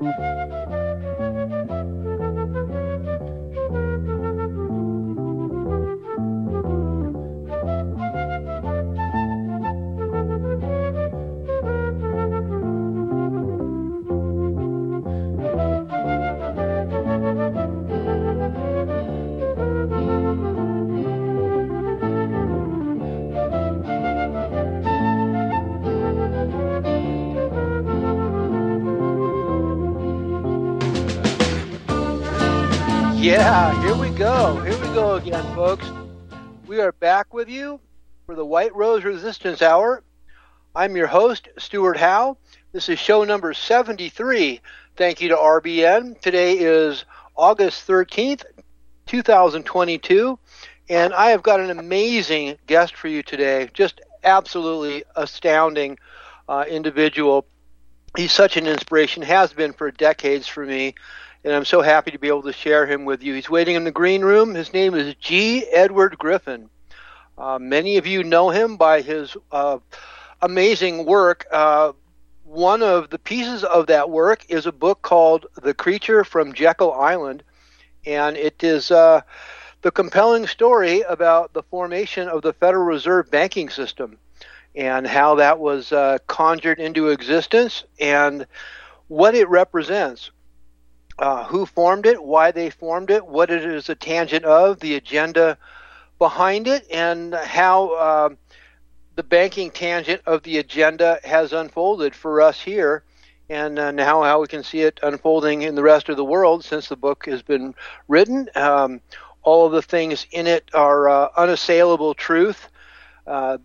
Música 0.00 1.07
Yeah, 33.28 33.78
here 33.82 33.94
we 33.94 34.08
go. 34.16 34.58
Here 34.62 34.80
we 34.80 34.86
go 34.94 35.16
again, 35.16 35.44
folks. 35.54 35.86
We 36.66 36.80
are 36.80 36.92
back 36.92 37.34
with 37.34 37.50
you 37.50 37.78
for 38.24 38.34
the 38.34 38.44
White 38.46 38.74
Rose 38.74 39.04
Resistance 39.04 39.60
Hour. 39.60 40.02
I'm 40.74 40.96
your 40.96 41.08
host, 41.08 41.46
Stewart 41.58 41.98
Howe. 41.98 42.38
This 42.72 42.88
is 42.88 42.98
show 42.98 43.24
number 43.24 43.52
73. 43.52 44.62
Thank 44.96 45.20
you 45.20 45.28
to 45.28 45.36
RBN. 45.36 46.18
Today 46.22 46.54
is 46.54 47.04
August 47.36 47.86
13th, 47.86 48.46
2022, 49.04 50.38
and 50.88 51.12
I 51.12 51.28
have 51.28 51.42
got 51.42 51.60
an 51.60 51.68
amazing 51.68 52.56
guest 52.66 52.96
for 52.96 53.08
you 53.08 53.22
today. 53.22 53.68
Just 53.74 54.00
absolutely 54.24 55.04
astounding 55.16 55.98
uh, 56.48 56.64
individual. 56.66 57.44
He's 58.16 58.32
such 58.32 58.56
an 58.56 58.66
inspiration, 58.66 59.22
has 59.22 59.52
been 59.52 59.74
for 59.74 59.90
decades 59.90 60.46
for 60.46 60.64
me 60.64 60.94
and 61.44 61.54
I'm 61.54 61.64
so 61.64 61.82
happy 61.82 62.10
to 62.10 62.18
be 62.18 62.28
able 62.28 62.42
to 62.42 62.52
share 62.52 62.86
him 62.86 63.04
with 63.04 63.22
you. 63.22 63.34
He's 63.34 63.48
waiting 63.48 63.76
in 63.76 63.84
the 63.84 63.90
green 63.90 64.22
room. 64.22 64.54
His 64.54 64.72
name 64.72 64.94
is 64.94 65.14
G. 65.16 65.66
Edward 65.66 66.18
Griffin. 66.18 66.68
Uh, 67.36 67.58
many 67.58 67.96
of 67.96 68.06
you 68.06 68.24
know 68.24 68.50
him 68.50 68.76
by 68.76 69.00
his 69.00 69.36
uh, 69.52 69.78
amazing 70.42 71.06
work. 71.06 71.46
Uh, 71.52 71.92
one 72.44 72.82
of 72.82 73.10
the 73.10 73.18
pieces 73.18 73.62
of 73.62 73.86
that 73.86 74.10
work 74.10 74.44
is 74.48 74.66
a 74.66 74.72
book 74.72 75.02
called 75.02 75.46
The 75.62 75.74
Creature 75.74 76.24
from 76.24 76.54
Jekyll 76.54 76.92
Island, 76.92 77.44
and 78.04 78.36
it 78.36 78.64
is 78.64 78.90
uh, 78.90 79.20
the 79.82 79.90
compelling 79.90 80.46
story 80.46 81.02
about 81.02 81.52
the 81.52 81.62
formation 81.62 82.28
of 82.28 82.42
the 82.42 82.52
Federal 82.52 82.84
Reserve 82.84 83.30
banking 83.30 83.68
system 83.68 84.18
and 84.74 85.06
how 85.06 85.36
that 85.36 85.58
was 85.58 85.92
uh, 85.92 86.18
conjured 86.26 86.80
into 86.80 87.08
existence 87.08 87.84
and 88.00 88.46
what 89.06 89.34
it 89.34 89.48
represents 89.48 90.30
uh, 91.18 91.44
who 91.44 91.66
formed 91.66 92.06
it, 92.06 92.22
why 92.22 92.50
they 92.50 92.70
formed 92.70 93.10
it, 93.10 93.26
what 93.26 93.50
it 93.50 93.64
is 93.64 93.88
a 93.88 93.94
tangent 93.94 94.44
of, 94.44 94.80
the 94.80 94.94
agenda 94.94 95.58
behind 96.18 96.68
it, 96.68 96.86
and 96.90 97.34
how 97.34 97.90
uh, 97.90 98.28
the 99.16 99.22
banking 99.22 99.70
tangent 99.70 100.22
of 100.26 100.42
the 100.42 100.58
agenda 100.58 101.18
has 101.24 101.52
unfolded 101.52 102.14
for 102.14 102.40
us 102.40 102.60
here, 102.60 103.02
and 103.50 103.78
uh, 103.78 103.90
now 103.90 104.22
how 104.22 104.40
we 104.40 104.46
can 104.46 104.62
see 104.62 104.82
it 104.82 105.00
unfolding 105.02 105.62
in 105.62 105.74
the 105.74 105.82
rest 105.82 106.08
of 106.08 106.16
the 106.16 106.24
world 106.24 106.64
since 106.64 106.88
the 106.88 106.96
book 106.96 107.26
has 107.26 107.42
been 107.42 107.74
written. 108.06 108.48
Um, 108.54 109.00
all 109.42 109.66
of 109.66 109.72
the 109.72 109.82
things 109.82 110.26
in 110.30 110.46
it 110.46 110.68
are 110.74 111.08
uh, 111.08 111.28
unassailable 111.36 112.14
truth. 112.14 112.68
Uh, 113.26 113.58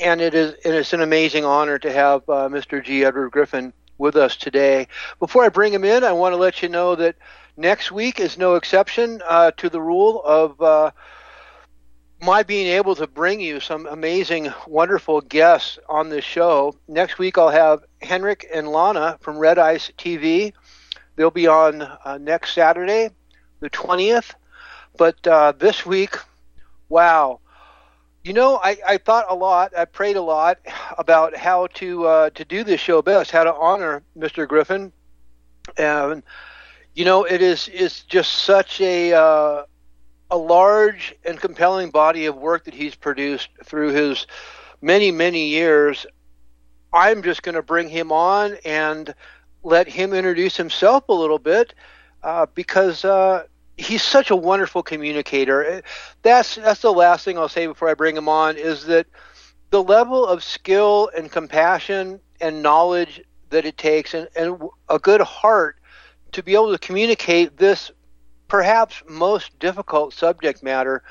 and 0.00 0.20
it 0.20 0.34
is 0.34 0.54
and 0.64 0.74
it's 0.74 0.92
an 0.92 1.02
amazing 1.02 1.44
honor 1.44 1.78
to 1.78 1.92
have 1.92 2.28
uh, 2.28 2.48
Mr. 2.48 2.82
G. 2.82 3.04
Edward 3.04 3.30
Griffin 3.30 3.72
with 3.98 4.16
us 4.16 4.36
today. 4.36 4.88
Before 5.18 5.44
I 5.44 5.48
bring 5.48 5.72
him 5.72 5.84
in, 5.84 6.04
I 6.04 6.12
want 6.12 6.32
to 6.32 6.36
let 6.36 6.62
you 6.62 6.68
know 6.68 6.94
that 6.96 7.16
next 7.56 7.92
week 7.92 8.20
is 8.20 8.38
no 8.38 8.54
exception 8.54 9.22
uh, 9.26 9.52
to 9.52 9.68
the 9.68 9.80
rule 9.80 10.22
of 10.24 10.60
uh, 10.60 10.90
my 12.20 12.42
being 12.42 12.66
able 12.66 12.94
to 12.94 13.06
bring 13.06 13.40
you 13.40 13.60
some 13.60 13.86
amazing, 13.86 14.52
wonderful 14.66 15.20
guests 15.20 15.78
on 15.88 16.08
this 16.08 16.24
show. 16.24 16.74
Next 16.88 17.18
week, 17.18 17.38
I'll 17.38 17.50
have 17.50 17.84
Henrik 18.00 18.46
and 18.52 18.68
Lana 18.68 19.18
from 19.20 19.38
Red 19.38 19.58
Ice 19.58 19.92
TV. 19.98 20.52
They'll 21.16 21.30
be 21.30 21.46
on 21.46 21.82
uh, 21.82 22.18
next 22.20 22.54
Saturday, 22.54 23.10
the 23.60 23.70
20th. 23.70 24.32
But 24.96 25.26
uh, 25.26 25.52
this 25.52 25.84
week, 25.84 26.16
wow, 26.88 27.40
you 28.24 28.32
know, 28.32 28.58
I, 28.62 28.78
I 28.88 28.96
thought 28.96 29.26
a 29.28 29.34
lot. 29.34 29.76
I 29.76 29.84
prayed 29.84 30.16
a 30.16 30.22
lot 30.22 30.58
about 30.96 31.36
how 31.36 31.66
to 31.74 32.06
uh, 32.06 32.30
to 32.30 32.44
do 32.44 32.64
this 32.64 32.80
show 32.80 33.02
best, 33.02 33.30
how 33.30 33.44
to 33.44 33.54
honor 33.54 34.02
Mr. 34.18 34.48
Griffin, 34.48 34.92
and 35.76 36.22
you 36.94 37.04
know, 37.04 37.24
it 37.24 37.42
is 37.42 37.68
is 37.68 38.02
just 38.04 38.32
such 38.32 38.80
a 38.80 39.12
uh, 39.12 39.64
a 40.30 40.36
large 40.36 41.14
and 41.24 41.38
compelling 41.38 41.90
body 41.90 42.24
of 42.24 42.36
work 42.36 42.64
that 42.64 42.74
he's 42.74 42.94
produced 42.94 43.50
through 43.62 43.92
his 43.92 44.26
many 44.80 45.10
many 45.10 45.48
years. 45.48 46.06
I'm 46.94 47.22
just 47.22 47.42
going 47.42 47.56
to 47.56 47.62
bring 47.62 47.90
him 47.90 48.10
on 48.10 48.56
and 48.64 49.14
let 49.62 49.86
him 49.86 50.14
introduce 50.14 50.56
himself 50.56 51.08
a 51.08 51.12
little 51.12 51.38
bit 51.38 51.74
uh, 52.22 52.46
because 52.54 53.04
uh, 53.04 53.44
he's 53.76 54.02
such 54.02 54.30
a 54.30 54.36
wonderful 54.36 54.82
communicator. 54.82 55.82
That's 56.22 56.56
that's 56.56 56.80
the 56.80 56.92
last 56.92 57.24
thing 57.24 57.38
I'll 57.38 57.48
say 57.48 57.66
before 57.66 57.88
I 57.88 57.94
bring 57.94 58.16
him 58.16 58.28
on 58.28 58.56
is 58.56 58.86
that 58.86 59.06
the 59.70 59.82
level 59.82 60.26
of 60.26 60.44
skill 60.44 61.10
and 61.16 61.30
compassion 61.30 62.20
and 62.40 62.62
knowledge 62.62 63.22
that 63.50 63.64
it 63.64 63.76
takes 63.76 64.14
and, 64.14 64.28
and 64.36 64.60
a 64.88 64.98
good 64.98 65.20
heart 65.20 65.76
to 66.32 66.42
be 66.42 66.54
able 66.54 66.72
to 66.72 66.78
communicate 66.78 67.56
this 67.56 67.90
perhaps 68.48 69.02
most 69.08 69.58
difficult 69.58 70.12
subject 70.12 70.62
matter. 70.62 71.02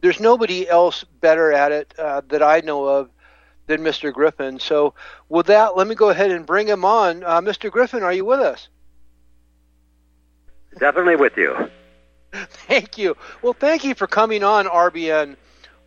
There's 0.00 0.20
nobody 0.20 0.68
else 0.68 1.04
better 1.20 1.52
at 1.52 1.72
it 1.72 1.94
uh, 1.98 2.22
that 2.28 2.42
I 2.42 2.60
know 2.60 2.84
of 2.84 3.10
than 3.66 3.80
Mr. 3.80 4.12
Griffin. 4.12 4.60
So, 4.60 4.94
with 5.28 5.46
that, 5.46 5.76
let 5.76 5.86
me 5.86 5.94
go 5.94 6.10
ahead 6.10 6.30
and 6.30 6.44
bring 6.44 6.66
him 6.66 6.84
on. 6.84 7.24
Uh, 7.24 7.40
Mr. 7.40 7.70
Griffin, 7.70 8.02
are 8.02 8.12
you 8.12 8.24
with 8.24 8.40
us? 8.40 8.68
Definitely 10.78 11.16
with 11.16 11.36
you. 11.36 11.70
Thank 12.68 12.98
you. 12.98 13.16
Well, 13.42 13.52
thank 13.54 13.84
you 13.84 13.94
for 13.94 14.06
coming 14.06 14.42
on 14.44 14.66
RBN 14.66 15.36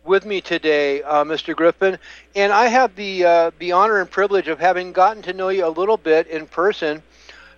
with 0.04 0.24
me 0.24 0.40
today, 0.40 1.02
uh, 1.02 1.24
Mr. 1.24 1.54
Griffin. 1.54 1.98
And 2.34 2.52
I 2.52 2.66
have 2.68 2.94
the 2.96 3.24
uh, 3.24 3.50
the 3.58 3.72
honor 3.72 4.00
and 4.00 4.10
privilege 4.10 4.48
of 4.48 4.58
having 4.58 4.92
gotten 4.92 5.22
to 5.24 5.32
know 5.34 5.48
you 5.50 5.66
a 5.66 5.68
little 5.68 5.96
bit 5.98 6.26
in 6.28 6.46
person, 6.46 7.02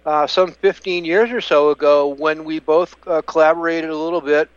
uh, 0.06 0.26
some 0.26 0.52
15 0.52 1.04
years 1.04 1.30
or 1.30 1.40
so 1.40 1.70
ago, 1.70 2.08
when 2.08 2.44
we 2.44 2.58
both 2.60 2.96
uh, 3.06 3.22
collaborated 3.22 3.90
a 3.90 3.96
little 3.96 4.20
bit 4.20 4.48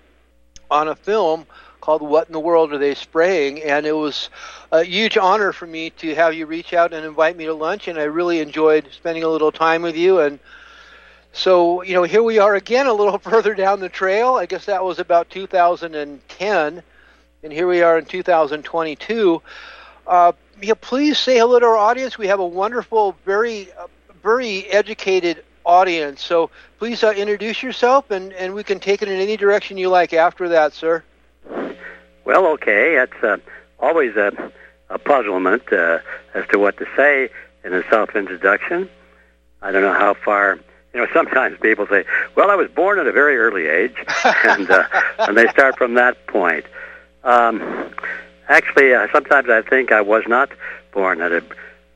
on 0.72 0.88
a 0.90 0.96
film 0.96 1.46
called 1.82 2.02
"What 2.02 2.28
in 2.28 2.34
the 2.34 2.40
World 2.40 2.74
Are 2.74 2.78
They 2.78 2.96
Spraying?" 2.96 3.62
And 3.64 3.86
it 3.86 3.94
was 3.94 4.30
a 4.72 4.84
huge 4.84 5.18
honor 5.18 5.54
for 5.54 5.68
me 5.68 5.90
to 5.92 6.16
have 6.16 6.34
you 6.34 6.46
reach 6.48 6.74
out 6.74 6.94
and 6.94 7.06
invite 7.06 7.38
me 7.38 7.46
to 7.46 7.54
lunch. 7.54 7.88
And 7.88 8.00
I 8.00 8.04
really 8.04 8.40
enjoyed 8.40 8.90
spending 8.92 9.24
a 9.24 9.30
little 9.30 9.52
time 9.52 9.82
with 9.82 9.96
you 9.96 10.20
and 10.20 10.40
so, 11.36 11.82
you 11.82 11.96
know, 11.96 12.04
here 12.04 12.22
we 12.22 12.38
are 12.38 12.56
again 12.56 12.86
a 12.86 12.94
little 12.94 13.18
further 13.32 13.56
down 13.56 13.80
the 13.80 13.90
trail. 13.90 14.36
I 14.36 14.46
guess 14.46 14.66
that 14.66 14.84
was 14.84 15.00
about 15.00 15.32
2010, 15.32 16.84
and 17.44 17.54
here 17.54 17.68
we 17.68 17.82
are 17.82 17.98
in 17.98 18.06
2022. 18.06 19.42
Uh, 20.06 20.32
yeah, 20.62 20.74
please 20.80 21.18
say 21.18 21.40
hello 21.40 21.60
to 21.60 21.66
our 21.66 21.76
audience. 21.76 22.20
We 22.20 22.28
have 22.28 22.40
a 22.40 22.46
wonderful, 22.46 23.18
very, 23.26 23.72
uh, 23.74 23.88
very 24.22 24.68
educated 24.68 25.44
audience. 25.66 26.24
So 26.24 26.52
please 26.78 27.04
uh, 27.04 27.12
introduce 27.12 27.64
yourself, 27.64 28.12
and, 28.12 28.32
and 28.34 28.54
we 28.54 28.64
can 28.64 28.80
take 28.80 29.02
it 29.02 29.08
in 29.08 29.20
any 29.20 29.36
direction 29.36 29.78
you 29.78 29.90
like 29.90 30.14
after 30.14 30.50
that, 30.50 30.74
sir. 30.74 31.04
Well, 32.26 32.46
okay. 32.54 32.96
It's 32.98 33.24
uh, 33.24 33.38
always 33.80 34.16
a, 34.16 34.52
a 34.92 35.00
puzzlement 35.00 35.74
uh, 35.74 36.00
as 36.36 36.46
to 36.50 36.60
what 36.60 36.78
to 36.78 36.86
say 36.96 37.30
in 37.64 37.74
a 37.74 37.84
self-introduction. 37.90 38.88
I 39.64 39.72
don't 39.72 39.82
know 39.82 39.94
how 39.94 40.14
far 40.14 40.60
you 40.94 41.00
know, 41.00 41.08
sometimes 41.14 41.58
people 41.60 41.88
say, 41.88 42.06
"Well, 42.36 42.52
I 42.52 42.56
was 42.56 42.70
born 42.70 43.00
at 43.00 43.08
a 43.08 43.12
very 43.12 43.38
early 43.38 43.68
age," 43.68 43.96
and 44.44 44.70
uh, 44.70 44.86
and 45.20 45.36
they 45.38 45.48
start 45.48 45.78
from 45.78 45.96
that 45.96 46.28
point. 46.28 46.66
Um, 47.24 47.62
actually, 48.48 48.94
uh, 48.94 49.08
sometimes 49.12 49.50
I 49.50 49.62
think 49.62 49.92
I 49.92 50.02
was 50.02 50.24
not 50.28 50.52
born 50.92 51.22
at 51.22 51.32
a 51.32 51.44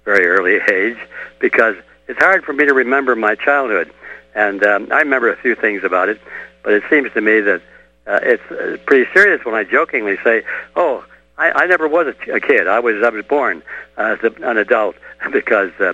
very 0.04 0.26
early 0.26 0.60
age 0.72 0.98
because 1.40 1.76
it's 2.08 2.20
hard 2.20 2.44
for 2.44 2.54
me 2.54 2.66
to 2.66 2.74
remember 2.74 3.16
my 3.16 3.36
childhood, 3.36 3.92
and 4.34 4.64
um, 4.64 4.88
I 4.92 5.00
remember 5.00 5.30
a 5.32 5.38
few 5.38 5.54
things 5.54 5.84
about 5.84 6.10
it, 6.10 6.20
but 6.64 6.74
it 6.74 6.84
seems 6.90 7.12
to 7.14 7.22
me 7.22 7.40
that 7.42 7.62
uh, 8.08 8.20
it's 8.24 8.52
uh, 8.52 8.78
pretty 8.88 9.12
serious 9.14 9.46
when 9.46 9.54
I 9.56 9.64
jokingly 9.64 10.18
say, 10.24 10.44
"Oh." 10.76 11.06
I, 11.40 11.52
I 11.52 11.66
never 11.68 11.88
was 11.88 12.08
a, 12.08 12.32
a 12.32 12.40
kid. 12.40 12.66
I 12.68 12.80
was 12.80 12.96
I 13.04 13.10
was 13.10 13.24
born 13.24 13.62
as 13.96 14.18
a, 14.24 14.32
an 14.42 14.58
adult 14.58 14.96
because 15.32 15.70
uh, 15.80 15.94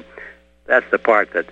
that's 0.68 0.90
the 0.90 0.98
part 0.98 1.34
that 1.34 1.48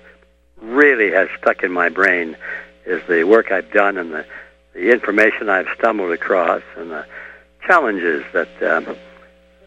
really 0.61 1.11
has 1.11 1.27
stuck 1.39 1.63
in 1.63 1.71
my 1.71 1.89
brain 1.89 2.37
is 2.85 3.01
the 3.07 3.23
work 3.23 3.51
I've 3.51 3.71
done 3.71 3.97
and 3.97 4.13
the, 4.13 4.25
the 4.73 4.91
information 4.91 5.49
I've 5.49 5.67
stumbled 5.77 6.11
across 6.11 6.61
and 6.77 6.91
the 6.91 7.05
challenges 7.65 8.23
that, 8.33 8.63
um, 8.63 8.95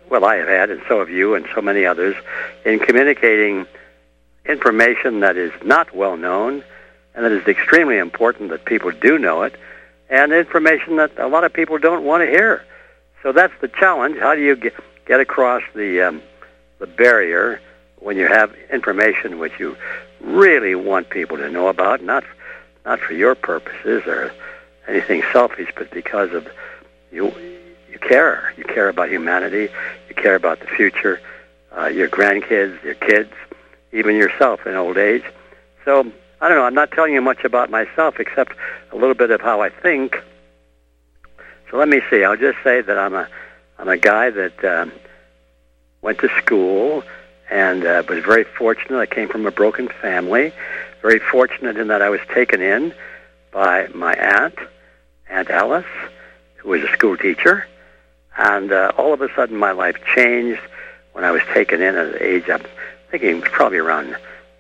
well, 0.08 0.24
I 0.24 0.36
have 0.36 0.48
had, 0.48 0.70
and 0.70 0.82
so 0.88 1.00
have 1.00 1.10
you, 1.10 1.34
and 1.34 1.46
so 1.54 1.60
many 1.60 1.84
others, 1.84 2.16
in 2.64 2.78
communicating 2.78 3.66
information 4.46 5.20
that 5.20 5.36
is 5.36 5.52
not 5.64 5.94
well 5.94 6.16
known 6.16 6.64
and 7.14 7.24
that 7.24 7.32
it's 7.32 7.48
extremely 7.48 7.98
important 7.98 8.50
that 8.50 8.64
people 8.64 8.90
do 8.90 9.18
know 9.18 9.42
it, 9.42 9.54
and 10.10 10.32
information 10.32 10.96
that 10.96 11.12
a 11.18 11.28
lot 11.28 11.44
of 11.44 11.52
people 11.52 11.78
don't 11.78 12.04
want 12.04 12.22
to 12.22 12.26
hear. 12.26 12.64
So 13.22 13.32
that's 13.32 13.52
the 13.60 13.68
challenge. 13.68 14.18
How 14.18 14.34
do 14.34 14.42
you 14.42 14.56
get, 14.56 14.74
get 15.06 15.20
across 15.20 15.62
the 15.74 16.08
um, 16.08 16.22
the 16.78 16.86
barrier 16.86 17.60
when 18.00 18.16
you 18.16 18.26
have 18.26 18.54
information 18.70 19.38
which 19.38 19.52
you 19.58 19.76
really 20.24 20.74
want 20.74 21.10
people 21.10 21.36
to 21.36 21.50
know 21.50 21.68
about, 21.68 22.02
not 22.02 22.24
not 22.84 23.00
for 23.00 23.14
your 23.14 23.34
purposes 23.34 24.02
or 24.06 24.32
anything 24.86 25.22
selfish, 25.32 25.70
but 25.76 25.90
because 25.90 26.32
of 26.32 26.48
you 27.12 27.32
you 27.90 27.98
care. 27.98 28.52
You 28.56 28.64
care 28.64 28.88
about 28.88 29.08
humanity. 29.08 29.68
You 30.08 30.14
care 30.14 30.34
about 30.34 30.60
the 30.60 30.66
future, 30.66 31.20
uh, 31.76 31.86
your 31.86 32.08
grandkids, 32.08 32.82
your 32.82 32.94
kids, 32.94 33.30
even 33.92 34.16
yourself 34.16 34.66
in 34.66 34.74
old 34.74 34.96
age. 34.96 35.24
So 35.84 36.00
I 36.40 36.48
don't 36.48 36.58
know. 36.58 36.64
I'm 36.64 36.74
not 36.74 36.90
telling 36.90 37.14
you 37.14 37.22
much 37.22 37.44
about 37.44 37.70
myself 37.70 38.18
except 38.18 38.52
a 38.92 38.96
little 38.96 39.14
bit 39.14 39.30
of 39.30 39.40
how 39.40 39.60
I 39.60 39.70
think. 39.70 40.22
So 41.70 41.76
let 41.76 41.88
me 41.88 42.00
see. 42.10 42.24
I'll 42.24 42.36
just 42.36 42.58
say 42.64 42.80
that 42.80 42.98
I'm 42.98 43.14
a 43.14 43.28
I'm 43.78 43.88
a 43.88 43.96
guy 43.96 44.30
that 44.30 44.64
um, 44.64 44.92
went 46.02 46.18
to 46.20 46.28
school 46.40 47.02
and 47.50 47.84
uh, 47.84 48.02
was 48.08 48.24
very 48.24 48.44
fortunate. 48.44 48.98
I 48.98 49.06
came 49.06 49.28
from 49.28 49.46
a 49.46 49.50
broken 49.50 49.88
family. 49.88 50.52
Very 51.02 51.18
fortunate 51.18 51.76
in 51.76 51.88
that 51.88 52.02
I 52.02 52.08
was 52.08 52.20
taken 52.32 52.62
in 52.62 52.94
by 53.52 53.88
my 53.94 54.14
aunt, 54.14 54.56
Aunt 55.28 55.50
Alice, 55.50 55.84
who 56.56 56.70
was 56.70 56.82
a 56.82 56.92
school 56.92 57.16
teacher. 57.16 57.66
And 58.36 58.72
uh, 58.72 58.92
all 58.96 59.12
of 59.12 59.20
a 59.20 59.32
sudden, 59.34 59.56
my 59.56 59.72
life 59.72 59.96
changed 60.14 60.60
when 61.12 61.24
I 61.24 61.30
was 61.30 61.42
taken 61.52 61.80
in 61.80 61.94
at 61.94 62.12
the 62.12 62.22
age, 62.22 62.50
I'm 62.50 62.64
thinking 63.10 63.40
probably 63.40 63.78
around 63.78 64.16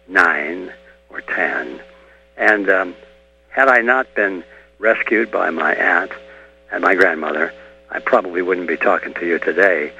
nine 0.06 0.72
or 1.10 1.20
ten. 1.20 1.80
And 2.36 2.70
um, 2.70 2.94
had 3.48 3.68
I 3.68 3.80
not 3.80 4.14
been 4.14 4.44
rescued 4.78 5.32
by 5.32 5.50
my 5.50 5.74
aunt 5.74 6.12
and 6.70 6.82
my 6.82 6.94
grandmother, 6.94 7.52
I 7.90 7.98
probably 7.98 8.42
wouldn't 8.42 8.68
be 8.68 8.76
talking 8.76 9.14
to 9.14 9.26
you 9.26 9.38
today. 9.40 9.92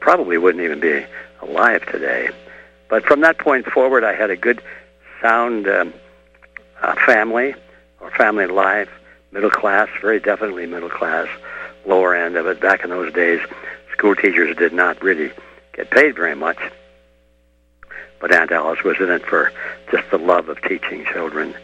Probably 0.00 0.38
wouldn't 0.38 0.64
even 0.64 0.80
be 0.80 1.04
alive 1.42 1.86
today. 1.86 2.30
But 2.88 3.04
from 3.04 3.20
that 3.20 3.38
point 3.38 3.66
forward, 3.66 4.02
I 4.02 4.14
had 4.14 4.30
a 4.30 4.36
good, 4.36 4.60
sound 5.20 5.68
um, 5.68 5.92
uh, 6.82 6.94
family 7.06 7.54
or 8.00 8.10
family 8.10 8.46
life, 8.46 8.88
middle 9.32 9.50
class, 9.50 9.88
very 10.00 10.20
definitely 10.20 10.66
middle 10.66 10.88
class, 10.88 11.28
lower 11.86 12.14
end 12.14 12.36
of 12.36 12.46
it. 12.46 12.60
Back 12.60 12.84
in 12.84 12.90
those 12.90 13.12
days, 13.12 13.40
school 13.92 14.14
teachers 14.14 14.56
did 14.56 14.72
not 14.72 15.02
really 15.02 15.30
get 15.72 15.90
paid 15.90 16.16
very 16.16 16.34
much. 16.34 16.58
But 18.20 18.34
Aunt 18.34 18.52
Alice 18.52 18.82
was 18.84 18.98
in 19.00 19.10
it 19.10 19.24
for 19.24 19.52
just 19.90 20.10
the 20.10 20.18
love 20.18 20.48
of 20.48 20.60
teaching 20.62 21.04
children. 21.04 21.54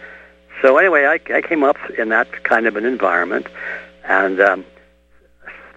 So 0.62 0.78
anyway, 0.78 1.04
I, 1.04 1.34
I 1.34 1.42
came 1.42 1.62
up 1.62 1.76
in 1.98 2.08
that 2.10 2.44
kind 2.44 2.66
of 2.66 2.76
an 2.76 2.86
environment, 2.86 3.46
and 4.04 4.40
um, 4.40 4.64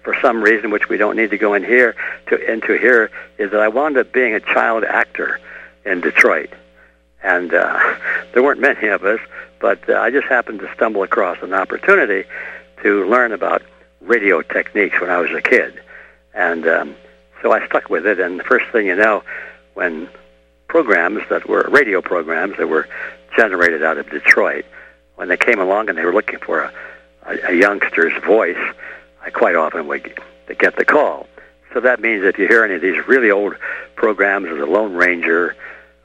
for 0.02 0.16
some 0.20 0.42
reason, 0.42 0.70
which 0.70 0.88
we 0.88 0.96
don't 0.96 1.16
need 1.16 1.30
to 1.30 1.38
go 1.38 1.54
in 1.54 1.64
here 1.64 1.94
to 2.28 2.52
into 2.52 2.78
here, 2.78 3.10
is 3.38 3.50
that 3.50 3.60
I 3.60 3.68
wound 3.68 3.96
up 3.96 4.12
being 4.12 4.34
a 4.34 4.40
child 4.40 4.84
actor 4.84 5.40
in 5.84 6.00
Detroit, 6.00 6.50
and 7.22 7.52
uh, 7.52 7.78
there 8.32 8.42
weren't 8.42 8.60
many 8.60 8.88
of 8.88 9.04
us, 9.04 9.20
but 9.60 9.88
uh, 9.88 9.94
I 9.94 10.10
just 10.10 10.26
happened 10.26 10.60
to 10.60 10.72
stumble 10.74 11.02
across 11.02 11.38
an 11.42 11.52
opportunity 11.52 12.28
to 12.82 13.08
learn 13.08 13.32
about 13.32 13.62
radio 14.00 14.42
techniques 14.42 15.00
when 15.00 15.10
I 15.10 15.18
was 15.18 15.30
a 15.32 15.42
kid, 15.42 15.80
and 16.34 16.66
um, 16.66 16.94
so 17.42 17.52
I 17.52 17.66
stuck 17.66 17.90
with 17.90 18.06
it. 18.06 18.18
And 18.18 18.38
the 18.38 18.44
first 18.44 18.66
thing 18.72 18.86
you 18.86 18.96
know, 18.96 19.22
when 19.74 20.08
programs 20.68 21.22
that 21.28 21.48
were 21.48 21.68
radio 21.70 22.00
programs 22.00 22.56
that 22.58 22.68
were 22.68 22.88
generated 23.36 23.82
out 23.82 23.98
of 23.98 24.08
Detroit, 24.10 24.64
when 25.16 25.28
they 25.28 25.36
came 25.36 25.58
along 25.60 25.88
and 25.88 25.98
they 25.98 26.04
were 26.04 26.14
looking 26.14 26.38
for 26.38 26.60
a, 26.60 26.72
a, 27.26 27.50
a 27.50 27.54
youngster's 27.54 28.16
voice, 28.24 28.56
I 29.22 29.30
quite 29.30 29.54
often 29.54 29.86
would 29.86 30.14
get 30.58 30.76
the 30.76 30.84
call. 30.84 31.26
So 31.72 31.80
that 31.80 32.00
means 32.00 32.24
if 32.24 32.38
you 32.38 32.48
hear 32.48 32.64
any 32.64 32.74
of 32.74 32.82
these 32.82 33.06
really 33.06 33.30
old 33.30 33.54
programs 33.94 34.48
as 34.48 34.58
the 34.58 34.66
Lone 34.66 34.94
Ranger, 34.94 35.56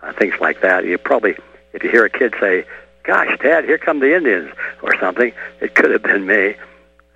uh, 0.04 0.14
things 0.14 0.36
like 0.40 0.62
that, 0.62 0.86
you 0.86 0.98
probably, 0.98 1.36
if 1.74 1.84
you 1.84 1.90
hear 1.90 2.06
a 2.06 2.10
kid 2.10 2.36
say, 2.40 2.66
"Gosh, 3.04 3.38
Dad, 3.40 3.66
here 3.66 3.78
come 3.78 4.00
the 4.00 4.16
Indians" 4.16 4.52
or 4.84 4.98
something, 5.00 5.34
it 5.62 5.74
could 5.74 5.92
have 5.92 6.04
been 6.04 6.26
me. 6.26 6.56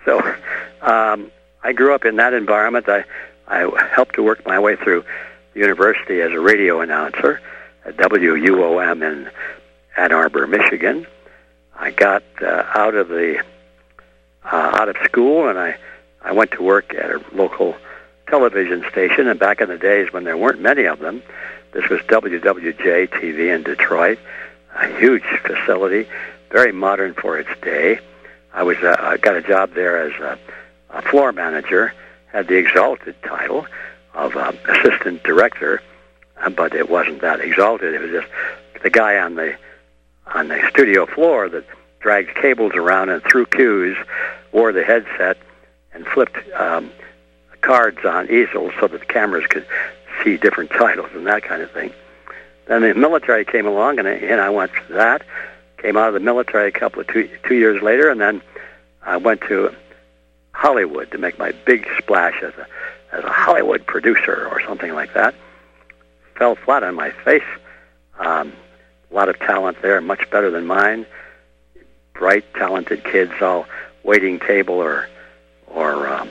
So 0.06 0.19
um, 0.81 1.31
I 1.63 1.74
grew 1.74 1.94
up 1.94 2.06
in 2.06 2.16
that 2.16 2.34
environment. 2.34 2.90
I 2.90 3.04
I 3.48 3.69
helped 3.94 4.16
to 4.16 4.24
work 4.24 4.45
my 4.45 4.60
way 4.60 4.75
through 4.75 5.04
the 5.54 5.60
university 5.60 6.22
as 6.22 6.31
a 6.31 6.40
radio 6.40 6.81
announcer 6.81 7.42
at 7.86 7.98
WUOM 7.98 9.02
in 9.02 9.30
Ann 9.98 10.12
Arbor, 10.12 10.48
Michigan. 10.48 11.07
I 11.75 11.92
got 11.92 12.24
uh, 12.42 12.66
out 12.74 12.95
of 12.95 13.07
the 13.07 13.44
uh, 14.46 14.72
out 14.80 14.90
of 14.90 14.98
school 15.06 15.50
and 15.50 15.58
I 15.58 15.78
I 16.22 16.34
went 16.34 16.52
to 16.52 16.64
work 16.64 16.94
at 16.94 17.12
a 17.12 17.24
local 17.34 17.76
television 18.28 18.86
station. 18.90 19.28
And 19.28 19.40
back 19.40 19.62
in 19.62 19.70
the 19.70 19.78
days 19.78 20.12
when 20.12 20.24
there 20.24 20.38
weren't 20.38 20.62
many 20.62 20.86
of 20.86 21.00
them, 21.00 21.24
this 21.72 21.88
was 21.90 22.02
WWJ 22.02 23.10
TV 23.10 23.54
in 23.54 23.64
Detroit, 23.64 24.20
a 24.76 24.88
huge 25.00 25.24
facility, 25.44 26.08
very 26.52 26.72
modern 26.72 27.14
for 27.14 27.38
its 27.38 27.50
day. 27.62 28.00
I 28.54 28.64
was 28.64 28.78
uh, 28.78 28.96
I 29.00 29.18
got 29.18 29.36
a 29.36 29.42
job 29.42 29.74
there 29.74 29.98
as 29.98 30.20
a, 30.20 30.40
a 30.90 31.02
floor 31.04 31.32
manager, 31.32 31.94
had 32.32 32.48
the 32.48 32.56
exalted 32.56 33.16
title 33.24 33.68
of 34.16 34.36
uh, 34.36 34.52
assistant 34.68 35.24
director, 35.24 35.82
uh, 36.42 36.50
but 36.50 36.74
it 36.74 36.90
wasn't 36.90 37.22
that 37.22 37.40
exalted. 37.40 37.94
It 37.94 38.02
was 38.02 38.12
just 38.12 38.28
the 38.82 38.90
guy 38.90 39.20
on 39.20 39.36
the 39.36 39.56
on 40.26 40.48
the 40.48 40.68
studio 40.70 41.06
floor 41.06 41.50
that 41.50 41.66
dragged 42.00 42.36
cables 42.36 42.74
around 42.75 43.10
and 43.10 43.24
threw 43.24 43.46
cues, 43.46 43.98
wore 44.51 44.72
the 44.72 44.84
headset, 44.84 45.38
and 45.94 46.06
flipped 46.07 46.38
um, 46.54 46.92
cards 47.62 48.00
on 48.06 48.30
easels 48.30 48.72
so 48.80 48.88
that 48.88 49.00
the 49.00 49.06
cameras 49.06 49.46
could 49.48 49.66
see 50.24 50.38
different 50.38 50.72
titles 50.72 51.10
and 51.13 51.28
that 51.28 51.44
kind 51.44 51.62
of 51.62 51.72
thing. 51.72 51.92
Then 52.68 52.81
the 52.81 52.94
military 52.94 53.46
came 53.46 53.66
along, 53.66 54.00
and 54.00 54.07
I, 54.07 54.12
and 54.12 54.40
I 54.40 54.50
went 54.50 54.72
to 54.74 54.94
that. 54.94 55.24
Came 55.78 55.98
out 55.98 56.10
of 56.10 56.13
the 56.13 56.19
military 56.19 56.68
a 56.68 56.72
couple 56.72 57.01
of 57.01 57.07
two 57.07 57.30
two 57.48 57.56
years 57.56 57.81
later, 57.81 58.10
and 58.10 58.19
then 58.19 58.42
I 59.02 59.18
went 59.18 59.42
to 59.48 59.74
Hollywood 60.52 61.10
to 61.12 61.18
make 61.18 61.40
my 61.40 61.54
big 61.66 61.88
splash 61.98 62.44
as 62.44 62.54
a 62.56 62.68
as 63.12 63.24
a 63.24 63.30
Hollywood 63.30 63.88
producer 63.88 64.48
or 64.52 64.62
something 64.62 64.94
like 64.94 65.13
that. 65.13 65.34
Fell 66.38 66.56
flat 66.56 66.84
on 66.84 66.95
my 66.95 67.12
face. 67.12 67.44
Um, 68.19 68.54
a 69.10 69.16
lot 69.16 69.30
of 69.30 69.40
talent 69.40 69.81
there, 69.81 70.00
much 70.02 70.30
better 70.30 70.52
than 70.52 70.68
mine. 70.68 71.06
Bright, 72.19 72.44
talented 72.54 73.06
kids 73.06 73.31
all 73.42 73.66
waiting 74.04 74.40
table 74.40 74.76
or 74.76 75.07
or 75.68 76.06
um, 76.09 76.30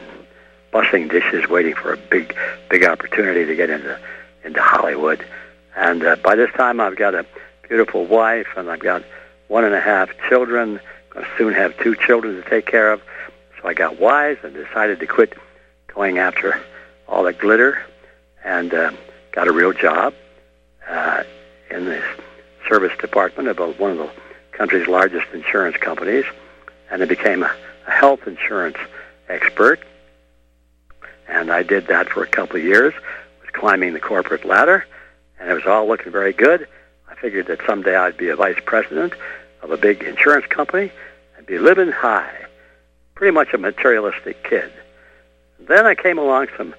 bussing 0.70 1.10
dishes, 1.10 1.48
waiting 1.48 1.74
for 1.74 1.94
a 1.94 1.96
big 1.96 2.36
big 2.68 2.84
opportunity 2.84 3.46
to 3.46 3.56
get 3.56 3.70
into 3.70 3.98
into 4.44 4.60
Hollywood. 4.60 5.24
And 5.74 6.04
uh, 6.04 6.16
by 6.16 6.34
this 6.34 6.50
time, 6.52 6.78
I've 6.78 6.96
got 6.96 7.14
a 7.14 7.24
beautiful 7.66 8.04
wife, 8.04 8.48
and 8.54 8.70
I've 8.70 8.80
got 8.80 9.02
one 9.48 9.64
and 9.64 9.74
a 9.74 9.80
half 9.80 10.10
children. 10.28 10.78
To 11.14 11.26
soon 11.38 11.54
have 11.54 11.74
two 11.78 11.96
children 11.96 12.36
to 12.40 12.48
take 12.50 12.66
care 12.66 12.92
of. 12.92 13.00
So 13.56 13.66
I 13.66 13.72
got 13.72 13.98
wise 13.98 14.36
and 14.42 14.52
decided 14.52 15.00
to 15.00 15.06
quit 15.06 15.32
going 15.94 16.18
after 16.18 16.60
all 17.08 17.24
the 17.24 17.32
glitter 17.32 17.82
and 18.44 18.74
uh, 18.74 18.92
got 19.32 19.48
a 19.48 19.52
real 19.52 19.72
job 19.72 20.12
uh, 20.86 21.22
in 21.70 21.86
the 21.86 22.02
service 22.68 22.92
department 22.98 23.48
of 23.48 23.58
one 23.80 23.92
of 23.92 23.96
the 23.98 24.10
country's 24.58 24.88
largest 24.88 25.28
insurance 25.32 25.76
companies, 25.76 26.24
and 26.90 27.00
I 27.00 27.06
became 27.06 27.44
a, 27.44 27.54
health 27.86 28.26
insurance 28.26 28.76
expert. 29.30 29.80
And 31.26 31.50
I 31.50 31.62
did 31.62 31.86
that 31.86 32.10
for 32.10 32.22
a 32.22 32.26
couple 32.26 32.56
of 32.56 32.62
years, 32.62 32.92
was 33.40 33.50
climbing 33.52 33.94
the 33.94 34.00
corporate 34.00 34.44
ladder, 34.44 34.84
and 35.40 35.50
it 35.50 35.54
was 35.54 35.64
all 35.64 35.88
looking 35.88 36.12
very 36.12 36.34
good. 36.34 36.68
I 37.10 37.14
figured 37.14 37.46
that 37.46 37.60
someday 37.66 37.96
I'd 37.96 38.18
be 38.18 38.28
a 38.28 38.36
vice 38.36 38.58
president 38.66 39.14
of 39.62 39.70
a 39.70 39.78
big 39.78 40.02
insurance 40.02 40.46
company 40.46 40.92
and 41.36 41.46
be 41.46 41.58
living 41.58 41.90
high. 41.90 42.44
Pretty 43.14 43.32
much 43.32 43.54
a 43.54 43.58
materialistic 43.58 44.44
kid. 44.44 44.70
Then 45.60 45.86
I 45.86 45.94
came 45.94 46.18
along 46.18 46.48
some 46.58 46.74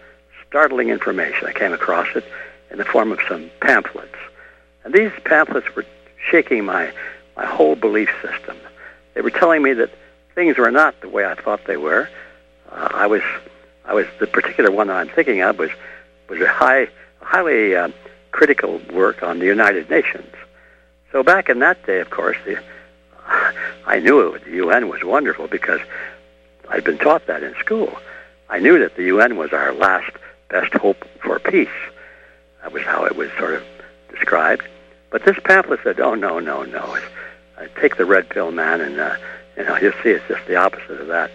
startling 0.48 0.90
information. 0.90 1.48
I 1.48 1.54
came 1.54 1.74
across 1.74 2.08
it 2.16 2.26
in 2.70 2.78
the 2.78 2.86
form 2.86 3.12
of 3.12 3.20
some 3.28 3.50
pamphlets. 3.62 4.16
And 4.84 4.94
these 4.94 5.12
pamphlets 5.24 5.76
were 5.76 5.86
shaking 6.30 6.66
my, 6.66 6.92
my 7.40 7.46
whole 7.46 7.76
belief 7.76 8.10
system. 8.22 8.58
They 9.14 9.22
were 9.22 9.30
telling 9.32 9.64
me 9.64 9.72
that 9.74 9.92
things 10.36 10.58
were 10.58 10.72
not 10.72 11.00
the 11.00 11.08
way 11.08 11.26
I 11.26 11.36
thought 11.36 11.62
they 11.66 11.78
were. 11.78 12.10
Uh, 12.70 12.90
I 12.94 13.08
was, 13.08 13.22
I 13.86 13.94
was 13.94 14.08
the 14.20 14.28
particular 14.28 14.70
one 14.72 14.88
that 14.88 14.98
I'm 14.98 15.08
thinking 15.08 15.42
of 15.42 15.58
was 15.58 15.70
was 16.30 16.42
a 16.42 16.48
high, 16.48 16.90
highly 17.22 17.76
uh, 17.78 17.90
critical 18.32 18.82
work 18.92 19.24
on 19.24 19.40
the 19.40 19.46
United 19.46 19.90
Nations. 19.90 20.34
So 21.14 21.24
back 21.24 21.48
in 21.48 21.60
that 21.60 21.86
day, 21.86 22.02
of 22.02 22.10
course, 22.10 22.36
the, 22.46 22.62
I 23.88 24.00
knew 24.00 24.34
it, 24.34 24.44
the 24.44 24.58
UN 24.66 24.90
was 24.90 25.02
wonderful 25.04 25.48
because 25.48 25.80
I'd 26.70 26.84
been 26.84 26.98
taught 26.98 27.26
that 27.28 27.42
in 27.42 27.56
school. 27.56 27.98
I 28.50 28.60
knew 28.60 28.78
that 28.80 28.98
the 28.98 29.06
UN 29.06 29.38
was 29.38 29.54
our 29.54 29.74
last 29.74 30.12
best 30.50 30.74
hope 30.74 31.06
for 31.24 31.40
peace. 31.40 31.80
That 32.62 32.74
was 32.74 32.84
how 32.84 33.06
it 33.06 33.16
was 33.16 33.32
sort 33.40 33.54
of 33.54 33.64
described. 34.12 34.68
But 35.10 35.26
this 35.26 35.38
pamphlet 35.44 35.80
said, 35.84 36.00
"Oh 36.00 36.14
no, 36.14 36.40
no, 36.40 36.64
no! 36.64 36.94
It's, 36.94 37.06
take 37.80 37.98
the 37.98 38.06
red 38.06 38.30
pill, 38.30 38.52
man, 38.52 38.82
and 38.82 39.00
uh, 39.00 39.16
you 39.58 39.64
know 39.64 39.78
you'll 39.82 39.94
see 40.04 40.10
it's 40.10 40.28
just 40.28 40.46
the 40.48 40.56
opposite 40.56 41.02
of 41.02 41.08
that. 41.08 41.32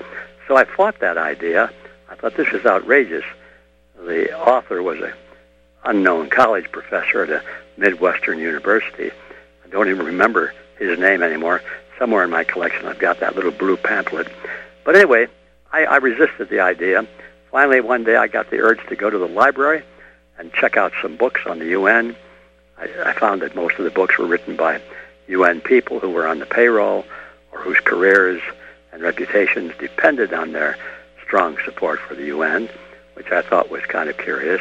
So 0.47 0.57
I 0.57 0.65
fought 0.65 1.01
that 1.01 1.17
idea. 1.17 1.71
I 2.11 2.15
thought 2.15 2.37
this 2.37 2.51
was 2.51 2.65
outrageous. 2.65 3.25
The 3.97 4.39
author 4.39 4.83
was 4.83 5.01
a 5.01 5.15
unknown 5.85 6.31
college 6.31 6.71
professor 6.71 7.23
at 7.23 7.31
a 7.31 7.43
Midwestern 7.77 8.39
university. 8.39 9.11
I 9.65 9.69
don't 9.69 9.89
even 9.89 10.05
remember 10.05 10.53
his 10.79 10.99
name 10.99 11.23
anymore. 11.23 11.63
Somewhere 11.99 12.25
in 12.25 12.31
my 12.31 12.45
collection, 12.45 12.87
I've 12.87 12.99
got 12.99 13.21
that 13.21 13.37
little 13.37 13.53
blue 13.53 13.77
pamphlet. 13.77 14.29
But 14.85 14.97
anyway, 14.97 15.29
I, 15.73 15.85
I 15.85 15.97
resisted 15.97 16.49
the 16.49 16.61
idea. 16.61 17.07
Finally, 17.51 17.81
one 17.81 18.05
day, 18.05 18.17
I 18.17 18.27
got 18.27 18.51
the 18.51 18.61
urge 18.61 18.85
to 18.89 18.97
go 18.97 19.11
to 19.11 19.19
the 19.19 19.29
library 19.29 19.83
and 20.39 20.53
check 20.53 20.77
out 20.77 20.93
some 21.01 21.17
books 21.17 21.43
on 21.47 21.59
the 21.59 21.67
UN. 21.67 22.17
I, 22.79 22.89
I 23.07 23.13
found 23.13 23.43
that 23.43 23.55
most 23.55 23.79
of 23.79 23.85
the 23.85 23.91
books 23.91 24.19
were 24.19 24.27
written 24.27 24.57
by 24.57 24.81
UN 25.29 25.61
people 25.61 26.01
who 26.01 26.11
were 26.11 26.27
on 26.27 26.39
the 26.39 26.47
payroll 26.47 27.05
or 27.53 27.61
whose 27.61 27.79
careers 27.81 28.43
and 28.93 29.03
reputations 29.03 29.73
depended 29.79 30.33
on 30.33 30.53
their 30.53 30.77
strong 31.25 31.57
support 31.65 31.99
for 32.01 32.15
the 32.15 32.27
UN, 32.27 32.69
which 33.15 33.31
I 33.33 33.43
thought 33.43 33.71
was 33.71 33.83
kind 33.83 34.09
of 34.09 34.17
curious. 34.19 34.61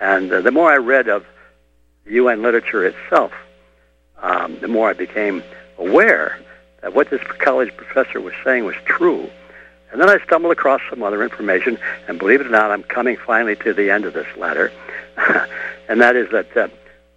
And 0.00 0.32
uh, 0.32 0.40
the 0.40 0.50
more 0.50 0.72
I 0.72 0.76
read 0.76 1.08
of 1.08 1.26
UN 2.06 2.42
literature 2.42 2.84
itself, 2.84 3.32
um, 4.22 4.58
the 4.60 4.68
more 4.68 4.90
I 4.90 4.94
became 4.94 5.42
aware 5.78 6.38
that 6.82 6.94
what 6.94 7.10
this 7.10 7.22
college 7.38 7.74
professor 7.76 8.20
was 8.20 8.34
saying 8.44 8.64
was 8.64 8.76
true. 8.84 9.30
And 9.92 10.00
then 10.00 10.08
I 10.08 10.18
stumbled 10.24 10.52
across 10.52 10.80
some 10.88 11.02
other 11.02 11.22
information, 11.22 11.78
and 12.06 12.18
believe 12.18 12.40
it 12.40 12.46
or 12.46 12.50
not, 12.50 12.70
I'm 12.70 12.84
coming 12.84 13.16
finally 13.16 13.56
to 13.56 13.72
the 13.74 13.90
end 13.90 14.04
of 14.04 14.14
this 14.14 14.26
letter. 14.36 14.72
and 15.88 16.00
that 16.00 16.16
is 16.16 16.30
that 16.30 16.56
uh, 16.56 16.68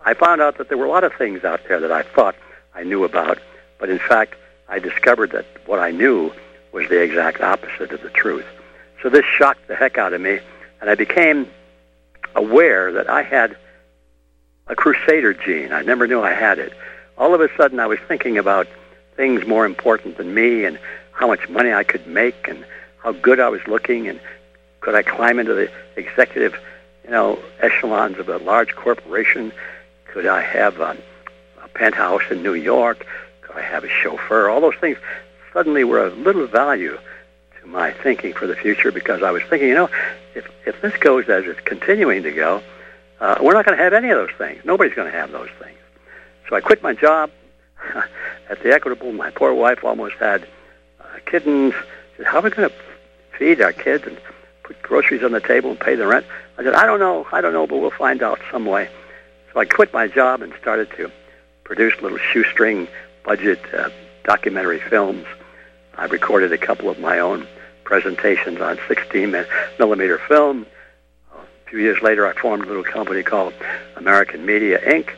I 0.05 0.13
found 0.13 0.41
out 0.41 0.57
that 0.57 0.69
there 0.69 0.77
were 0.77 0.85
a 0.85 0.89
lot 0.89 1.03
of 1.03 1.13
things 1.13 1.43
out 1.43 1.61
there 1.67 1.79
that 1.79 1.91
I 1.91 2.01
thought 2.01 2.35
I 2.75 2.83
knew 2.83 3.03
about, 3.03 3.39
but 3.79 3.89
in 3.89 3.99
fact, 3.99 4.35
I 4.67 4.79
discovered 4.79 5.31
that 5.31 5.45
what 5.65 5.79
I 5.79 5.91
knew 5.91 6.31
was 6.71 6.89
the 6.89 7.01
exact 7.01 7.41
opposite 7.41 7.91
of 7.91 8.01
the 8.01 8.09
truth. 8.09 8.45
So 9.01 9.09
this 9.09 9.25
shocked 9.25 9.67
the 9.67 9.75
heck 9.75 9.97
out 9.97 10.13
of 10.13 10.21
me, 10.21 10.39
and 10.81 10.89
I 10.89 10.95
became 10.95 11.47
aware 12.35 12.91
that 12.93 13.09
I 13.09 13.21
had 13.21 13.55
a 14.67 14.75
crusader 14.75 15.33
gene. 15.33 15.71
I 15.71 15.81
never 15.81 16.07
knew 16.07 16.21
I 16.21 16.33
had 16.33 16.59
it. 16.59 16.73
All 17.17 17.35
of 17.35 17.41
a 17.41 17.49
sudden, 17.55 17.79
I 17.79 17.87
was 17.87 17.99
thinking 18.07 18.37
about 18.37 18.67
things 19.15 19.45
more 19.45 19.65
important 19.65 20.17
than 20.17 20.33
me 20.33 20.65
and 20.65 20.79
how 21.11 21.27
much 21.27 21.47
money 21.49 21.71
I 21.71 21.83
could 21.83 22.07
make 22.07 22.47
and 22.47 22.65
how 22.97 23.11
good 23.11 23.39
I 23.39 23.49
was 23.49 23.61
looking 23.67 24.07
and 24.07 24.19
could 24.79 24.95
I 24.95 25.03
climb 25.03 25.39
into 25.39 25.53
the 25.53 25.71
executive, 25.95 26.59
you 27.05 27.11
know, 27.11 27.39
echelons 27.59 28.17
of 28.17 28.29
a 28.29 28.37
large 28.37 28.75
corporation? 28.75 29.51
Could 30.05 30.25
I 30.25 30.41
have 30.41 30.79
a 30.79 30.97
penthouse 31.73 32.23
in 32.31 32.43
New 32.43 32.53
York? 32.53 33.05
Could 33.41 33.57
I 33.57 33.61
have 33.61 33.83
a 33.83 33.89
chauffeur? 33.89 34.49
All 34.49 34.61
those 34.61 34.75
things 34.75 34.97
suddenly 35.51 35.83
were 35.83 35.99
of 35.99 36.17
little 36.17 36.47
value 36.47 36.97
to 37.61 37.67
my 37.67 37.91
thinking 37.91 38.33
for 38.33 38.47
the 38.47 38.55
future 38.55 38.91
because 38.91 39.23
I 39.23 39.31
was 39.31 39.43
thinking, 39.43 39.69
you 39.69 39.75
know, 39.75 39.89
if 40.35 40.49
if 40.65 40.81
this 40.81 40.95
goes 40.97 41.29
as 41.29 41.45
it's 41.45 41.59
continuing 41.61 42.23
to 42.23 42.31
go, 42.31 42.63
uh, 43.19 43.37
we're 43.41 43.53
not 43.53 43.65
going 43.65 43.77
to 43.77 43.83
have 43.83 43.93
any 43.93 44.09
of 44.09 44.17
those 44.17 44.35
things. 44.37 44.63
Nobody's 44.65 44.93
going 44.93 45.11
to 45.11 45.17
have 45.17 45.31
those 45.31 45.49
things. 45.59 45.77
So 46.49 46.55
I 46.55 46.61
quit 46.61 46.83
my 46.83 46.93
job 46.93 47.31
at 48.49 48.61
the 48.61 48.73
Equitable. 48.73 49.11
My 49.13 49.31
poor 49.31 49.53
wife 49.53 49.83
almost 49.83 50.15
had 50.15 50.47
uh, 50.99 51.05
kittens. 51.25 51.73
She 52.11 52.17
said, 52.17 52.27
how 52.27 52.39
are 52.39 52.41
we 52.41 52.49
going 52.49 52.69
to 52.69 52.75
feed 53.37 53.61
our 53.61 53.73
kids 53.73 54.05
and 54.05 54.17
put 54.63 54.81
groceries 54.81 55.23
on 55.23 55.31
the 55.31 55.39
table 55.39 55.71
and 55.71 55.79
pay 55.79 55.95
the 55.95 56.05
rent? 56.05 56.25
I 56.57 56.63
said, 56.63 56.73
I 56.73 56.85
don't 56.85 56.99
know. 56.99 57.25
I 57.31 57.41
don't 57.41 57.53
know, 57.53 57.65
but 57.65 57.79
we'll 57.79 57.91
find 57.91 58.21
out 58.21 58.39
some 58.51 58.65
way. 58.65 58.89
So 59.53 59.59
I 59.59 59.65
quit 59.65 59.93
my 59.93 60.07
job 60.07 60.41
and 60.41 60.53
started 60.61 60.91
to 60.97 61.11
produce 61.63 61.93
little 62.01 62.17
shoestring 62.17 62.87
budget 63.23 63.59
uh, 63.73 63.89
documentary 64.23 64.79
films. 64.79 65.25
I 65.97 66.05
recorded 66.05 66.51
a 66.51 66.57
couple 66.57 66.89
of 66.89 66.99
my 66.99 67.19
own 67.19 67.47
presentations 67.83 68.59
on 68.61 68.79
16 68.87 69.45
millimeter 69.79 70.17
film. 70.17 70.65
A 71.33 71.69
few 71.69 71.79
years 71.79 72.01
later, 72.01 72.25
I 72.27 72.33
formed 72.33 72.63
a 72.63 72.67
little 72.67 72.83
company 72.83 73.23
called 73.23 73.53
American 73.95 74.45
Media 74.45 74.79
Inc., 74.79 75.09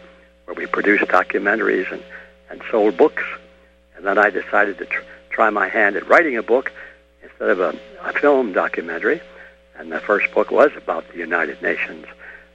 where 0.46 0.56
we 0.56 0.66
produced 0.66 1.06
documentaries 1.06 1.92
and, 1.92 2.04
and 2.50 2.62
sold 2.70 2.98
books. 2.98 3.24
And 3.96 4.06
then 4.06 4.18
I 4.18 4.30
decided 4.30 4.78
to 4.80 4.86
tr- 4.86 5.04
try 5.30 5.50
my 5.50 5.68
hand 5.68 5.96
at 5.96 6.08
writing 6.08 6.38
a 6.38 6.44
book 6.44 6.72
instead 7.24 7.50
of 7.50 7.60
a, 7.60 7.78
a 8.04 8.14
film 8.14 8.54
documentary. 8.54 9.22
And 9.78 9.92
the 9.92 10.00
first 10.00 10.32
book 10.34 10.52
was 10.52 10.72
about 10.76 11.08
the 11.10 11.18
United 11.18 11.62
Nations, 11.62 12.06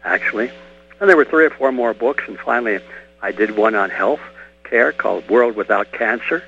actually. 0.05 0.51
And 1.01 1.09
there 1.09 1.17
were 1.17 1.25
three 1.25 1.47
or 1.47 1.51
four 1.51 1.73
more 1.73 1.95
books, 1.95 2.25
and 2.27 2.39
finally 2.39 2.79
I 3.23 3.33
did 3.33 3.57
one 3.57 3.75
on 3.75 3.91
health 3.91 4.21
care 4.65 4.93
called 4.93 5.29
World 5.29 5.57
Without 5.57 5.93
Cancer, 5.93 6.43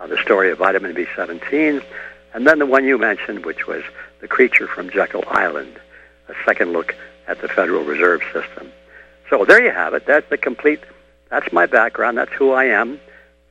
uh, 0.00 0.06
the 0.06 0.18
story 0.18 0.50
of 0.50 0.58
vitamin 0.58 0.94
B17, 0.94 1.82
and 2.34 2.46
then 2.46 2.58
the 2.58 2.66
one 2.66 2.84
you 2.84 2.98
mentioned, 2.98 3.44
which 3.46 3.66
was 3.66 3.82
The 4.20 4.28
Creature 4.28 4.66
from 4.66 4.90
Jekyll 4.90 5.24
Island, 5.28 5.76
a 6.28 6.34
second 6.44 6.72
look 6.72 6.94
at 7.28 7.40
the 7.40 7.48
Federal 7.48 7.84
Reserve 7.84 8.22
System. 8.32 8.72
So 9.30 9.44
there 9.44 9.64
you 9.64 9.70
have 9.70 9.94
it. 9.94 10.04
That's 10.04 10.28
the 10.28 10.36
complete, 10.36 10.80
that's 11.30 11.52
my 11.52 11.66
background. 11.66 12.18
That's 12.18 12.32
who 12.32 12.52
I 12.52 12.64
am. 12.64 13.00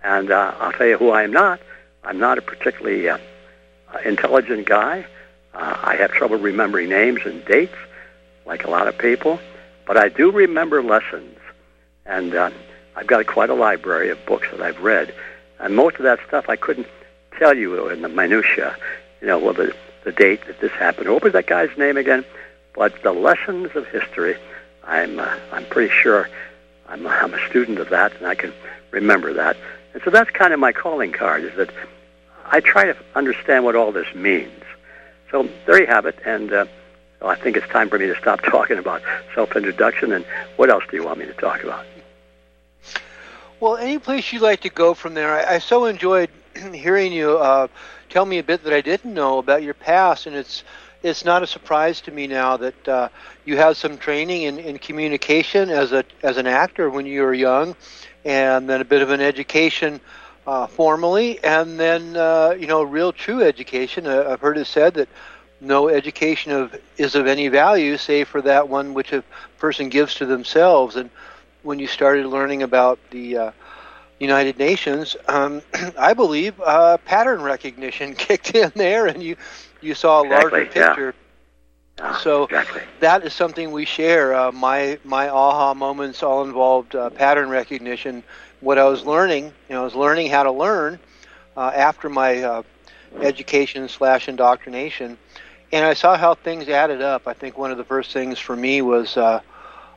And 0.03 0.31
uh, 0.31 0.53
I'll 0.59 0.73
tell 0.73 0.87
you 0.87 0.97
who 0.97 1.09
I 1.09 1.23
am 1.23 1.31
not. 1.31 1.59
I'm 2.03 2.19
not 2.19 2.37
a 2.37 2.41
particularly 2.41 3.07
uh, 3.09 3.17
intelligent 4.05 4.67
guy. 4.67 5.05
Uh, 5.53 5.77
I 5.81 5.95
have 5.95 6.11
trouble 6.11 6.37
remembering 6.37 6.89
names 6.89 7.21
and 7.25 7.43
dates, 7.45 7.75
like 8.45 8.65
a 8.65 8.69
lot 8.69 8.87
of 8.87 8.97
people. 8.97 9.39
But 9.85 9.97
I 9.97 10.09
do 10.09 10.31
remember 10.31 10.83
lessons. 10.83 11.37
And 12.05 12.35
uh, 12.35 12.51
I've 12.95 13.07
got 13.07 13.25
quite 13.27 13.49
a 13.49 13.55
library 13.55 14.09
of 14.09 14.25
books 14.25 14.47
that 14.51 14.61
I've 14.61 14.79
read. 14.81 15.13
And 15.59 15.75
most 15.75 15.95
of 15.95 16.03
that 16.03 16.19
stuff 16.27 16.49
I 16.49 16.55
couldn't 16.55 16.87
tell 17.37 17.55
you 17.55 17.89
in 17.89 18.01
the 18.01 18.09
minutia, 18.09 18.75
you 19.21 19.27
know, 19.27 19.39
well, 19.39 19.53
the, 19.53 19.75
the 20.03 20.11
date 20.11 20.45
that 20.47 20.59
this 20.59 20.71
happened. 20.71 21.09
What 21.09 21.23
was 21.23 21.33
that 21.33 21.47
guy's 21.47 21.75
name 21.77 21.97
again? 21.97 22.25
But 22.73 23.01
the 23.03 23.13
lessons 23.13 23.75
of 23.75 23.87
history, 23.87 24.35
I'm, 24.83 25.19
uh, 25.19 25.35
I'm 25.51 25.65
pretty 25.65 25.93
sure 25.93 26.29
I'm, 26.87 27.07
I'm 27.07 27.33
a 27.33 27.47
student 27.47 27.79
of 27.79 27.89
that, 27.89 28.15
and 28.17 28.27
I 28.27 28.35
can 28.35 28.53
remember 28.91 29.33
that. 29.33 29.57
And 29.93 30.01
so 30.03 30.09
that's 30.09 30.29
kind 30.29 30.53
of 30.53 30.59
my 30.59 30.71
calling 30.71 31.11
card, 31.11 31.43
is 31.43 31.55
that 31.55 31.69
I 32.45 32.59
try 32.59 32.85
to 32.85 32.95
understand 33.15 33.63
what 33.63 33.75
all 33.75 33.91
this 33.91 34.13
means. 34.13 34.63
So 35.31 35.49
there 35.65 35.79
you 35.79 35.87
have 35.87 36.05
it, 36.05 36.19
and 36.25 36.51
uh, 36.51 36.65
well, 37.21 37.31
I 37.31 37.35
think 37.35 37.57
it's 37.57 37.67
time 37.67 37.89
for 37.89 37.97
me 37.97 38.07
to 38.07 38.15
stop 38.15 38.41
talking 38.43 38.77
about 38.77 39.01
self-introduction, 39.33 40.11
and 40.11 40.25
what 40.57 40.69
else 40.69 40.83
do 40.89 40.97
you 40.97 41.03
want 41.03 41.19
me 41.19 41.25
to 41.25 41.33
talk 41.33 41.63
about? 41.63 41.85
Well, 43.63 43.77
any 43.77 43.97
place 43.97 44.33
you'd 44.33 44.41
like 44.41 44.59
to 44.63 44.69
go 44.69 44.93
from 44.93 45.13
there. 45.13 45.31
I, 45.31 45.55
I 45.55 45.59
so 45.59 45.85
enjoyed 45.85 46.29
hearing 46.73 47.13
you 47.13 47.37
uh, 47.37 47.69
tell 48.09 48.25
me 48.25 48.39
a 48.39 48.43
bit 48.43 48.61
that 48.65 48.73
I 48.73 48.81
didn't 48.81 49.13
know 49.13 49.37
about 49.37 49.63
your 49.63 49.73
past, 49.73 50.27
and 50.27 50.35
it's 50.35 50.65
it's 51.01 51.23
not 51.23 51.43
a 51.43 51.47
surprise 51.47 52.01
to 52.01 52.11
me 52.11 52.27
now 52.27 52.57
that 52.57 52.87
uh, 52.89 53.07
you 53.45 53.55
had 53.55 53.77
some 53.77 53.97
training 53.97 54.41
in, 54.41 54.59
in 54.59 54.79
communication 54.79 55.69
as 55.69 55.93
a 55.93 56.03
as 56.23 56.35
an 56.35 56.45
actor 56.45 56.89
when 56.89 57.05
you 57.05 57.21
were 57.21 57.33
young, 57.33 57.73
and 58.25 58.69
then 58.69 58.81
a 58.81 58.83
bit 58.83 59.01
of 59.01 59.11
an 59.11 59.21
education 59.21 60.01
uh, 60.45 60.67
formally, 60.67 61.41
and 61.41 61.79
then 61.79 62.17
uh, 62.17 62.53
you 62.59 62.67
know 62.67 62.83
real 62.83 63.13
true 63.13 63.41
education. 63.41 64.07
I've 64.07 64.41
heard 64.41 64.57
it 64.57 64.67
said 64.67 64.95
that 64.95 65.07
no 65.61 65.87
education 65.87 66.51
of 66.51 66.75
is 66.97 67.15
of 67.15 67.27
any 67.27 67.47
value 67.47 67.95
save 67.95 68.27
for 68.27 68.41
that 68.41 68.67
one 68.67 68.93
which 68.93 69.13
a 69.13 69.23
person 69.57 69.87
gives 69.87 70.15
to 70.15 70.25
themselves, 70.25 70.97
and 70.97 71.09
when 71.63 71.79
you 71.79 71.87
started 71.87 72.27
learning 72.27 72.63
about 72.63 72.99
the 73.11 73.37
uh, 73.37 73.51
United 74.19 74.57
Nations, 74.57 75.15
um, 75.27 75.61
I 75.99 76.13
believe 76.13 76.59
uh, 76.61 76.97
pattern 76.99 77.41
recognition 77.41 78.13
kicked 78.15 78.55
in 78.55 78.71
there, 78.75 79.07
and 79.07 79.21
you 79.23 79.37
you 79.81 79.95
saw 79.95 80.21
a 80.21 80.25
exactly, 80.25 80.61
larger 80.61 80.65
picture. 80.65 81.15
Yeah. 81.97 82.17
so 82.17 82.49
exactly. 82.49 82.81
that 82.99 83.23
is 83.23 83.33
something 83.33 83.71
we 83.71 83.85
share. 83.85 84.33
Uh, 84.33 84.51
my 84.51 84.97
my 85.03 85.29
aha 85.29 85.73
moments 85.73 86.23
all 86.23 86.43
involved 86.43 86.95
uh, 86.95 87.09
pattern 87.09 87.49
recognition. 87.49 88.23
What 88.59 88.77
I 88.77 88.85
was 88.85 89.05
learning, 89.05 89.45
you 89.45 89.75
know, 89.75 89.81
I 89.81 89.83
was 89.83 89.95
learning 89.95 90.29
how 90.29 90.43
to 90.43 90.51
learn 90.51 90.99
uh, 91.55 91.71
after 91.73 92.09
my 92.09 92.41
uh, 92.43 92.63
education 93.21 93.87
slash 93.87 94.27
indoctrination, 94.27 95.17
and 95.71 95.85
I 95.85 95.93
saw 95.93 96.17
how 96.17 96.35
things 96.35 96.67
added 96.69 97.01
up. 97.01 97.27
I 97.27 97.33
think 97.33 97.57
one 97.57 97.71
of 97.71 97.77
the 97.77 97.83
first 97.85 98.11
things 98.11 98.39
for 98.39 98.55
me 98.55 98.81
was 98.81 99.17
uh, 99.17 99.41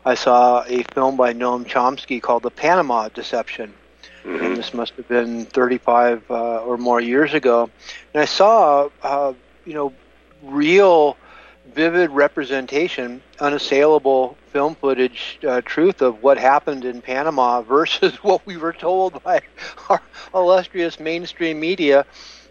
I 0.06 0.14
saw 0.14 0.62
a 0.68 0.84
film 0.94 1.16
by 1.16 1.34
Noam 1.34 1.66
Chomsky 1.66 2.22
called 2.22 2.44
The 2.44 2.50
Panama 2.50 3.08
Deception. 3.08 3.74
Mm-hmm. 4.22 4.44
And 4.44 4.56
this 4.56 4.72
must 4.72 4.94
have 4.94 5.08
been 5.08 5.46
35 5.46 6.30
uh, 6.30 6.58
or 6.58 6.78
more 6.78 7.00
years 7.00 7.34
ago. 7.34 7.68
And 8.14 8.22
I 8.22 8.24
saw, 8.24 8.88
uh, 9.02 9.32
you 9.64 9.74
know, 9.74 9.92
real, 10.44 11.16
vivid 11.74 12.10
representation, 12.10 13.20
unassailable 13.40 14.36
film 14.52 14.76
footage 14.76 15.40
uh, 15.46 15.60
truth 15.64 16.00
of 16.02 16.22
what 16.22 16.38
happened 16.38 16.84
in 16.84 17.02
Panama 17.02 17.62
versus 17.74 18.14
what 18.22 18.46
we 18.46 18.56
were 18.56 18.72
told 18.72 19.20
by 19.24 19.40
our 19.90 20.00
illustrious 20.32 21.00
mainstream 21.00 21.58
media 21.58 22.06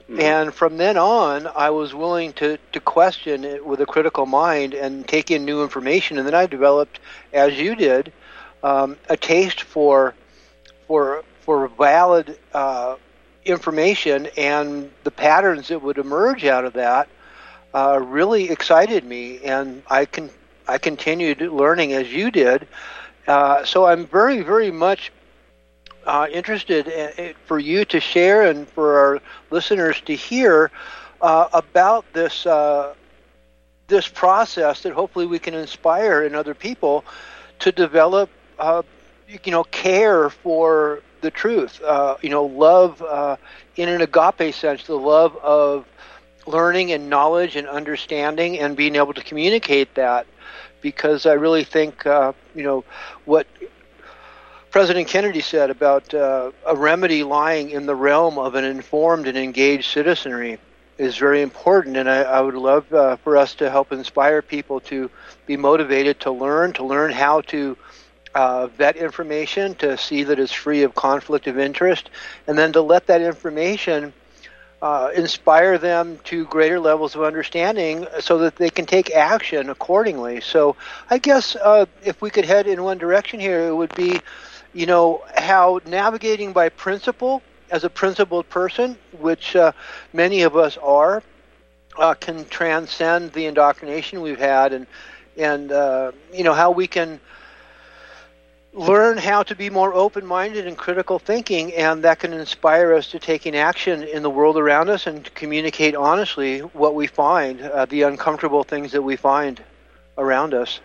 Mm-hmm. 0.10 0.20
and 0.20 0.54
from 0.54 0.78
then 0.78 0.98
on, 0.98 1.48
I 1.48 1.72
was 1.72 1.96
willing 1.96 2.34
to, 2.34 2.60
to 2.74 2.80
question 2.80 3.44
it 3.44 3.66
with 3.66 3.82
a 3.82 3.88
critical 3.88 4.28
mind 4.28 4.76
and 4.76 5.08
take 5.08 5.32
in 5.32 5.46
new 5.46 5.64
information. 5.64 6.20
And 6.20 6.28
then 6.28 6.36
I 6.36 6.46
developed, 6.46 7.00
as 7.34 7.60
you 7.60 7.76
did, 7.76 8.14
um, 8.64 8.98
a 9.10 9.18
taste 9.18 9.62
for 9.62 10.14
for 10.88 11.24
for 11.42 11.68
valid 11.70 12.38
uh, 12.54 12.98
information 13.46 14.28
and 14.38 14.92
the 15.04 15.12
patterns 15.12 15.70
that 15.70 15.82
would 15.82 15.98
emerge 15.98 16.46
out 16.46 16.66
of 16.66 16.74
that 16.74 17.08
uh, 17.74 18.00
really 18.02 18.50
excited 18.50 19.04
me, 19.04 19.40
and 19.44 19.84
I 19.88 20.06
can 20.06 20.30
I 20.68 20.78
continued 20.78 21.42
learning 21.42 21.94
as 21.94 22.12
you 22.12 22.32
did. 22.32 22.68
Uh, 23.28 23.66
so 23.66 23.86
I'm 23.86 24.08
very 24.08 24.42
very 24.42 24.72
much 24.72 25.12
uh, 26.06 26.28
interested 26.32 26.88
in, 26.88 27.34
for 27.46 27.60
you 27.60 27.86
to 27.86 28.00
share 28.00 28.44
and 28.44 28.68
for 28.70 28.98
our 28.98 29.22
listeners 29.52 30.02
to 30.02 30.16
hear 30.16 30.72
uh, 31.22 31.48
about 31.54 32.06
this 32.14 32.46
uh, 32.46 32.94
this 33.88 34.08
process 34.08 34.82
that 34.84 34.94
hopefully 34.94 35.26
we 35.26 35.40
can 35.40 35.54
inspire 35.54 36.24
in 36.24 36.36
other 36.36 36.54
people 36.54 37.04
to 37.60 37.72
develop 37.72 38.30
uh, 38.60 38.82
you 39.28 39.52
know 39.52 39.64
care 39.64 40.30
for 40.30 41.02
the 41.22 41.32
truth 41.32 41.82
uh, 41.82 42.16
you 42.22 42.30
know 42.30 42.46
love 42.46 43.02
in 43.76 43.90
an 43.90 44.02
agape 44.02 44.54
sense 44.54 44.86
the 44.86 44.96
love 44.96 45.36
of 45.38 45.86
learning 46.48 46.92
and 46.92 47.10
knowledge 47.10 47.56
and 47.56 47.68
understanding 47.68 48.60
and 48.60 48.76
being 48.76 48.96
able 48.96 49.14
to 49.14 49.24
communicate 49.24 49.94
that. 49.96 50.28
Because 50.82 51.26
I 51.26 51.34
really 51.34 51.64
think 51.64 52.06
uh, 52.06 52.34
you 52.54 52.64
know 52.64 52.84
what 53.26 53.48
President 54.76 55.08
Kennedy 55.08 55.40
said 55.40 55.70
about 55.70 56.14
uh, 56.14 56.52
a 56.68 56.76
remedy 56.76 57.24
lying 57.24 57.70
in 57.70 57.86
the 57.86 57.96
realm 57.96 58.38
of 58.38 58.56
an 58.56 58.66
informed 58.66 59.26
and 59.26 59.38
engaged 59.38 59.90
citizenry 59.90 60.60
is 60.98 61.16
very 61.16 61.42
important, 61.42 61.96
and 61.96 62.10
I, 62.10 62.24
I 62.24 62.42
would 62.42 62.56
love 62.56 62.94
uh, 62.94 63.16
for 63.16 63.38
us 63.38 63.56
to 63.56 63.70
help 63.70 63.94
inspire 63.94 64.42
people 64.42 64.82
to 64.82 65.10
be 65.46 65.56
motivated 65.56 66.20
to 66.20 66.32
learn, 66.32 66.74
to 66.74 66.84
learn 66.84 67.14
how 67.14 67.40
to 67.56 67.78
uh, 68.36 68.68
vet 68.68 68.98
information, 68.98 69.76
to 69.76 69.98
see 69.98 70.24
that 70.24 70.40
it's 70.40 70.52
free 70.52 70.84
of 70.84 70.94
conflict 70.94 71.48
of 71.48 71.58
interest, 71.58 72.10
and 72.46 72.58
then 72.58 72.74
to 72.74 72.82
let 72.82 73.08
that 73.08 73.22
information 73.22 74.12
uh, 74.82 75.10
inspire 75.16 75.78
them 75.78 76.20
to 76.26 76.46
greater 76.46 76.80
levels 76.80 77.16
of 77.16 77.24
understanding 77.24 78.06
so 78.20 78.40
that 78.40 78.58
they 78.58 78.70
can 78.70 78.86
take 78.86 79.10
action 79.12 79.70
accordingly. 79.70 80.42
So 80.42 80.76
I 81.10 81.18
guess 81.18 81.56
uh, 81.56 81.86
if 82.04 82.22
we 82.22 82.30
could 82.30 82.46
head 82.46 82.68
in 82.68 82.84
one 82.84 82.98
direction 82.98 83.40
here, 83.40 83.68
it 83.68 83.74
would 83.74 83.96
be, 83.96 84.20
you 84.76 84.86
know, 84.86 85.24
how 85.36 85.80
navigating 85.86 86.52
by 86.52 86.68
principle 86.68 87.42
as 87.72 87.86
a 87.86 87.90
principled 87.90 88.48
person, 88.50 88.98
which 89.20 89.56
uh, 89.56 89.72
many 90.12 90.42
of 90.42 90.58
us 90.58 90.78
are, 90.78 91.24
uh, 91.98 92.14
can 92.16 92.46
transcend 92.50 93.32
the 93.32 93.46
indoctrination 93.46 94.22
we've 94.22 94.38
had, 94.38 94.74
and 94.74 94.86
and 95.38 95.72
uh, 95.72 96.12
you 96.34 96.44
know 96.44 96.54
how 96.54 96.72
we 96.72 96.88
can 96.88 97.22
learn 98.74 99.18
how 99.18 99.42
to 99.44 99.56
be 99.56 99.70
more 99.70 99.94
open-minded 99.94 100.68
and 100.68 100.78
critical 100.78 101.20
thinking, 101.20 101.74
and 101.74 102.04
that 102.04 102.20
can 102.20 102.34
inspire 102.34 102.94
us 102.94 103.08
to 103.12 103.18
taking 103.18 103.56
action 103.56 104.04
in 104.04 104.22
the 104.22 104.30
world 104.30 104.58
around 104.58 104.90
us 104.90 105.08
and 105.08 105.24
to 105.24 105.32
communicate 105.32 105.96
honestly 105.96 106.60
what 106.60 106.94
we 106.94 107.08
find, 107.08 107.62
uh, 107.62 107.86
the 107.86 108.02
uncomfortable 108.02 108.66
things 108.66 108.92
that 108.92 109.02
we 109.02 109.16
find 109.16 109.64
around 110.18 110.54
us. 110.54 110.82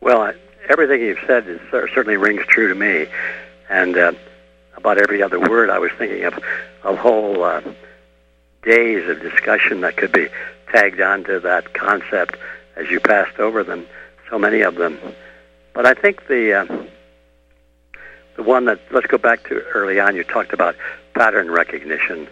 Well, 0.00 0.32
everything 0.68 1.00
you've 1.00 1.18
said 1.26 1.46
is, 1.48 1.60
certainly 1.70 2.16
rings 2.16 2.44
true 2.46 2.68
to 2.68 2.74
me, 2.74 3.06
and 3.68 3.96
uh, 3.96 4.12
about 4.76 4.98
every 4.98 5.22
other 5.22 5.40
word 5.40 5.70
I 5.70 5.78
was 5.78 5.90
thinking 5.98 6.24
of, 6.24 6.38
of 6.82 6.98
whole 6.98 7.42
uh, 7.42 7.62
days 8.62 9.08
of 9.08 9.20
discussion 9.20 9.80
that 9.82 9.96
could 9.96 10.12
be 10.12 10.28
tagged 10.72 11.00
onto 11.00 11.40
that 11.40 11.74
concept 11.74 12.36
as 12.76 12.90
you 12.90 13.00
passed 13.00 13.38
over 13.38 13.64
them. 13.64 13.86
So 14.28 14.38
many 14.38 14.60
of 14.60 14.76
them 14.76 14.98
but 15.72 15.86
I 15.86 15.94
think 15.94 16.26
the 16.26 16.52
uh, 16.52 16.84
the 18.36 18.42
one 18.42 18.64
that 18.66 18.80
let's 18.90 19.06
go 19.06 19.18
back 19.18 19.44
to 19.48 19.62
early 19.74 20.00
on. 20.00 20.16
You 20.16 20.24
talked 20.24 20.52
about 20.52 20.76
pattern 21.14 21.50
recognition, 21.50 22.28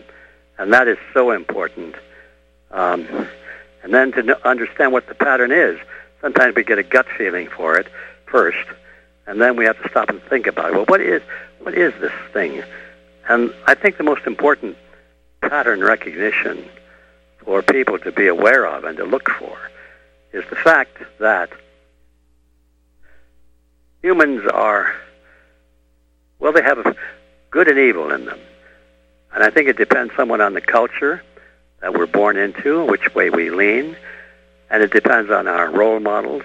and 0.58 0.72
that 0.72 0.88
is 0.88 0.98
so 1.14 1.30
important. 1.30 1.94
Um, 2.70 3.06
and 3.82 3.94
then 3.94 4.12
to 4.12 4.46
understand 4.46 4.92
what 4.92 5.06
the 5.06 5.14
pattern 5.14 5.52
is. 5.52 5.78
Sometimes 6.20 6.56
we 6.56 6.64
get 6.64 6.78
a 6.78 6.82
gut 6.82 7.06
feeling 7.16 7.46
for 7.48 7.78
it 7.78 7.86
first, 8.30 8.66
and 9.26 9.40
then 9.40 9.56
we 9.56 9.64
have 9.64 9.80
to 9.82 9.88
stop 9.88 10.10
and 10.10 10.22
think 10.22 10.46
about 10.46 10.70
it. 10.70 10.74
Well, 10.74 10.86
what 10.86 11.00
is 11.00 11.22
what 11.60 11.74
is 11.74 11.92
this 12.00 12.12
thing? 12.32 12.62
And 13.28 13.52
I 13.66 13.74
think 13.74 13.98
the 13.98 14.04
most 14.04 14.26
important 14.26 14.76
pattern 15.40 15.80
recognition 15.82 16.64
for 17.44 17.62
people 17.62 17.98
to 17.98 18.12
be 18.12 18.26
aware 18.26 18.66
of 18.66 18.84
and 18.84 18.96
to 18.98 19.04
look 19.04 19.28
for 19.30 19.58
is 20.32 20.44
the 20.50 20.56
fact 20.56 20.98
that 21.18 21.50
humans 24.02 24.42
are, 24.52 24.94
well, 26.38 26.52
they 26.52 26.62
have 26.62 26.96
good 27.50 27.68
and 27.68 27.78
evil 27.78 28.10
in 28.12 28.24
them. 28.24 28.38
And 29.34 29.42
I 29.42 29.50
think 29.50 29.68
it 29.68 29.76
depends 29.76 30.14
somewhat 30.16 30.40
on 30.40 30.54
the 30.54 30.60
culture 30.60 31.22
that 31.80 31.94
we're 31.94 32.06
born 32.06 32.36
into, 32.36 32.84
which 32.84 33.14
way 33.14 33.30
we 33.30 33.50
lean. 33.50 33.96
And 34.70 34.82
it 34.82 34.92
depends 34.92 35.30
on 35.30 35.48
our 35.48 35.70
role 35.70 36.00
models, 36.00 36.44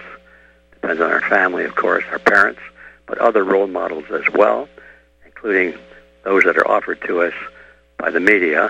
depends 0.84 1.02
on 1.02 1.12
our 1.13 1.22
family, 1.22 1.63
of 1.63 1.76
course, 1.76 2.04
our 2.12 2.19
parents, 2.19 2.60
but 3.06 3.17
other 3.17 3.46
role 3.46 3.67
models 3.67 4.04
as 4.12 4.30
well, 4.34 4.67
including 5.26 5.74
those 6.26 6.43
that 6.43 6.58
are 6.58 6.67
offered 6.67 7.00
to 7.08 7.22
us 7.22 7.34
by 7.98 8.10
the 8.10 8.19
media, 8.19 8.69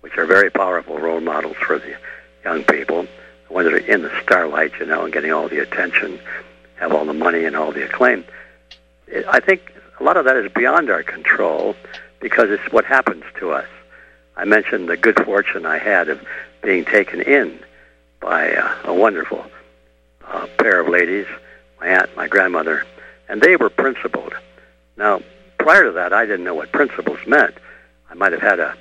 which 0.00 0.16
are 0.16 0.26
very 0.26 0.48
powerful 0.48 0.96
role 1.00 1.20
models 1.20 1.56
for 1.56 1.76
the 1.76 1.96
young 2.44 2.62
people, 2.62 3.02
the 3.02 3.52
ones 3.52 3.68
that 3.68 3.74
are 3.74 3.92
in 3.92 4.02
the 4.02 4.12
starlight, 4.22 4.70
you 4.78 4.86
know, 4.86 5.02
and 5.02 5.12
getting 5.12 5.32
all 5.32 5.48
the 5.48 5.58
attention 5.58 6.20
have 6.76 6.92
all 6.92 7.04
the 7.04 7.12
money 7.12 7.44
and 7.44 7.56
all 7.56 7.72
the 7.72 7.84
acclaim. 7.84 8.24
I 9.28 9.40
think 9.40 9.72
a 9.98 10.04
lot 10.04 10.16
of 10.16 10.26
that 10.26 10.36
is 10.36 10.52
beyond 10.52 10.88
our 10.88 11.02
control 11.02 11.74
because 12.20 12.48
it's 12.50 12.72
what 12.72 12.84
happens 12.84 13.24
to 13.40 13.50
us. 13.50 13.66
I 14.36 14.44
mentioned 14.44 14.88
the 14.88 14.96
good 14.96 15.16
fortune 15.24 15.66
I 15.66 15.78
had 15.78 16.10
of 16.10 16.24
being 16.62 16.84
taken 16.84 17.20
in 17.20 17.58
by 18.20 18.52
uh, 18.52 18.76
a 18.84 18.94
wonderful 18.94 19.44
uh, 20.30 20.46
pair 20.58 20.80
of 20.80 20.88
ladies, 20.88 21.26
my 21.80 21.88
aunt, 21.88 22.16
my 22.16 22.28
grandmother, 22.28 22.86
and 23.28 23.40
they 23.40 23.56
were 23.56 23.70
principled. 23.70 24.34
Now, 24.96 25.20
prior 25.58 25.84
to 25.84 25.92
that, 25.92 26.12
I 26.12 26.26
didn't 26.26 26.44
know 26.44 26.54
what 26.54 26.72
principles 26.72 27.18
meant. 27.26 27.54
I 28.10 28.14
might 28.14 28.32
have 28.32 28.42
had 28.42 28.60
a, 28.60 28.74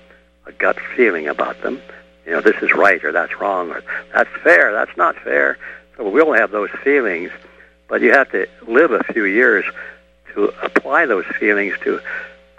a 0.45 0.51
gut 0.53 0.79
feeling 0.95 1.27
about 1.27 1.61
them. 1.61 1.81
You 2.25 2.33
know, 2.33 2.41
this 2.41 2.61
is 2.61 2.73
right 2.73 3.03
or 3.03 3.11
that's 3.11 3.39
wrong 3.39 3.71
or 3.71 3.83
that's 4.13 4.29
fair, 4.43 4.71
that's 4.71 4.95
not 4.95 5.15
fair. 5.17 5.57
So 5.97 6.09
we 6.09 6.21
all 6.21 6.33
have 6.33 6.51
those 6.51 6.69
feelings 6.83 7.31
but 7.89 8.01
you 8.01 8.11
have 8.11 8.31
to 8.31 8.47
live 8.67 8.91
a 8.91 9.03
few 9.03 9.25
years 9.25 9.65
to 10.33 10.53
apply 10.63 11.07
those 11.07 11.25
feelings 11.39 11.75
to 11.83 11.99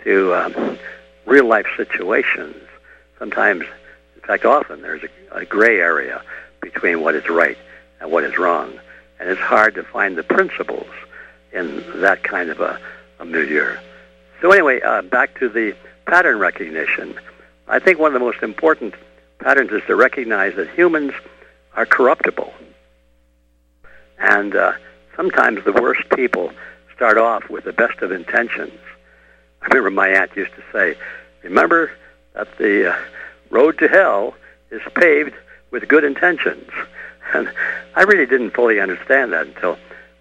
to 0.04 0.34
um, 0.34 0.78
real 1.24 1.46
life 1.46 1.66
situations. 1.76 2.56
Sometimes, 3.18 3.64
in 4.16 4.22
fact, 4.22 4.44
often 4.44 4.82
there's 4.82 5.02
a, 5.04 5.38
a 5.38 5.44
gray 5.44 5.78
area 5.78 6.22
between 6.60 7.00
what 7.00 7.14
is 7.14 7.28
right 7.28 7.56
and 8.00 8.10
what 8.10 8.24
is 8.24 8.38
wrong, 8.38 8.72
and 9.18 9.28
it's 9.28 9.40
hard 9.40 9.74
to 9.74 9.82
find 9.82 10.16
the 10.16 10.22
principles 10.22 10.88
in 11.52 11.84
that 12.00 12.22
kind 12.22 12.50
of 12.50 12.60
a, 12.60 12.78
a 13.18 13.24
milieu. 13.24 13.76
So 14.40 14.50
anyway, 14.52 14.80
uh, 14.80 15.02
back 15.02 15.38
to 15.40 15.48
the 15.48 15.76
pattern 16.06 16.38
recognition. 16.38 17.14
I 17.68 17.78
think 17.78 17.98
one 17.98 18.08
of 18.08 18.14
the 18.14 18.24
most 18.24 18.42
important 18.42 18.94
patterns 19.38 19.70
is 19.70 19.82
to 19.86 19.96
recognize 19.96 20.54
that 20.56 20.70
humans 20.70 21.12
are 21.74 21.86
corruptible, 21.86 22.52
and 24.18 24.56
uh, 24.56 24.72
sometimes 25.16 25.64
the 25.64 25.72
worst 25.72 26.08
people 26.10 26.52
start 26.94 27.16
off 27.16 27.48
with 27.48 27.64
the 27.64 27.72
best 27.72 28.00
of 28.02 28.12
intentions. 28.12 28.78
I 29.62 29.66
remember 29.66 29.90
my 29.90 30.08
aunt 30.08 30.34
used 30.36 30.54
to 30.54 30.62
say, 30.72 30.96
remember 31.42 31.92
that 32.34 32.48
the 32.58 32.92
uh, 32.92 32.96
road 33.50 33.78
to 33.78 33.88
hell 33.88 34.34
is 34.70 34.82
paved 34.94 35.34
with 35.70 35.88
good 35.88 36.04
intentions. 36.04 36.70
And 37.34 37.50
I 37.94 38.02
really 38.02 38.26
didn't 38.26 38.50
fully 38.50 38.80
understand 38.80 39.32
that 39.32 39.46
until 39.46 39.78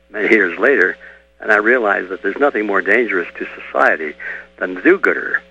many 0.09 0.29
years 0.29 0.57
later, 0.59 0.97
and 1.39 1.51
I 1.51 1.57
realized 1.57 2.09
that 2.09 2.21
there's 2.21 2.37
nothing 2.37 2.65
more 2.65 2.81
dangerous 2.81 3.27
to 3.37 3.47
society 3.65 4.13
than 4.57 4.73
the 4.73 4.81
do-gooder. 4.81 5.41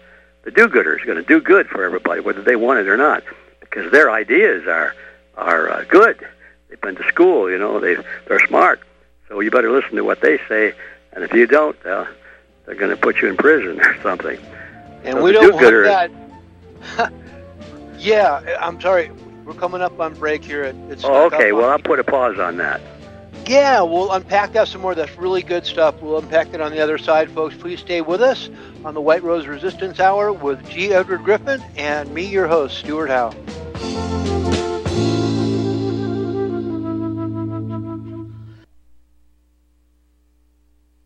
The 0.43 0.51
do-gooder 0.51 0.99
is 0.99 1.05
going 1.05 1.17
to 1.17 1.25
do 1.25 1.41
good 1.41 1.69
for 1.69 1.85
everybody, 1.85 2.21
whether 2.21 2.43
they 2.43 2.57
want 2.57 2.81
it 2.81 2.89
or 2.89 2.97
not, 2.97 3.23
because 3.61 3.91
their 3.91 4.11
ideas 4.11 4.67
are 4.67 4.95
are 5.37 5.71
uh, 5.71 5.85
good. 5.85 6.27
They've 6.69 6.81
been 6.81 6.97
to 6.97 7.05
school, 7.05 7.51
you 7.51 7.59
know, 7.59 7.81
they 7.81 7.97
they're 8.27 8.45
smart. 8.47 8.81
So 9.29 9.41
you 9.41 9.51
better 9.51 9.71
listen 9.71 9.97
to 9.97 10.03
what 10.03 10.21
they 10.21 10.39
say, 10.49 10.73
and 11.13 11.23
if 11.23 11.33
you 11.33 11.47
don't, 11.47 11.77
uh, 11.87 12.07
they're 12.65 12.75
going 12.75 12.91
to 12.91 12.97
put 12.97 13.21
you 13.21 13.29
in 13.29 13.37
prison 13.37 13.81
or 13.81 13.97
something. 14.03 14.39
And 15.05 15.19
so 15.19 15.23
we 15.23 15.33
don't 15.33 15.55
want 15.55 16.11
that. 16.97 17.13
yeah, 17.99 18.57
I'm 18.61 18.81
sorry. 18.81 19.11
We're 19.49 19.55
coming 19.55 19.81
up 19.81 19.99
on 19.99 20.13
break 20.13 20.45
here. 20.45 20.63
at. 20.63 20.75
oh, 21.05 21.25
okay. 21.25 21.53
Well, 21.53 21.71
I'll 21.71 21.79
put 21.79 21.99
a 21.99 22.05
pause 22.05 22.39
on 22.39 22.59
that. 22.59 22.83
Yeah, 23.47 23.81
we'll 23.81 24.13
unpack 24.13 24.53
that 24.53 24.69
some 24.69 24.83
more. 24.83 24.95
That's 24.95 25.17
really 25.17 25.41
good 25.41 25.65
stuff. 25.65 25.95
We'll 26.03 26.19
unpack 26.19 26.53
it 26.53 26.61
on 26.61 26.71
the 26.71 26.81
other 26.81 26.99
side, 26.99 27.31
folks. 27.31 27.57
Please 27.57 27.81
stay 27.81 28.03
with 28.03 28.21
us 28.21 28.51
on 28.85 28.93
the 28.93 29.01
White 29.01 29.23
Rose 29.23 29.47
Resistance 29.47 30.01
Hour 30.01 30.35
with 30.35 30.69
G. 30.69 30.93
Edward 30.93 31.25
Griffin 31.25 31.63
and 31.79 32.13
me, 32.13 32.27
your 32.27 32.47
host, 32.47 32.77
Stewart 32.77 33.09
Howe. 33.09 33.33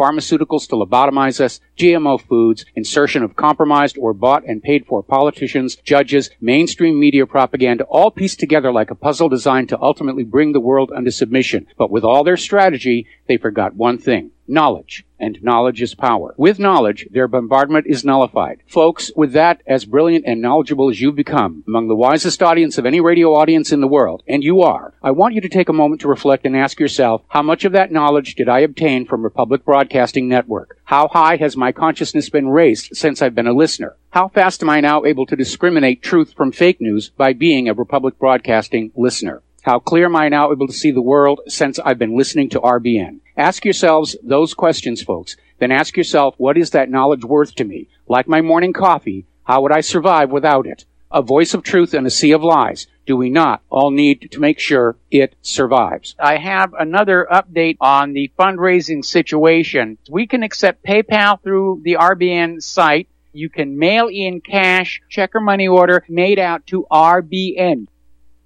pharmaceuticals 0.00 0.66
to 0.66 0.76
lobotomize 0.76 1.40
us, 1.40 1.60
GMO 1.76 2.18
foods, 2.18 2.64
insertion 2.74 3.22
of 3.22 3.36
compromised 3.36 3.98
or 3.98 4.14
bought 4.14 4.44
and 4.46 4.62
paid 4.62 4.86
for 4.86 5.02
politicians, 5.02 5.76
judges, 5.76 6.30
mainstream 6.40 6.98
media 6.98 7.26
propaganda, 7.26 7.84
all 7.84 8.10
pieced 8.10 8.40
together 8.40 8.72
like 8.72 8.90
a 8.90 8.94
puzzle 8.94 9.28
designed 9.28 9.68
to 9.68 9.80
ultimately 9.80 10.24
bring 10.24 10.52
the 10.52 10.60
world 10.60 10.90
under 10.96 11.10
submission. 11.10 11.66
But 11.76 11.90
with 11.90 12.04
all 12.04 12.24
their 12.24 12.38
strategy, 12.38 13.06
they 13.28 13.36
forgot 13.36 13.74
one 13.74 13.98
thing 13.98 14.30
knowledge. 14.50 15.06
And 15.18 15.38
knowledge 15.42 15.80
is 15.82 15.94
power. 15.94 16.34
With 16.36 16.58
knowledge, 16.58 17.06
their 17.10 17.28
bombardment 17.28 17.86
is 17.86 18.04
nullified. 18.04 18.62
Folks, 18.66 19.12
with 19.14 19.32
that, 19.32 19.62
as 19.66 19.84
brilliant 19.84 20.24
and 20.26 20.40
knowledgeable 20.40 20.88
as 20.88 21.00
you've 21.00 21.14
become, 21.14 21.62
among 21.68 21.88
the 21.88 21.94
wisest 21.94 22.42
audience 22.42 22.78
of 22.78 22.86
any 22.86 23.00
radio 23.00 23.34
audience 23.34 23.70
in 23.70 23.82
the 23.82 23.86
world, 23.86 24.22
and 24.26 24.42
you 24.42 24.62
are, 24.62 24.94
I 25.02 25.10
want 25.10 25.34
you 25.34 25.42
to 25.42 25.48
take 25.48 25.68
a 25.68 25.74
moment 25.74 26.00
to 26.00 26.08
reflect 26.08 26.46
and 26.46 26.56
ask 26.56 26.80
yourself, 26.80 27.22
how 27.28 27.42
much 27.42 27.66
of 27.66 27.72
that 27.72 27.92
knowledge 27.92 28.34
did 28.34 28.48
I 28.48 28.60
obtain 28.60 29.06
from 29.06 29.22
Republic 29.22 29.62
Broadcasting 29.64 29.89
Network? 29.92 30.78
How 30.84 31.08
high 31.08 31.36
has 31.36 31.56
my 31.56 31.72
consciousness 31.72 32.28
been 32.28 32.48
raised 32.48 32.96
since 32.96 33.20
I've 33.20 33.34
been 33.34 33.46
a 33.46 33.52
listener? 33.52 33.96
How 34.10 34.28
fast 34.28 34.62
am 34.62 34.70
I 34.70 34.80
now 34.80 35.04
able 35.04 35.26
to 35.26 35.36
discriminate 35.36 36.02
truth 36.02 36.32
from 36.34 36.52
fake 36.52 36.80
news 36.80 37.10
by 37.10 37.32
being 37.32 37.68
a 37.68 37.74
Republic 37.74 38.18
Broadcasting 38.18 38.92
listener? 38.96 39.42
How 39.62 39.78
clear 39.78 40.06
am 40.06 40.16
I 40.16 40.28
now 40.28 40.52
able 40.52 40.66
to 40.66 40.72
see 40.72 40.90
the 40.90 41.02
world 41.02 41.40
since 41.46 41.78
I've 41.78 41.98
been 41.98 42.16
listening 42.16 42.48
to 42.50 42.60
RBN? 42.60 43.20
Ask 43.36 43.64
yourselves 43.64 44.16
those 44.22 44.54
questions, 44.54 45.02
folks. 45.02 45.36
Then 45.58 45.70
ask 45.70 45.96
yourself, 45.96 46.34
what 46.38 46.56
is 46.56 46.70
that 46.70 46.90
knowledge 46.90 47.24
worth 47.24 47.54
to 47.56 47.64
me? 47.64 47.88
Like 48.08 48.26
my 48.26 48.40
morning 48.40 48.72
coffee, 48.72 49.26
how 49.44 49.60
would 49.62 49.72
I 49.72 49.80
survive 49.80 50.30
without 50.30 50.66
it? 50.66 50.86
A 51.12 51.22
voice 51.22 51.54
of 51.54 51.64
truth 51.64 51.92
in 51.92 52.06
a 52.06 52.10
sea 52.10 52.30
of 52.30 52.44
lies. 52.44 52.86
Do 53.04 53.16
we 53.16 53.30
not 53.30 53.62
all 53.68 53.90
need 53.90 54.30
to 54.30 54.38
make 54.38 54.60
sure 54.60 54.96
it 55.10 55.34
survives? 55.42 56.14
I 56.20 56.36
have 56.36 56.72
another 56.72 57.26
update 57.28 57.78
on 57.80 58.12
the 58.12 58.30
fundraising 58.38 59.04
situation. 59.04 59.98
We 60.08 60.28
can 60.28 60.44
accept 60.44 60.84
PayPal 60.84 61.42
through 61.42 61.80
the 61.82 61.94
RBN 61.94 62.62
site. 62.62 63.08
You 63.32 63.48
can 63.48 63.76
mail 63.76 64.06
in 64.06 64.40
cash, 64.40 65.00
check 65.08 65.34
or 65.34 65.40
money 65.40 65.66
order 65.66 66.04
made 66.08 66.38
out 66.38 66.64
to 66.68 66.86
RBN. 66.92 67.88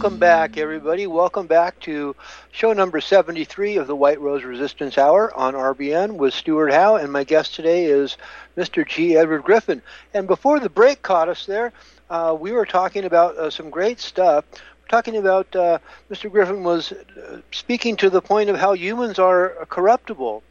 Welcome 0.00 0.18
back, 0.18 0.56
everybody. 0.56 1.06
Welcome 1.06 1.46
back 1.46 1.78
to 1.80 2.16
show 2.52 2.72
number 2.72 3.02
73 3.02 3.76
of 3.76 3.86
the 3.86 3.94
White 3.94 4.18
Rose 4.18 4.44
Resistance 4.44 4.96
Hour 4.96 5.30
on 5.36 5.52
RBN 5.52 6.12
with 6.12 6.32
Stewart 6.32 6.72
Howe, 6.72 6.96
and 6.96 7.12
my 7.12 7.22
guest 7.22 7.54
today 7.54 7.84
is 7.84 8.16
Mr. 8.56 8.88
G. 8.88 9.18
Edward 9.18 9.42
Griffin. 9.42 9.82
And 10.14 10.26
before 10.26 10.58
the 10.58 10.70
break 10.70 11.02
caught 11.02 11.28
us 11.28 11.44
there, 11.44 11.74
uh, 12.08 12.34
we 12.40 12.50
were 12.50 12.64
talking 12.64 13.04
about 13.04 13.36
uh, 13.36 13.50
some 13.50 13.68
great 13.68 14.00
stuff. 14.00 14.46
We're 14.52 14.88
talking 14.88 15.18
about 15.18 15.54
uh, 15.54 15.80
Mr. 16.10 16.30
Griffin 16.30 16.64
was 16.64 16.92
uh, 16.92 17.42
speaking 17.50 17.94
to 17.96 18.08
the 18.08 18.22
point 18.22 18.48
of 18.48 18.56
how 18.56 18.72
humans 18.72 19.18
are 19.18 19.66
corruptible, 19.68 20.42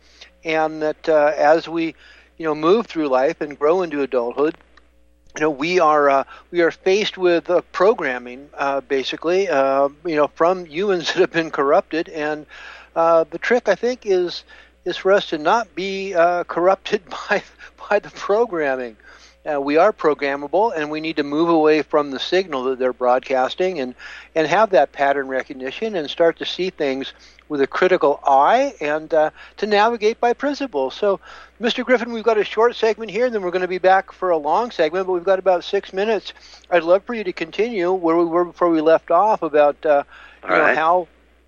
and 0.46 0.80
that 0.84 1.10
uh, 1.10 1.34
as 1.36 1.68
we, 1.68 1.96
you 2.38 2.46
know, 2.46 2.54
move 2.54 2.86
through 2.86 3.08
life 3.08 3.42
and 3.42 3.58
grow 3.58 3.82
into 3.82 4.04
adulthood, 4.04 4.56
you 5.40 5.46
know 5.46 5.52
we 5.52 5.80
are 5.80 6.10
uh, 6.10 6.24
we 6.52 6.62
are 6.62 6.72
faced 6.72 7.18
with 7.18 7.50
uh, 7.50 7.62
programming 7.72 8.50
uh, 8.58 8.82
basically 8.82 9.48
uh, 9.48 9.88
you 10.06 10.18
know 10.18 10.28
from 10.28 10.66
humans 10.66 11.08
that 11.14 11.20
have 11.22 11.32
been 11.32 11.50
corrupted. 11.50 12.10
And 12.10 12.46
uh, 12.96 13.24
the 13.24 13.38
trick 13.38 13.70
I 13.70 13.76
think 13.76 14.06
is 14.06 14.44
is 14.84 14.98
for 14.98 15.14
us 15.14 15.28
to 15.30 15.38
not 15.38 15.74
be 15.76 16.14
uh, 16.14 16.44
corrupted 16.56 17.04
by 17.30 17.42
by 17.90 18.00
the 18.00 18.10
programming 18.10 18.98
we 19.60 19.78
are 19.78 19.92
programmable 19.92 20.72
and 20.76 20.92
we 20.92 21.00
need 21.00 21.18
to 21.18 21.24
move 21.24 21.50
away 21.50 21.82
from 21.82 22.12
the 22.12 22.20
signal 22.20 22.64
that 22.66 22.80
they're 22.80 22.94
broadcasting 22.94 23.80
and 23.80 23.96
and 24.36 24.48
have 24.48 24.70
that 24.70 24.92
pattern 24.92 25.28
recognition 25.28 25.96
and 25.96 26.10
start 26.10 26.38
to 26.38 26.46
see 26.46 26.70
things 26.70 27.14
with 27.48 27.62
a 27.62 27.68
critical 27.68 28.20
eye 28.26 28.74
and 28.80 29.10
to 29.10 29.66
navigate 29.66 30.20
by 30.20 30.34
principle 30.34 30.92
so 30.92 31.20
Mr. 31.62 31.84
Griffin, 31.84 32.14
we've 32.14 32.24
got 32.24 32.38
a 32.38 32.44
short 32.46 32.74
segment 32.74 33.12
here, 33.12 33.26
and 33.26 33.36
then 33.36 33.42
we're 33.42 33.52
going 33.52 33.64
to 33.64 33.68
be 33.68 33.80
back 33.80 34.14
for 34.14 34.30
a 34.30 34.38
long 34.38 34.72
segment, 34.72 35.06
but 35.06 35.12
we've 35.12 35.26
got 35.26 35.40
about 35.40 35.66
six 35.66 35.92
minutes. 35.92 36.34
I'd 36.72 36.84
love 36.84 37.04
for 37.04 37.14
you 37.14 37.26
to 37.26 37.34
continue 37.34 37.92
where 37.92 38.16
we 38.16 38.24
were 38.24 38.46
before 38.46 38.70
we 38.70 38.80
left 38.80 39.12
off 39.12 39.42
about 39.42 39.86
uh, 39.86 40.04
you 40.44 40.50
know, 40.50 40.74
how 40.74 41.08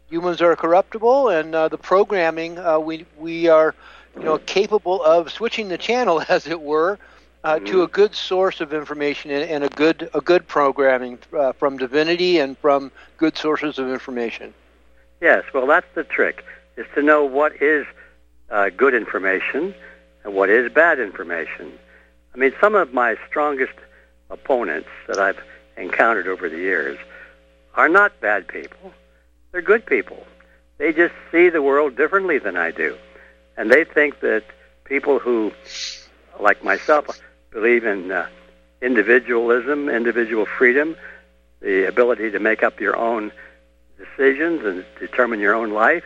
humans 0.09 0.41
are 0.41 0.53
corruptible 0.57 1.29
and 1.29 1.55
uh, 1.55 1.69
the 1.69 1.77
programming 1.77 2.59
uh, 2.59 2.77
we 2.77 3.05
we 3.17 3.47
are 3.47 3.73
you 4.17 4.23
know 4.23 4.37
capable 4.39 5.01
of 5.01 5.31
switching 5.31 5.69
the 5.69 5.77
channel, 5.77 6.21
as 6.29 6.45
it 6.45 6.59
were, 6.59 6.99
uh, 7.43 7.55
mm-hmm. 7.55 7.65
to 7.65 7.83
a 7.83 7.87
good 7.87 8.15
source 8.15 8.61
of 8.61 8.73
information 8.73 9.31
and, 9.31 9.49
and 9.49 9.63
a 9.63 9.69
good 9.69 10.09
a 10.13 10.21
good 10.21 10.47
programming 10.47 11.19
uh, 11.37 11.51
from 11.53 11.77
divinity 11.77 12.39
and 12.39 12.57
from 12.57 12.91
good 13.17 13.37
sources 13.37 13.79
of 13.79 13.89
information. 13.89 14.53
Yes, 15.21 15.43
well, 15.53 15.67
that's 15.67 15.87
the 15.95 16.03
trick: 16.03 16.43
is 16.77 16.85
to 16.95 17.01
know 17.01 17.23
what 17.23 17.61
is 17.61 17.85
uh, 18.49 18.69
good 18.69 18.93
information 18.93 19.73
and 20.23 20.33
what 20.33 20.49
is 20.49 20.71
bad 20.71 20.99
information. 20.99 21.71
I 22.33 22.37
mean, 22.37 22.53
some 22.61 22.75
of 22.75 22.93
my 22.93 23.17
strongest 23.27 23.73
opponents 24.29 24.89
that 25.07 25.19
I've 25.19 25.39
encountered 25.77 26.27
over 26.27 26.49
the 26.49 26.57
years 26.57 26.97
are 27.75 27.89
not 27.89 28.19
bad 28.21 28.47
people. 28.47 28.93
They're 29.51 29.61
good 29.61 29.85
people. 29.85 30.25
They 30.77 30.93
just 30.93 31.13
see 31.31 31.49
the 31.49 31.61
world 31.61 31.95
differently 31.95 32.39
than 32.39 32.57
I 32.57 32.71
do. 32.71 32.97
And 33.57 33.71
they 33.71 33.83
think 33.83 34.21
that 34.21 34.43
people 34.85 35.19
who, 35.19 35.51
like 36.39 36.63
myself, 36.63 37.19
believe 37.51 37.85
in 37.85 38.11
uh, 38.11 38.27
individualism, 38.81 39.89
individual 39.89 40.45
freedom, 40.45 40.95
the 41.61 41.87
ability 41.87 42.31
to 42.31 42.39
make 42.39 42.63
up 42.63 42.79
your 42.79 42.97
own 42.97 43.31
decisions 43.97 44.65
and 44.65 44.85
determine 44.99 45.39
your 45.39 45.53
own 45.53 45.71
life, 45.71 46.05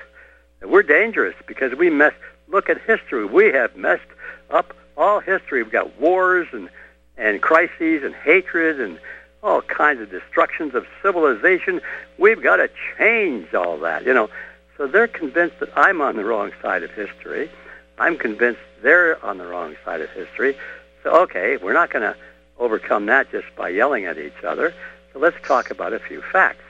that 0.59 0.69
we're 0.69 0.83
dangerous 0.83 1.35
because 1.47 1.73
we 1.75 1.89
mess. 1.89 2.13
Look 2.47 2.69
at 2.69 2.81
history. 2.81 3.25
We 3.25 3.45
have 3.53 3.75
messed 3.75 4.03
up 4.49 4.75
all 4.97 5.19
history. 5.19 5.63
We've 5.63 5.71
got 5.71 5.99
wars 5.99 6.47
and 6.51 6.69
and 7.17 7.41
crises 7.41 8.03
and 8.03 8.13
hatred 8.13 8.79
and 8.79 8.99
all 9.41 9.61
kinds 9.61 10.01
of 10.01 10.09
destructions 10.11 10.75
of 10.75 10.85
civilization. 11.01 11.79
We've 12.17 12.41
got 12.41 12.57
to 12.57 12.69
change 12.97 13.53
all 13.53 13.77
that, 13.79 14.05
you 14.05 14.13
know. 14.13 14.29
So 14.77 14.87
they're 14.87 15.07
convinced 15.07 15.59
that 15.59 15.69
I'm 15.77 16.01
on 16.01 16.17
the 16.17 16.25
wrong 16.25 16.51
side 16.61 16.83
of 16.83 16.91
history. 16.91 17.49
I'm 17.97 18.17
convinced 18.17 18.59
they're 18.81 19.23
on 19.23 19.37
the 19.37 19.45
wrong 19.45 19.75
side 19.85 20.01
of 20.01 20.09
history. 20.09 20.57
So, 21.05 21.21
okay, 21.21 21.57
we're 21.57 21.73
not 21.73 21.91
going 21.91 22.01
to 22.01 22.17
overcome 22.57 23.05
that 23.05 23.29
just 23.29 23.45
by 23.55 23.69
yelling 23.69 24.05
at 24.05 24.17
each 24.17 24.43
other. 24.43 24.73
So 25.13 25.19
let's 25.19 25.37
talk 25.43 25.69
about 25.69 25.93
a 25.93 25.99
few 25.99 26.23
facts. 26.33 26.63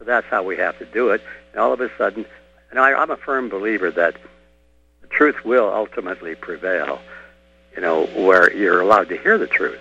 So 0.00 0.04
that's 0.04 0.26
how 0.26 0.42
we 0.42 0.56
have 0.56 0.76
to 0.80 0.84
do 0.86 1.10
it. 1.10 1.22
And 1.52 1.60
all 1.60 1.72
of 1.72 1.80
a 1.80 1.88
sudden, 1.96 2.26
and 2.70 2.80
I, 2.80 2.94
I'm 2.94 3.12
a 3.12 3.16
firm 3.16 3.48
believer 3.48 3.92
that 3.92 4.16
the 5.02 5.06
truth 5.06 5.44
will 5.44 5.72
ultimately 5.72 6.34
prevail, 6.34 7.00
you 7.76 7.80
know, 7.80 8.06
where 8.06 8.52
you're 8.52 8.80
allowed 8.80 9.08
to 9.10 9.16
hear 9.16 9.38
the 9.38 9.46
truth. 9.46 9.78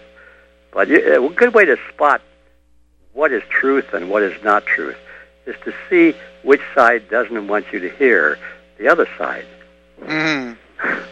But 0.71 0.91
a 0.91 1.27
good 1.35 1.55
way 1.55 1.65
to 1.65 1.77
spot 1.91 2.21
what 3.13 3.31
is 3.31 3.41
truth 3.49 3.91
and 3.95 4.11
what 4.11 4.21
is 4.21 4.43
not 4.43 4.67
truth 4.67 4.97
is 5.47 5.55
to 5.63 5.73
see 5.89 6.15
which 6.43 6.61
side 6.75 7.09
doesn't 7.09 7.47
want 7.47 7.73
you 7.73 7.79
to 7.79 7.89
hear 7.89 8.37
the 8.77 8.87
other 8.87 9.07
side. 9.17 9.47
Mm. 9.99 10.57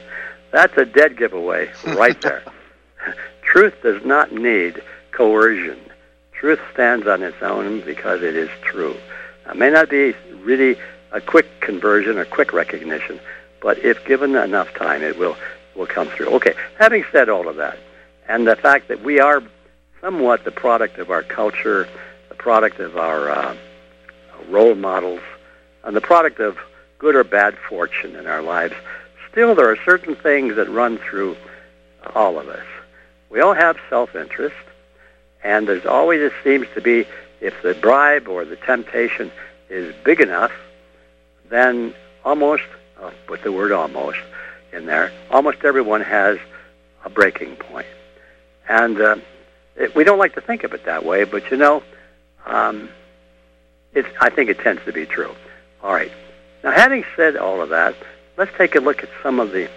That's 0.51 0.77
a 0.77 0.85
dead 0.85 1.17
giveaway 1.17 1.71
right 1.87 2.21
there. 2.21 2.43
Truth 3.53 3.83
does 3.83 4.03
not 4.03 4.31
need 4.31 4.81
coercion. 5.11 5.79
Truth 6.31 6.59
stands 6.73 7.05
on 7.05 7.21
its 7.21 7.39
own 7.43 7.81
because 7.81 8.23
it 8.23 8.35
is 8.35 8.49
true. 8.63 8.95
It 9.47 9.55
may 9.55 9.69
not 9.69 9.91
be 9.91 10.15
really 10.41 10.75
a 11.11 11.21
quick 11.21 11.61
conversion 11.61 12.17
or 12.17 12.25
quick 12.25 12.51
recognition, 12.51 13.19
but 13.61 13.77
if 13.77 14.03
given 14.07 14.35
enough 14.35 14.73
time, 14.73 15.03
it 15.03 15.19
will 15.19 15.37
will 15.75 15.85
come 15.85 16.07
through. 16.07 16.29
Okay, 16.29 16.55
having 16.79 17.05
said 17.11 17.29
all 17.29 17.47
of 17.47 17.57
that, 17.57 17.77
and 18.27 18.47
the 18.47 18.55
fact 18.55 18.87
that 18.87 19.03
we 19.03 19.19
are 19.19 19.43
somewhat 20.01 20.45
the 20.45 20.51
product 20.51 20.97
of 20.97 21.11
our 21.11 21.21
culture, 21.21 21.87
the 22.29 22.35
product 22.35 22.79
of 22.79 22.97
our 22.97 23.29
uh, 23.29 23.55
role 24.49 24.73
models, 24.73 25.21
and 25.83 25.95
the 25.95 26.01
product 26.01 26.39
of 26.39 26.57
good 26.97 27.15
or 27.15 27.23
bad 27.23 27.55
fortune 27.69 28.15
in 28.15 28.25
our 28.25 28.41
lives, 28.41 28.73
still 29.31 29.53
there 29.53 29.69
are 29.69 29.77
certain 29.85 30.15
things 30.15 30.55
that 30.55 30.67
run 30.71 30.97
through 30.97 31.37
all 32.15 32.39
of 32.39 32.47
us. 32.47 32.65
We 33.33 33.41
all 33.41 33.55
have 33.55 33.77
self-interest, 33.89 34.55
and 35.43 35.67
there's 35.67 35.87
always, 35.87 36.21
it 36.21 36.33
seems 36.43 36.67
to 36.75 36.81
be, 36.81 37.07
if 37.41 37.59
the 37.63 37.73
bribe 37.73 38.27
or 38.27 38.45
the 38.45 38.57
temptation 38.57 39.31
is 39.69 39.95
big 40.05 40.21
enough, 40.21 40.51
then 41.49 41.95
almost, 42.23 42.61
I'll 43.01 43.11
put 43.25 43.41
the 43.41 43.51
word 43.51 43.71
almost 43.71 44.19
in 44.71 44.85
there, 44.85 45.11
almost 45.31 45.63
everyone 45.63 46.01
has 46.01 46.37
a 47.03 47.09
breaking 47.09 47.55
point. 47.55 47.87
And 48.69 49.01
uh, 49.01 49.15
it, 49.77 49.95
we 49.95 50.03
don't 50.03 50.19
like 50.19 50.35
to 50.35 50.41
think 50.41 50.63
of 50.63 50.73
it 50.73 50.85
that 50.85 51.03
way, 51.03 51.23
but 51.23 51.49
you 51.49 51.57
know, 51.57 51.81
um, 52.45 52.87
it's, 53.95 54.07
I 54.21 54.29
think 54.29 54.51
it 54.51 54.59
tends 54.59 54.85
to 54.85 54.93
be 54.93 55.07
true. 55.07 55.33
All 55.81 55.91
right. 55.91 56.11
Now, 56.63 56.69
having 56.69 57.03
said 57.15 57.35
all 57.35 57.63
of 57.63 57.69
that, 57.69 57.95
let's 58.37 58.55
take 58.59 58.75
a 58.75 58.79
look 58.79 59.01
at 59.01 59.09
some 59.23 59.39
of 59.39 59.51
the, 59.51 59.71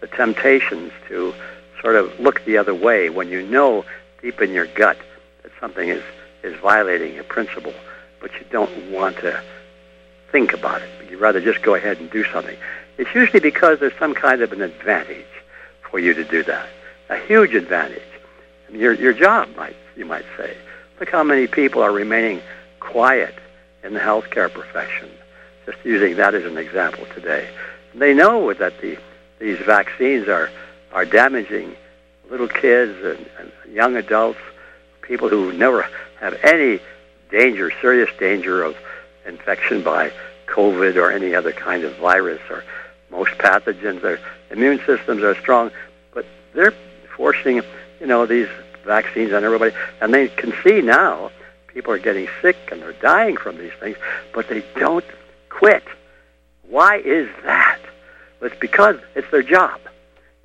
the 0.00 0.06
temptations 0.06 0.92
to 1.08 1.34
sort 1.82 1.96
of 1.96 2.18
look 2.18 2.44
the 2.44 2.56
other 2.56 2.74
way 2.74 3.10
when 3.10 3.28
you 3.28 3.42
know 3.42 3.84
deep 4.22 4.40
in 4.40 4.52
your 4.52 4.66
gut 4.66 4.96
that 5.42 5.52
something 5.60 5.88
is, 5.88 6.02
is 6.42 6.58
violating 6.60 7.18
a 7.18 7.24
principle, 7.24 7.74
but 8.20 8.32
you 8.34 8.46
don't 8.50 8.90
want 8.90 9.16
to 9.16 9.42
think 10.30 10.54
about 10.54 10.80
it. 10.80 10.88
You'd 11.10 11.20
rather 11.20 11.40
just 11.40 11.60
go 11.60 11.74
ahead 11.74 11.98
and 11.98 12.10
do 12.10 12.24
something. 12.24 12.56
It's 12.96 13.14
usually 13.14 13.40
because 13.40 13.80
there's 13.80 13.96
some 13.98 14.14
kind 14.14 14.40
of 14.40 14.52
an 14.52 14.62
advantage 14.62 15.26
for 15.90 15.98
you 15.98 16.14
to 16.14 16.24
do 16.24 16.42
that, 16.44 16.68
a 17.10 17.18
huge 17.18 17.54
advantage. 17.54 18.02
Your, 18.70 18.94
your 18.94 19.12
job, 19.12 19.54
might, 19.56 19.76
you 19.96 20.06
might 20.06 20.24
say. 20.38 20.56
Look 20.98 21.10
how 21.10 21.22
many 21.22 21.46
people 21.46 21.82
are 21.82 21.92
remaining 21.92 22.40
quiet 22.80 23.34
in 23.82 23.92
the 23.92 24.00
healthcare 24.00 24.50
profession, 24.50 25.10
just 25.66 25.78
using 25.84 26.16
that 26.16 26.34
as 26.34 26.44
an 26.44 26.56
example 26.56 27.04
today. 27.14 27.48
They 27.94 28.14
know 28.14 28.54
that 28.54 28.80
the, 28.80 28.96
these 29.38 29.58
vaccines 29.58 30.28
are, 30.28 30.50
are 30.92 31.04
damaging 31.04 31.76
little 32.30 32.48
kids 32.48 32.96
and, 33.04 33.26
and 33.38 33.74
young 33.74 33.96
adults, 33.96 34.38
people 35.02 35.28
who 35.28 35.52
never 35.52 35.86
have 36.20 36.34
any 36.42 36.80
danger, 37.30 37.70
serious 37.80 38.10
danger 38.18 38.62
of 38.62 38.76
infection 39.26 39.82
by 39.82 40.12
COVID 40.46 40.96
or 40.96 41.10
any 41.10 41.34
other 41.34 41.52
kind 41.52 41.84
of 41.84 41.96
virus 41.96 42.40
or 42.50 42.64
most 43.10 43.32
pathogens. 43.32 44.02
Their 44.02 44.20
immune 44.50 44.80
systems 44.86 45.22
are 45.22 45.34
strong, 45.36 45.70
but 46.12 46.26
they're 46.54 46.74
forcing, 47.16 47.62
you 48.00 48.06
know, 48.06 48.26
these 48.26 48.48
vaccines 48.84 49.32
on 49.32 49.44
everybody, 49.44 49.74
and 50.00 50.12
they 50.12 50.28
can 50.28 50.52
see 50.64 50.80
now 50.80 51.30
people 51.68 51.92
are 51.92 51.98
getting 51.98 52.28
sick 52.40 52.56
and 52.70 52.82
they're 52.82 52.92
dying 52.94 53.36
from 53.36 53.56
these 53.58 53.72
things, 53.80 53.96
but 54.34 54.48
they 54.48 54.62
don't 54.76 55.04
quit. 55.48 55.84
Why 56.68 56.98
is 56.98 57.28
that? 57.44 57.78
Well, 58.40 58.50
it's 58.50 58.60
because 58.60 58.96
it's 59.14 59.30
their 59.30 59.42
job. 59.42 59.80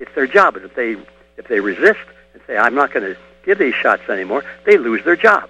It's 0.00 0.14
their 0.14 0.26
job. 0.26 0.56
And 0.56 0.64
if 0.64 0.74
they 0.74 0.96
if 1.36 1.48
they 1.48 1.60
resist 1.60 2.00
and 2.34 2.42
say, 2.46 2.56
"I'm 2.56 2.74
not 2.74 2.92
going 2.92 3.14
to 3.14 3.20
give 3.44 3.58
these 3.58 3.74
shots 3.74 4.08
anymore," 4.08 4.44
they 4.64 4.76
lose 4.76 5.04
their 5.04 5.16
job. 5.16 5.48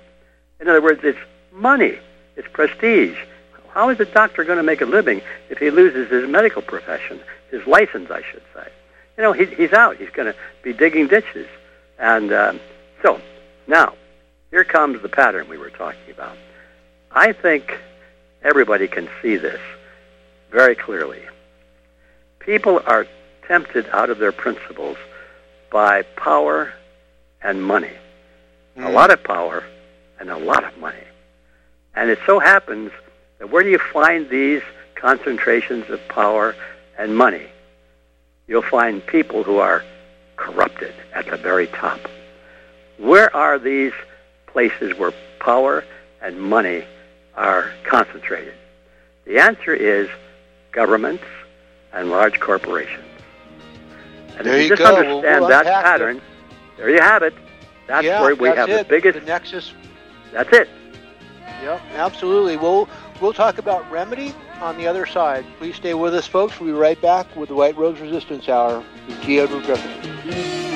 In 0.60 0.68
other 0.68 0.82
words, 0.82 1.00
it's 1.04 1.18
money. 1.52 1.98
It's 2.36 2.48
prestige. 2.48 3.18
How 3.70 3.90
is 3.90 4.00
a 4.00 4.04
doctor 4.04 4.44
going 4.44 4.56
to 4.56 4.62
make 4.62 4.80
a 4.80 4.86
living 4.86 5.20
if 5.50 5.58
he 5.58 5.70
loses 5.70 6.10
his 6.10 6.28
medical 6.28 6.62
profession, 6.62 7.20
his 7.50 7.66
license, 7.66 8.10
I 8.10 8.22
should 8.22 8.42
say? 8.54 8.68
You 9.16 9.22
know, 9.22 9.32
he, 9.32 9.46
he's 9.46 9.72
out. 9.72 9.96
He's 9.96 10.10
going 10.10 10.32
to 10.32 10.38
be 10.62 10.72
digging 10.72 11.08
ditches. 11.08 11.46
And 11.98 12.32
um, 12.32 12.60
so, 13.02 13.20
now, 13.66 13.94
here 14.50 14.64
comes 14.64 15.02
the 15.02 15.08
pattern 15.08 15.48
we 15.48 15.58
were 15.58 15.70
talking 15.70 16.12
about. 16.12 16.36
I 17.10 17.32
think 17.32 17.78
everybody 18.42 18.88
can 18.88 19.08
see 19.20 19.36
this 19.36 19.60
very 20.50 20.74
clearly. 20.74 21.20
People 22.38 22.80
are 22.86 23.06
tempted 23.48 23.88
out 23.88 24.10
of 24.10 24.18
their 24.18 24.30
principles 24.30 24.96
by 25.70 26.02
power 26.02 26.72
and 27.42 27.62
money. 27.62 27.90
Mm. 28.76 28.86
A 28.86 28.90
lot 28.90 29.10
of 29.10 29.24
power 29.24 29.64
and 30.20 30.30
a 30.30 30.36
lot 30.36 30.64
of 30.64 30.76
money. 30.78 31.04
And 31.94 32.10
it 32.10 32.18
so 32.26 32.38
happens 32.38 32.92
that 33.38 33.50
where 33.50 33.62
do 33.62 33.70
you 33.70 33.78
find 33.78 34.28
these 34.28 34.62
concentrations 34.94 35.88
of 35.90 36.06
power 36.08 36.54
and 36.98 37.16
money? 37.16 37.46
You'll 38.46 38.62
find 38.62 39.04
people 39.04 39.42
who 39.42 39.58
are 39.58 39.84
corrupted 40.36 40.94
at 41.14 41.26
the 41.26 41.36
very 41.36 41.66
top. 41.66 42.00
Where 42.98 43.34
are 43.34 43.58
these 43.58 43.92
places 44.46 44.96
where 44.98 45.12
power 45.40 45.84
and 46.20 46.40
money 46.40 46.84
are 47.34 47.70
concentrated? 47.84 48.54
The 49.24 49.38
answer 49.38 49.74
is 49.74 50.08
governments 50.72 51.24
and 51.92 52.10
large 52.10 52.40
corporations. 52.40 53.07
And 54.38 54.46
there 54.46 54.54
if 54.54 54.62
you, 54.62 54.70
you 54.70 54.76
just 54.76 54.82
go. 54.82 54.96
understand 54.96 55.40
we'll 55.40 55.48
that 55.48 55.64
pattern, 55.64 56.16
it. 56.18 56.22
there 56.76 56.90
you 56.90 57.00
have 57.00 57.22
it. 57.22 57.34
That's 57.86 58.04
yeah, 58.04 58.20
where 58.20 58.34
we 58.34 58.48
that's 58.48 58.58
have 58.58 58.70
it. 58.70 58.88
the 58.88 58.88
biggest. 58.88 59.18
The 59.18 59.26
nexus. 59.26 59.72
That's 60.32 60.52
it. 60.52 60.68
Yep, 61.62 61.80
absolutely. 61.94 62.56
We'll 62.56 62.88
we'll 63.20 63.32
talk 63.32 63.58
about 63.58 63.90
remedy 63.90 64.32
on 64.60 64.76
the 64.76 64.86
other 64.86 65.06
side. 65.06 65.44
Please 65.58 65.76
stay 65.76 65.94
with 65.94 66.14
us, 66.14 66.26
folks. 66.26 66.60
We'll 66.60 66.72
be 66.72 66.78
right 66.78 67.00
back 67.00 67.34
with 67.34 67.48
the 67.48 67.54
White 67.54 67.76
Rose 67.76 67.98
Resistance 67.98 68.48
Hour 68.48 68.84
with 69.08 69.20
G. 69.22 69.40
Edward 69.40 69.64
Griffin. 69.64 70.67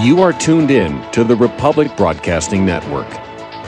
You 0.00 0.22
are 0.22 0.32
tuned 0.32 0.70
in 0.70 1.02
to 1.10 1.24
the 1.24 1.34
Republic 1.34 1.96
Broadcasting 1.96 2.64
Network. 2.64 3.08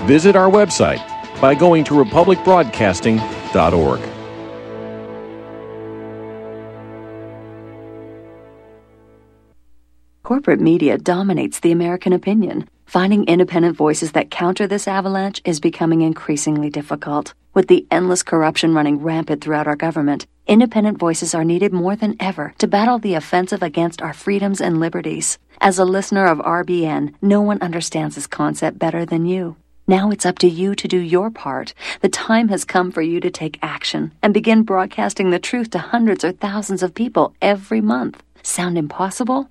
Visit 0.06 0.36
our 0.36 0.48
website 0.48 1.04
by 1.40 1.56
going 1.56 1.82
to 1.84 1.94
republicbroadcasting.org. 1.94 4.00
Corporate 10.22 10.60
media 10.60 10.98
dominates 10.98 11.58
the 11.58 11.72
American 11.72 12.12
opinion. 12.12 12.68
Finding 12.86 13.24
independent 13.24 13.76
voices 13.76 14.12
that 14.12 14.30
counter 14.30 14.68
this 14.68 14.86
avalanche 14.86 15.42
is 15.44 15.58
becoming 15.58 16.02
increasingly 16.02 16.70
difficult. 16.70 17.34
With 17.54 17.66
the 17.66 17.88
endless 17.90 18.22
corruption 18.22 18.72
running 18.72 19.00
rampant 19.00 19.42
throughout 19.42 19.66
our 19.66 19.74
government, 19.74 20.28
independent 20.46 20.98
voices 20.98 21.34
are 21.34 21.42
needed 21.42 21.72
more 21.72 21.96
than 21.96 22.14
ever 22.20 22.54
to 22.58 22.68
battle 22.68 23.00
the 23.00 23.14
offensive 23.14 23.64
against 23.64 24.00
our 24.00 24.12
freedoms 24.12 24.60
and 24.60 24.78
liberties. 24.78 25.40
As 25.62 25.78
a 25.78 25.84
listener 25.84 26.24
of 26.24 26.38
RBN, 26.38 27.12
no 27.20 27.42
one 27.42 27.60
understands 27.60 28.14
this 28.14 28.26
concept 28.26 28.78
better 28.78 29.04
than 29.04 29.26
you. 29.26 29.56
Now 29.86 30.10
it's 30.10 30.24
up 30.24 30.38
to 30.38 30.48
you 30.48 30.74
to 30.74 30.88
do 30.88 30.96
your 30.96 31.30
part. 31.30 31.74
The 32.00 32.08
time 32.08 32.48
has 32.48 32.64
come 32.64 32.90
for 32.90 33.02
you 33.02 33.20
to 33.20 33.30
take 33.30 33.58
action 33.60 34.12
and 34.22 34.32
begin 34.32 34.62
broadcasting 34.62 35.28
the 35.28 35.38
truth 35.38 35.68
to 35.70 35.78
hundreds 35.78 36.24
or 36.24 36.32
thousands 36.32 36.82
of 36.82 36.94
people 36.94 37.34
every 37.42 37.82
month. 37.82 38.22
Sound 38.42 38.78
impossible? 38.78 39.50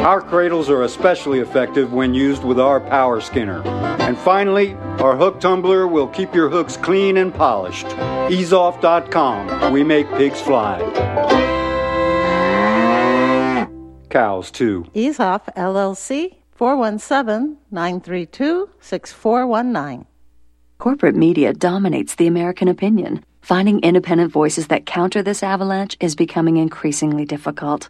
Our 0.01 0.19
cradles 0.19 0.67
are 0.67 0.81
especially 0.81 1.41
effective 1.41 1.93
when 1.93 2.15
used 2.15 2.43
with 2.43 2.59
our 2.59 2.79
power 2.79 3.21
skinner. 3.21 3.61
And 4.01 4.17
finally, 4.17 4.73
our 4.97 5.15
hook 5.15 5.39
tumbler 5.39 5.87
will 5.87 6.07
keep 6.07 6.33
your 6.33 6.49
hooks 6.49 6.75
clean 6.75 7.17
and 7.17 7.31
polished. 7.31 7.85
EaseOff.com. 7.85 9.71
We 9.71 9.83
make 9.83 10.09
pigs 10.13 10.41
fly. 10.41 10.79
Cows, 14.09 14.49
too. 14.49 14.85
EaseOff 14.95 15.53
LLC 15.55 16.37
417 16.49 17.57
932 17.69 18.69
6419. 18.79 20.07
Corporate 20.79 21.15
media 21.15 21.53
dominates 21.53 22.15
the 22.15 22.25
American 22.25 22.67
opinion. 22.67 23.23
Finding 23.43 23.79
independent 23.81 24.31
voices 24.31 24.65
that 24.67 24.87
counter 24.87 25.21
this 25.21 25.43
avalanche 25.43 25.95
is 25.99 26.15
becoming 26.15 26.57
increasingly 26.57 27.23
difficult. 27.23 27.89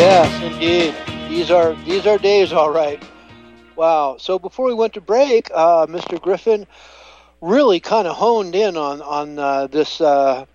Yes, 0.00 0.40
indeed. 0.40 0.94
These 1.28 1.50
are 1.50 1.74
these 1.84 2.06
are 2.06 2.16
days, 2.16 2.54
all 2.54 2.70
right. 2.70 3.02
Wow. 3.76 4.16
So 4.18 4.38
before 4.38 4.64
we 4.66 4.72
went 4.72 4.94
to 4.94 5.02
break, 5.02 5.50
uh, 5.54 5.86
Mr. 5.88 6.18
Griffin 6.18 6.66
really 7.42 7.80
kind 7.80 8.08
of 8.08 8.16
honed 8.16 8.54
in 8.54 8.78
on 8.78 9.02
on 9.02 9.38
uh, 9.38 9.66
this 9.66 10.00
uh, 10.00 10.46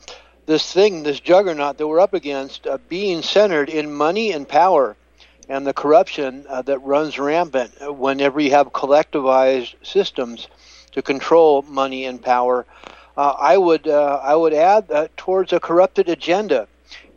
this 0.48 0.74
thing, 0.74 1.04
this 1.04 1.20
juggernaut 1.20 1.78
that 1.78 1.88
we're 1.88 2.00
up 2.00 2.16
against, 2.16 2.66
uh, 2.66 2.80
being 2.90 3.22
centered 3.22 3.70
in 3.70 3.94
money 3.94 4.32
and 4.32 4.50
power, 4.50 4.98
and 5.48 5.68
the 5.68 5.74
corruption 5.74 6.46
uh, 6.50 6.64
that 6.64 6.80
runs 6.80 7.20
rampant 7.20 7.74
whenever 8.00 8.40
you 8.40 8.50
have 8.50 8.74
collectivized 8.74 9.76
systems 9.86 10.48
to 10.94 11.04
control 11.04 11.62
money 11.62 12.06
and 12.06 12.20
power. 12.20 12.66
Uh, 13.16 13.36
I 13.40 13.58
would 13.60 13.88
I 13.88 14.36
would 14.36 14.54
add 14.54 15.12
towards 15.18 15.54
a 15.54 15.60
corrupted 15.60 16.10
agenda 16.10 16.68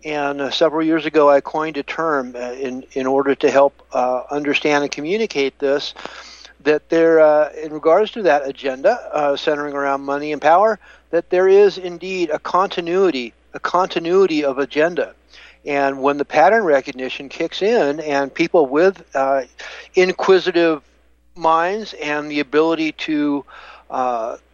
and 0.05 0.41
uh, 0.41 0.51
several 0.51 0.85
years 0.85 1.07
ago, 1.07 1.29
I 1.31 1.41
coined 1.41 1.77
a 1.77 1.83
term 1.83 2.35
uh, 2.37 2.53
in 2.53 2.85
in 2.93 3.07
order 3.07 3.35
to 3.35 3.51
help 3.51 3.83
uh, 3.93 4.23
understand 4.31 4.85
and 4.85 4.93
communicate 4.93 5.59
this. 5.59 5.95
That 6.61 6.89
there, 6.89 7.21
uh, 7.21 7.53
in 7.53 7.73
regards 7.73 8.11
to 8.13 8.23
that 8.23 8.47
agenda 8.47 8.93
uh, 9.13 9.37
centering 9.37 9.75
around 9.75 10.03
money 10.03 10.33
and 10.33 10.43
power, 10.43 10.79
that 11.11 11.31
there 11.31 11.49
is 11.49 11.79
indeed 11.79 12.31
a 12.31 12.39
continuity, 12.39 13.33
a 13.55 13.61
continuity 13.61 14.45
of 14.45 14.59
agenda. 14.59 15.15
And 15.65 16.03
when 16.03 16.19
the 16.19 16.25
pattern 16.25 16.65
recognition 16.65 17.29
kicks 17.29 17.63
in, 17.63 18.01
and 18.01 18.33
people 18.33 18.67
with 18.67 19.05
inquisitive 19.95 20.83
minds 21.37 21.95
and 21.95 22.31
the 22.31 22.41
ability 22.41 22.93
to, 22.93 23.45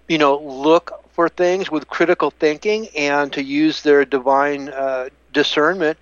you 0.09 0.19
know, 0.19 0.39
look 0.39 1.05
for 1.15 1.29
things 1.29 1.71
with 1.71 1.89
critical 1.89 2.31
thinking 2.31 2.89
and 2.97 3.33
to 3.33 3.43
use 3.43 3.83
their 3.83 4.05
divine 4.05 4.69
uh, 4.69 5.09
discernment, 5.35 5.99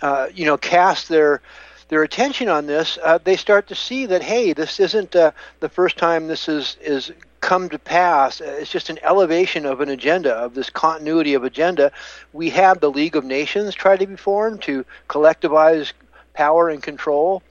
uh, 0.00 0.28
you 0.34 0.46
know, 0.46 0.56
cast 0.56 1.08
their 1.10 1.42
their 1.88 2.02
attention 2.02 2.48
on 2.48 2.66
this, 2.66 2.98
uh, 3.04 3.18
they 3.22 3.36
start 3.36 3.68
to 3.68 3.74
see 3.74 4.06
that 4.06 4.22
hey, 4.22 4.52
this 4.52 4.80
isn't 4.80 5.14
uh, 5.14 5.30
the 5.60 5.68
first 5.68 5.96
time 5.96 6.26
this 6.26 6.48
is 6.48 6.76
is 6.80 7.12
come 7.40 7.68
to 7.68 7.78
pass. 7.78 8.40
It's 8.40 8.70
just 8.70 8.90
an 8.90 8.98
elevation 9.02 9.66
of 9.66 9.80
an 9.80 9.88
agenda 9.88 10.32
of 10.34 10.54
this 10.54 10.70
continuity 10.70 11.34
of 11.34 11.44
agenda. 11.44 11.92
We 12.32 12.50
have 12.50 12.80
the 12.80 12.90
League 12.90 13.14
of 13.14 13.24
Nations 13.24 13.74
try 13.74 13.96
to 13.96 14.06
be 14.06 14.16
formed 14.16 14.62
to 14.62 14.84
collectivize 15.08 15.92
power 16.34 16.70
and 16.70 16.82
control, 16.82 17.42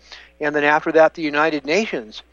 and 0.41 0.53
then 0.53 0.63
after 0.63 0.91
that, 0.93 1.13
the 1.13 1.21
United 1.21 1.65
Nations. 1.65 2.23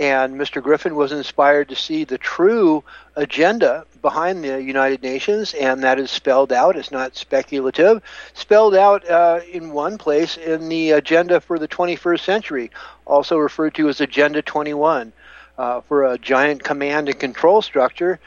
And 0.00 0.36
Mr. 0.36 0.62
Griffin 0.62 0.96
was 0.96 1.12
inspired 1.12 1.68
to 1.68 1.76
see 1.76 2.04
the 2.04 2.16
true 2.16 2.82
agenda 3.16 3.84
behind 4.00 4.42
the 4.42 4.62
United 4.62 5.02
Nations, 5.02 5.52
and 5.52 5.82
that 5.82 5.98
is 5.98 6.10
spelled 6.10 6.54
out. 6.54 6.74
It's 6.74 6.90
not 6.90 7.16
speculative. 7.16 8.02
Spelled 8.32 8.74
out 8.74 9.06
uh, 9.10 9.40
in 9.52 9.72
one 9.72 9.98
place 9.98 10.38
in 10.38 10.70
the 10.70 10.92
agenda 10.92 11.38
for 11.38 11.58
the 11.58 11.68
21st 11.68 12.20
century, 12.20 12.70
also 13.04 13.36
referred 13.36 13.74
to 13.74 13.90
as 13.90 14.00
Agenda 14.00 14.40
21, 14.40 15.12
uh, 15.58 15.82
for 15.82 16.06
a 16.06 16.16
giant 16.16 16.64
command 16.64 17.10
and 17.10 17.20
control 17.20 17.60
structure 17.60 18.18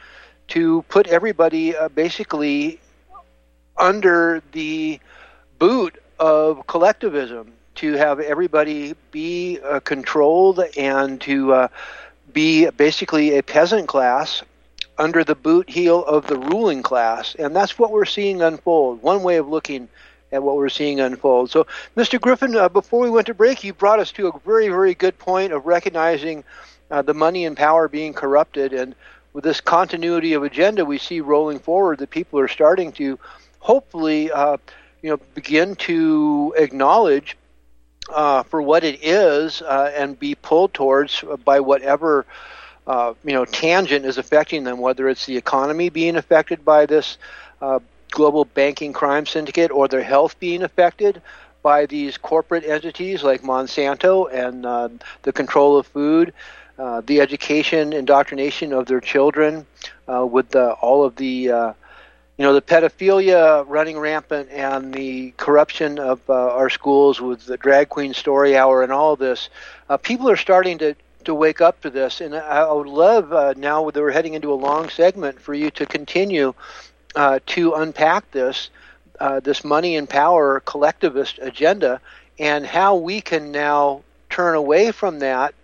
to 0.46 0.82
put 0.82 1.08
everybody 1.08 1.76
uh, 1.76 1.88
basically 1.88 2.78
under 3.76 4.40
the 4.52 5.00
boot 5.58 6.00
of 6.20 6.64
collectivism 6.68 7.52
to 7.76 7.92
have 7.94 8.20
everybody 8.20 8.94
be 9.10 9.58
uh, 9.60 9.80
controlled 9.80 10.60
and 10.76 11.20
to 11.22 11.52
uh, 11.52 11.68
be 12.32 12.68
basically 12.70 13.38
a 13.38 13.42
peasant 13.42 13.88
class 13.88 14.42
under 14.98 15.24
the 15.24 15.34
boot 15.34 15.68
heel 15.68 16.04
of 16.04 16.26
the 16.26 16.38
ruling 16.38 16.82
class. 16.82 17.34
And 17.36 17.54
that's 17.54 17.78
what 17.78 17.90
we're 17.90 18.04
seeing 18.04 18.42
unfold. 18.42 19.02
One 19.02 19.22
way 19.22 19.36
of 19.36 19.48
looking 19.48 19.88
at 20.32 20.42
what 20.42 20.56
we're 20.56 20.68
seeing 20.68 21.00
unfold. 21.00 21.50
So, 21.50 21.66
Mr. 21.96 22.20
Griffin, 22.20 22.56
uh, 22.56 22.68
before 22.68 23.00
we 23.00 23.10
went 23.10 23.26
to 23.28 23.34
break, 23.34 23.64
you 23.64 23.72
brought 23.72 24.00
us 24.00 24.12
to 24.12 24.28
a 24.28 24.38
very, 24.40 24.68
very 24.68 24.94
good 24.94 25.18
point 25.18 25.52
of 25.52 25.66
recognizing 25.66 26.44
uh, 26.90 27.02
the 27.02 27.14
money 27.14 27.44
and 27.44 27.56
power 27.56 27.88
being 27.88 28.12
corrupted. 28.12 28.72
And 28.72 28.94
with 29.32 29.44
this 29.44 29.60
continuity 29.60 30.32
of 30.34 30.42
agenda 30.42 30.84
we 30.84 30.98
see 30.98 31.20
rolling 31.20 31.58
forward, 31.58 31.98
that 31.98 32.10
people 32.10 32.38
are 32.38 32.48
starting 32.48 32.92
to 32.92 33.18
hopefully, 33.60 34.30
uh, 34.30 34.56
you 35.02 35.10
know, 35.10 35.18
begin 35.34 35.74
to 35.76 36.54
acknowledge 36.56 37.36
uh, 38.12 38.42
for 38.44 38.60
what 38.62 38.84
it 38.84 39.02
is 39.02 39.62
uh, 39.62 39.90
and 39.94 40.18
be 40.18 40.34
pulled 40.34 40.72
towards 40.74 41.22
by 41.44 41.60
whatever. 41.60 42.26
Uh, 42.86 43.14
you 43.24 43.32
know, 43.32 43.44
tangent 43.44 44.04
is 44.04 44.18
affecting 44.18 44.64
them, 44.64 44.78
whether 44.78 45.08
it's 45.08 45.26
the 45.26 45.36
economy 45.36 45.88
being 45.88 46.16
affected 46.16 46.64
by 46.64 46.86
this 46.86 47.16
uh, 47.60 47.78
global 48.10 48.44
banking 48.44 48.92
crime 48.92 49.26
syndicate 49.26 49.70
or 49.70 49.88
their 49.88 50.02
health 50.02 50.38
being 50.38 50.62
affected 50.62 51.20
by 51.62 51.86
these 51.86 52.16
corporate 52.18 52.64
entities 52.64 53.22
like 53.22 53.42
Monsanto 53.42 54.26
and 54.32 54.66
uh, 54.66 54.88
the 55.22 55.32
control 55.32 55.76
of 55.76 55.86
food, 55.86 56.32
uh, 56.78 57.00
the 57.06 57.20
education, 57.20 57.92
indoctrination 57.92 58.72
of 58.72 58.86
their 58.86 59.00
children, 59.00 59.66
uh, 60.12 60.24
with 60.26 60.54
all 60.54 61.04
of 61.04 61.16
the, 61.16 61.50
uh, 61.50 61.72
you 62.36 62.44
know, 62.44 62.52
the 62.52 62.62
pedophilia 62.62 63.64
running 63.68 63.98
rampant 63.98 64.50
and 64.50 64.92
the 64.92 65.32
corruption 65.36 65.98
of 65.98 66.20
uh, 66.28 66.32
our 66.32 66.68
schools 66.68 67.20
with 67.20 67.46
the 67.46 67.56
drag 67.56 67.88
queen 67.88 68.12
story 68.12 68.56
hour 68.56 68.82
and 68.82 68.92
all 68.92 69.16
this. 69.16 69.48
Uh, 69.88 69.96
people 69.96 70.28
are 70.28 70.36
starting 70.36 70.78
to 70.78 70.94
to 71.24 71.34
wake 71.34 71.62
up 71.62 71.80
to 71.80 71.88
this, 71.88 72.20
and 72.20 72.34
I 72.34 72.70
would 72.70 72.86
love 72.86 73.56
now 73.56 73.88
that 73.90 73.98
we're 73.98 74.10
heading 74.10 74.34
into 74.34 74.52
a 74.52 74.54
long 74.54 74.90
segment 74.90 75.40
for 75.40 75.54
you 75.54 75.70
to 75.70 75.86
continue 75.86 76.52
uh, 77.14 77.38
to 77.46 77.72
unpack 77.74 78.30
this 78.30 78.70
uh, 79.20 79.40
this 79.40 79.64
money 79.64 79.96
and 79.96 80.08
power 80.08 80.60
collectivist 80.60 81.38
agenda 81.40 82.00
and 82.38 82.66
how 82.66 82.96
we 82.96 83.20
can 83.20 83.52
now 83.52 84.02
turn 84.28 84.56
away 84.56 84.90
from 84.90 85.20
that 85.20 85.54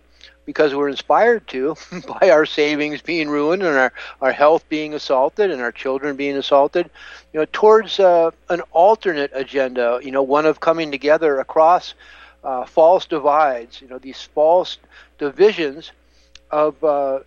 because 0.45 0.73
we're 0.73 0.89
inspired 0.89 1.47
to 1.47 1.75
by 2.19 2.29
our 2.29 2.45
savings 2.45 3.01
being 3.01 3.29
ruined 3.29 3.63
and 3.63 3.77
our, 3.77 3.93
our 4.21 4.31
health 4.31 4.67
being 4.69 4.93
assaulted 4.93 5.51
and 5.51 5.61
our 5.61 5.71
children 5.71 6.15
being 6.15 6.37
assaulted 6.37 6.89
you 7.33 7.39
know 7.39 7.45
towards 7.51 7.99
uh, 7.99 8.31
an 8.49 8.61
alternate 8.71 9.31
agenda 9.33 9.99
you 10.03 10.11
know 10.11 10.23
one 10.23 10.45
of 10.45 10.59
coming 10.59 10.91
together 10.91 11.39
across 11.39 11.93
uh, 12.43 12.65
false 12.65 13.05
divides 13.05 13.81
you 13.81 13.87
know 13.87 13.97
these 13.97 14.21
false 14.21 14.77
divisions 15.17 15.91
of 16.49 16.83
uh, 16.83 17.19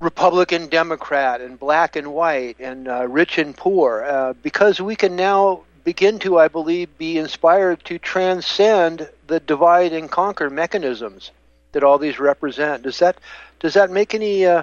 Republican, 0.00 0.68
Democrat, 0.68 1.42
and 1.42 1.58
black 1.60 1.94
and 1.94 2.14
white, 2.14 2.56
and 2.58 2.88
uh, 2.88 3.06
rich 3.06 3.36
and 3.36 3.54
poor, 3.54 4.02
uh, 4.02 4.32
because 4.42 4.80
we 4.80 4.96
can 4.96 5.14
now 5.14 5.60
begin 5.84 6.18
to, 6.20 6.38
I 6.38 6.48
believe, 6.48 6.96
be 6.96 7.18
inspired 7.18 7.84
to 7.84 7.98
transcend 7.98 9.10
the 9.26 9.40
divide 9.40 9.92
and 9.92 10.10
conquer 10.10 10.48
mechanisms 10.48 11.30
that 11.72 11.84
all 11.84 11.98
these 11.98 12.18
represent. 12.18 12.82
Does 12.82 12.98
that 12.98 13.16
does 13.60 13.74
that 13.74 13.90
make 13.90 14.14
any 14.14 14.46
uh, 14.46 14.62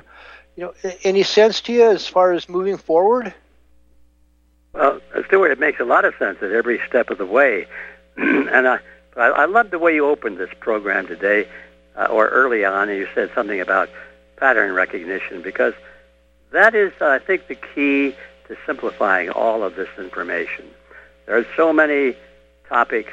you 0.56 0.64
know 0.64 0.74
any 1.04 1.24
sense 1.24 1.62
to 1.62 1.74
you 1.74 1.90
as 1.90 2.08
far 2.08 2.34
as 2.34 2.50
moving 2.50 2.78
forward? 2.78 3.34
Well, 4.74 5.00
Stewart, 5.28 5.52
it 5.52 5.60
makes 5.60 5.80
a 5.80 5.86
lot 5.86 6.06
of 6.06 6.14
sense 6.20 6.38
at 6.42 6.52
every 6.52 6.80
step 6.88 7.10
of 7.10 7.18
the 7.18 7.26
way, 7.26 7.68
and 8.18 8.68
I, 8.68 8.80
I 9.16 9.46
love 9.46 9.72
the 9.72 9.80
way 9.80 9.96
you 9.96 10.06
opened 10.06 10.38
this 10.38 10.52
program 10.60 11.08
today, 11.08 11.48
uh, 11.96 12.06
or 12.06 12.28
early 12.28 12.64
on, 12.64 12.90
and 12.90 12.98
you 12.98 13.08
said 13.16 13.32
something 13.34 13.60
about 13.60 13.90
pattern 14.36 14.74
recognition 14.74 15.42
because 15.42 15.74
that 16.52 16.76
is, 16.76 16.94
I 17.02 17.20
think, 17.20 17.48
the 17.48 17.56
key 17.56 18.16
to 18.48 18.58
simplifying 18.66 19.30
all 19.30 19.64
of 19.64 19.76
this 19.76 19.90
information. 19.98 20.66
There 21.26 21.38
are 21.38 21.46
so 21.56 21.74
many 21.74 22.16
topics, 22.70 23.12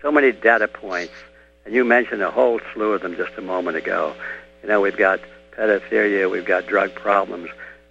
so 0.00 0.10
many 0.10 0.32
data 0.32 0.68
points, 0.68 1.12
and 1.64 1.74
you 1.74 1.84
mentioned 1.84 2.22
a 2.22 2.30
whole 2.30 2.60
slew 2.72 2.92
of 2.92 3.02
them 3.02 3.16
just 3.16 3.32
a 3.36 3.42
moment 3.42 3.76
ago. 3.76 4.14
You 4.62 4.68
know, 4.68 4.80
we've 4.80 4.96
got 4.96 5.20
pedophilia, 5.52 6.30
we've 6.30 6.44
got 6.44 6.66
drug 6.66 6.94
problems. 6.94 7.50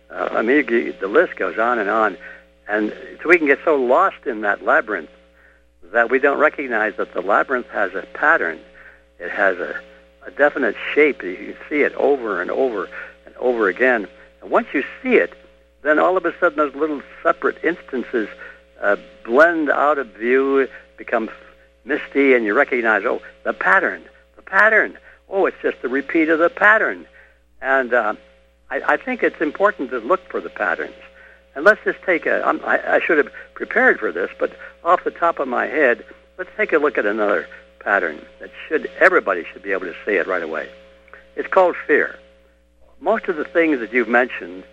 Uh, 0.10 0.30
I 0.32 0.42
mean, 0.42 0.66
the 0.66 1.08
list 1.08 1.36
goes 1.36 1.58
on 1.60 1.80
and 1.80 1.90
on. 1.90 2.18
And 2.68 2.94
so 3.22 3.30
we 3.30 3.38
can 3.38 3.48
get 3.48 3.60
so 3.64 3.76
lost 3.76 4.26
in 4.26 4.42
that 4.42 4.64
labyrinth 4.64 5.10
that 5.92 6.10
we 6.10 6.20
don't 6.20 6.38
recognize 6.38 6.96
that 6.98 7.14
the 7.14 7.22
labyrinth 7.22 7.70
has 7.70 7.94
a 7.96 8.04
pattern. 8.14 8.60
It 9.20 9.32
has 9.32 9.58
a 9.58 9.80
a 10.26 10.32
definite 10.32 10.76
shape. 10.94 11.24
You 11.24 11.56
see 11.70 11.82
it 11.82 11.94
over 11.96 12.42
and 12.42 12.52
over 12.52 12.90
and 13.26 13.36
over 13.38 13.68
again. 13.68 14.08
And 14.42 14.52
once 14.52 14.68
you 14.74 14.84
see 15.02 15.16
it, 15.16 15.34
then 15.82 16.00
all 16.00 16.18
of 16.18 16.26
a 16.26 16.38
sudden 16.40 16.58
those 16.58 16.76
little 16.76 17.02
separate 17.24 17.64
instances 17.64 18.28
uh, 18.82 18.98
blend 19.26 19.70
out 19.70 19.98
of 19.98 20.08
view, 20.08 20.68
become 20.98 21.30
misty, 21.86 22.34
and 22.34 22.46
you 22.46 22.54
recognize, 22.54 23.04
oh, 23.06 23.22
the 23.44 23.54
pattern, 23.54 24.04
the 24.36 24.42
pattern. 24.42 24.98
Oh, 25.30 25.46
it's 25.46 25.58
just 25.62 25.78
a 25.84 25.88
repeat 25.88 26.30
of 26.30 26.40
the 26.40 26.50
pattern. 26.50 27.06
And 27.62 27.94
uh, 27.94 28.16
I, 28.70 28.82
I 28.94 28.98
think 28.98 29.24
it's 29.24 29.42
important 29.42 29.90
to 29.92 30.00
look 30.00 30.22
for 30.30 30.42
the 30.42 30.50
patterns. 30.50 30.96
And 31.56 31.66
let's 31.66 31.84
just 31.84 32.02
take 32.04 32.26
a, 32.26 32.44
I'm, 32.46 32.64
I, 32.64 32.96
I 32.96 33.00
should 33.00 33.18
have 33.18 33.32
prepared 33.54 34.00
for 34.00 34.12
this, 34.12 34.30
but 34.40 34.58
off 34.84 35.04
the 35.04 35.12
top 35.12 35.40
of 35.40 35.48
my 35.48 35.66
head, 35.66 36.06
let's 36.38 36.50
take 36.56 36.74
a 36.74 36.78
look 36.78 36.98
at 36.98 37.06
another 37.06 37.48
pattern 37.80 38.26
that 38.40 38.52
should 38.68 38.90
everybody 39.00 39.46
should 39.52 39.64
be 39.64 39.72
able 39.72 39.86
to 39.86 39.96
see 40.06 40.14
it 40.14 40.28
right 40.28 40.44
away. 40.44 40.70
It's 41.36 41.48
called 41.48 41.76
fear. 41.88 42.18
Most 43.02 43.28
of 43.28 43.38
the 43.38 43.46
things 43.46 43.80
that 43.80 43.94
you've 43.94 44.10
mentioned, 44.10 44.64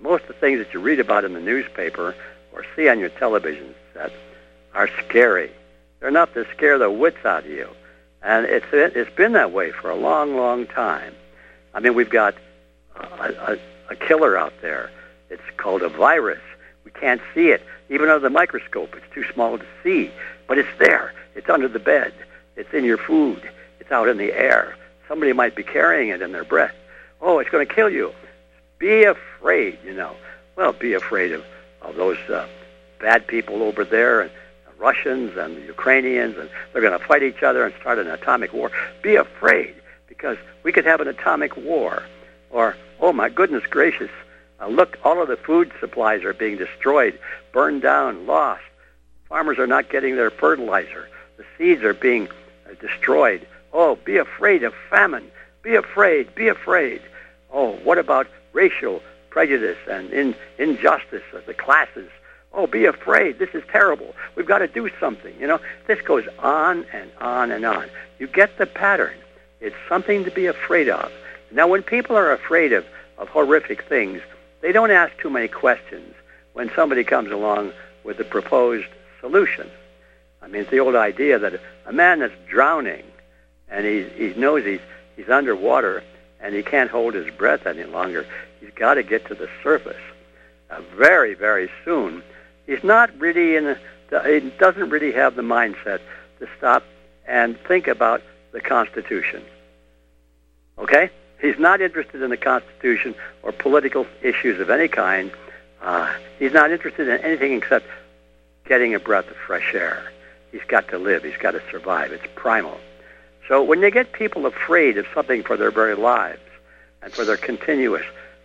most 0.00 0.22
of 0.22 0.28
the 0.28 0.34
things 0.34 0.58
that 0.58 0.74
you 0.74 0.80
read 0.80 1.00
about 1.00 1.24
in 1.24 1.32
the 1.34 1.40
newspaper 1.40 2.14
or 2.52 2.64
see 2.74 2.88
on 2.88 2.98
your 2.98 3.10
television 3.10 3.74
set, 3.94 4.12
are 4.74 4.88
scary. 5.04 5.50
They're 6.00 6.08
enough 6.08 6.32
to 6.34 6.46
scare 6.54 6.78
the 6.78 6.90
wits 6.90 7.24
out 7.24 7.44
of 7.44 7.50
you, 7.50 7.68
and 8.22 8.46
it's 8.46 8.66
it's 8.72 9.14
been 9.16 9.32
that 9.32 9.52
way 9.52 9.72
for 9.72 9.90
a 9.90 9.96
long, 9.96 10.36
long 10.36 10.66
time. 10.66 11.14
I 11.74 11.80
mean, 11.80 11.94
we've 11.94 12.10
got 12.10 12.34
a, 12.96 13.52
a, 13.52 13.58
a 13.90 13.96
killer 13.96 14.36
out 14.36 14.52
there. 14.62 14.90
It's 15.30 15.42
called 15.56 15.82
a 15.82 15.88
virus. 15.88 16.40
We 16.84 16.90
can't 16.90 17.20
see 17.34 17.48
it, 17.48 17.62
even 17.88 18.08
under 18.08 18.20
the 18.20 18.30
microscope. 18.30 18.94
It's 18.96 19.14
too 19.14 19.24
small 19.32 19.58
to 19.58 19.64
see, 19.82 20.10
but 20.46 20.58
it's 20.58 20.68
there. 20.78 21.12
It's 21.34 21.48
under 21.48 21.68
the 21.68 21.78
bed. 21.78 22.12
It's 22.56 22.72
in 22.72 22.84
your 22.84 22.98
food. 22.98 23.42
It's 23.80 23.90
out 23.90 24.08
in 24.08 24.16
the 24.16 24.32
air. 24.32 24.76
Somebody 25.08 25.32
might 25.32 25.54
be 25.54 25.62
carrying 25.62 26.08
it 26.08 26.22
in 26.22 26.32
their 26.32 26.44
breath. 26.44 26.74
Oh, 27.20 27.38
it's 27.38 27.50
going 27.50 27.66
to 27.66 27.72
kill 27.72 27.90
you. 27.90 28.12
Be 28.78 29.04
afraid, 29.04 29.78
you 29.84 29.94
know. 29.94 30.16
Well, 30.56 30.72
be 30.72 30.94
afraid 30.94 31.32
of, 31.32 31.44
of 31.82 31.96
those 31.96 32.18
uh, 32.28 32.46
bad 33.00 33.26
people 33.26 33.62
over 33.62 33.84
there 33.84 34.22
and 34.22 34.30
Russians 34.78 35.36
and 35.36 35.56
the 35.56 35.62
Ukrainians, 35.62 36.36
and 36.36 36.48
they're 36.72 36.82
going 36.82 36.98
to 36.98 37.04
fight 37.04 37.22
each 37.22 37.42
other 37.42 37.64
and 37.64 37.74
start 37.80 37.98
an 37.98 38.08
atomic 38.08 38.52
war. 38.52 38.70
Be 39.02 39.16
afraid 39.16 39.74
because 40.08 40.36
we 40.62 40.72
could 40.72 40.84
have 40.84 41.00
an 41.00 41.08
atomic 41.08 41.56
war. 41.56 42.02
Or, 42.50 42.76
oh 43.00 43.12
my 43.12 43.28
goodness 43.28 43.64
gracious, 43.66 44.10
uh, 44.60 44.68
look, 44.68 44.98
all 45.04 45.20
of 45.20 45.28
the 45.28 45.36
food 45.36 45.72
supplies 45.80 46.24
are 46.24 46.32
being 46.32 46.56
destroyed, 46.56 47.18
burned 47.52 47.82
down, 47.82 48.26
lost. 48.26 48.62
Farmers 49.28 49.58
are 49.58 49.66
not 49.66 49.90
getting 49.90 50.16
their 50.16 50.30
fertilizer. 50.30 51.08
The 51.36 51.44
seeds 51.58 51.82
are 51.82 51.94
being 51.94 52.28
destroyed. 52.80 53.46
Oh, 53.72 53.96
be 53.96 54.16
afraid 54.16 54.62
of 54.62 54.74
famine. 54.88 55.30
Be 55.62 55.74
afraid. 55.74 56.34
Be 56.34 56.48
afraid. 56.48 57.02
Oh, 57.52 57.72
what 57.84 57.98
about 57.98 58.28
racial 58.52 59.02
prejudice 59.30 59.78
and 59.90 60.10
in, 60.10 60.34
injustice 60.58 61.24
of 61.32 61.44
the 61.46 61.54
classes? 61.54 62.08
Oh, 62.56 62.66
be 62.66 62.86
afraid. 62.86 63.38
This 63.38 63.50
is 63.54 63.62
terrible. 63.70 64.14
We've 64.34 64.46
got 64.46 64.58
to 64.58 64.66
do 64.66 64.88
something. 64.98 65.34
You 65.38 65.46
know, 65.46 65.60
this 65.86 66.00
goes 66.00 66.24
on 66.38 66.86
and 66.90 67.10
on 67.20 67.50
and 67.50 67.66
on. 67.66 67.90
You 68.18 68.26
get 68.26 68.56
the 68.56 68.64
pattern. 68.64 69.14
It's 69.60 69.76
something 69.90 70.24
to 70.24 70.30
be 70.30 70.46
afraid 70.46 70.88
of. 70.88 71.12
Now, 71.52 71.68
when 71.68 71.82
people 71.82 72.16
are 72.16 72.32
afraid 72.32 72.72
of, 72.72 72.86
of 73.18 73.28
horrific 73.28 73.84
things, 73.84 74.22
they 74.62 74.72
don't 74.72 74.90
ask 74.90 75.16
too 75.18 75.28
many 75.28 75.48
questions 75.48 76.14
when 76.54 76.70
somebody 76.74 77.04
comes 77.04 77.30
along 77.30 77.72
with 78.04 78.18
a 78.20 78.24
proposed 78.24 78.88
solution. 79.20 79.70
I 80.40 80.48
mean, 80.48 80.62
it's 80.62 80.70
the 80.70 80.80
old 80.80 80.96
idea 80.96 81.38
that 81.38 81.60
a 81.84 81.92
man 81.92 82.20
that's 82.20 82.34
drowning 82.48 83.04
and 83.68 83.84
he, 83.84 84.04
he 84.04 84.32
knows 84.34 84.64
he's, 84.64 84.80
he's 85.14 85.28
underwater 85.28 86.02
and 86.40 86.54
he 86.54 86.62
can't 86.62 86.90
hold 86.90 87.12
his 87.12 87.30
breath 87.34 87.66
any 87.66 87.84
longer, 87.84 88.24
he's 88.60 88.70
got 88.74 88.94
to 88.94 89.02
get 89.02 89.26
to 89.26 89.34
the 89.34 89.48
surface 89.62 90.00
uh, 90.70 90.80
very, 90.96 91.34
very 91.34 91.70
soon. 91.84 92.22
He's 92.66 92.82
not 92.82 93.16
really 93.18 93.56
in 93.56 93.66
a, 93.66 93.78
he 94.28 94.50
doesn't 94.58 94.90
really 94.90 95.12
have 95.12 95.34
the 95.34 95.42
mindset 95.42 96.00
to 96.40 96.48
stop 96.58 96.84
and 97.26 97.58
think 97.60 97.86
about 97.86 98.22
the 98.52 98.60
Constitution. 98.60 99.42
Okay? 100.78 101.10
He's 101.40 101.58
not 101.58 101.80
interested 101.80 102.22
in 102.22 102.30
the 102.30 102.36
Constitution 102.36 103.14
or 103.42 103.52
political 103.52 104.06
issues 104.22 104.60
of 104.60 104.70
any 104.70 104.88
kind. 104.88 105.30
Uh, 105.82 106.12
he's 106.38 106.52
not 106.52 106.70
interested 106.70 107.08
in 107.08 107.20
anything 107.20 107.52
except 107.52 107.86
getting 108.64 108.94
a 108.94 108.98
breath 108.98 109.30
of 109.30 109.36
fresh 109.36 109.74
air. 109.74 110.10
He's 110.52 110.64
got 110.66 110.88
to 110.88 110.98
live. 110.98 111.22
He's 111.22 111.36
got 111.36 111.52
to 111.52 111.62
survive. 111.70 112.12
It's 112.12 112.24
primal. 112.34 112.78
So 113.48 113.62
when 113.62 113.80
you 113.80 113.90
get 113.90 114.12
people 114.12 114.46
afraid 114.46 114.98
of 114.98 115.06
something 115.14 115.42
for 115.42 115.56
their 115.56 115.70
very 115.70 115.94
lives 115.94 116.40
and 117.02 117.12
for 117.12 117.24
their 117.24 117.36
continuous 117.36 118.04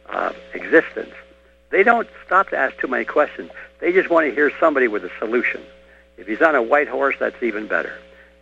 uh, 0.10 0.34
existence, 0.54 1.14
they 1.72 1.84
don't 1.84 2.08
stop 2.26 2.50
to 2.50 2.58
ask 2.58 2.78
too 2.78 2.88
many 2.88 3.06
questions. 3.06 3.50
They 3.80 3.92
just 3.92 4.10
want 4.10 4.28
to 4.28 4.36
hear 4.36 4.52
somebody 4.60 4.88
with 4.88 5.04
a 5.04 5.12
solution. 5.18 5.62
If 6.18 6.28
he's 6.28 6.42
on 6.42 6.54
a 6.54 6.62
white 6.62 6.88
horse, 6.88 7.16
that's 7.20 7.42
even 7.42 7.68
better. 7.68 7.94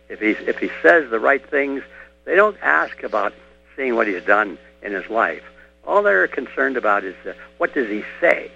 If 0.08 0.20
he's 0.20 0.36
if 0.46 0.58
he 0.58 0.70
says 0.82 1.08
the 1.08 1.20
right 1.20 1.44
things, 1.48 1.82
they 2.24 2.34
don't 2.34 2.56
ask 2.60 3.02
about 3.02 3.32
seeing 3.76 3.94
what 3.94 4.06
he's 4.06 4.24
done 4.24 4.58
in 4.82 4.92
his 4.92 5.08
life. 5.08 5.44
All 5.86 6.02
they're 6.02 6.28
concerned 6.28 6.76
about 6.76 7.04
is 7.04 7.14
uh, 7.26 7.32
what 7.58 7.72
does 7.72 7.88
he 7.88 8.04
say. 8.20 8.50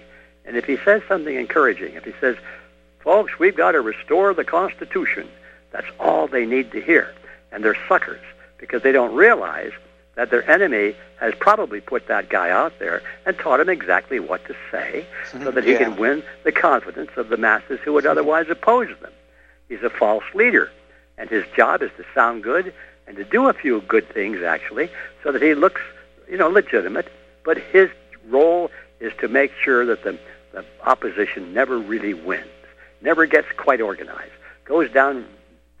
And 0.45 0.55
if 0.55 0.65
he 0.65 0.77
says 0.77 1.01
something 1.07 1.35
encouraging, 1.35 1.95
if 1.95 2.03
he 2.03 2.13
says, 2.19 2.35
"Folks, 2.99 3.39
we've 3.39 3.55
got 3.55 3.71
to 3.71 3.81
restore 3.81 4.33
the 4.33 4.43
Constitution," 4.43 5.27
that's 5.71 5.87
all 5.99 6.27
they 6.27 6.45
need 6.45 6.71
to 6.73 6.81
hear. 6.81 7.13
And 7.51 7.63
they're 7.63 7.77
suckers 7.87 8.21
because 8.57 8.83
they 8.83 8.91
don't 8.91 9.15
realize 9.15 9.71
that 10.15 10.29
their 10.29 10.49
enemy 10.49 10.95
has 11.19 11.33
probably 11.39 11.81
put 11.81 12.07
that 12.07 12.29
guy 12.29 12.49
out 12.49 12.77
there 12.79 13.01
and 13.25 13.37
taught 13.37 13.59
him 13.59 13.69
exactly 13.69 14.19
what 14.19 14.45
to 14.45 14.55
say 14.71 15.05
so 15.31 15.51
that 15.51 15.63
he 15.63 15.73
Yeah. 15.73 15.77
can 15.79 15.95
win 15.97 16.23
the 16.43 16.51
confidence 16.51 17.11
of 17.17 17.29
the 17.29 17.37
masses 17.37 17.79
who 17.83 17.93
would 17.93 18.05
otherwise 18.05 18.49
oppose 18.49 18.89
them. 19.01 19.11
He's 19.69 19.83
a 19.83 19.89
false 19.89 20.23
leader, 20.33 20.71
and 21.17 21.29
his 21.29 21.45
job 21.55 21.81
is 21.81 21.91
to 21.97 22.05
sound 22.13 22.43
good 22.43 22.73
and 23.07 23.15
to 23.17 23.23
do 23.23 23.47
a 23.49 23.53
few 23.53 23.81
good 23.81 24.07
things, 24.09 24.41
actually, 24.41 24.89
so 25.23 25.31
that 25.31 25.41
he 25.41 25.53
looks, 25.53 25.81
you 26.29 26.37
know, 26.37 26.49
legitimate. 26.49 27.07
But 27.43 27.57
his 27.57 27.89
role 28.29 28.71
is 28.99 29.13
to 29.19 29.27
make 29.27 29.51
sure 29.61 29.85
that 29.85 30.03
the, 30.03 30.17
the 30.53 30.63
opposition 30.85 31.53
never 31.53 31.77
really 31.77 32.13
wins, 32.13 32.45
never 33.01 33.25
gets 33.25 33.47
quite 33.57 33.81
organized, 33.81 34.31
goes 34.65 34.89
down 34.91 35.25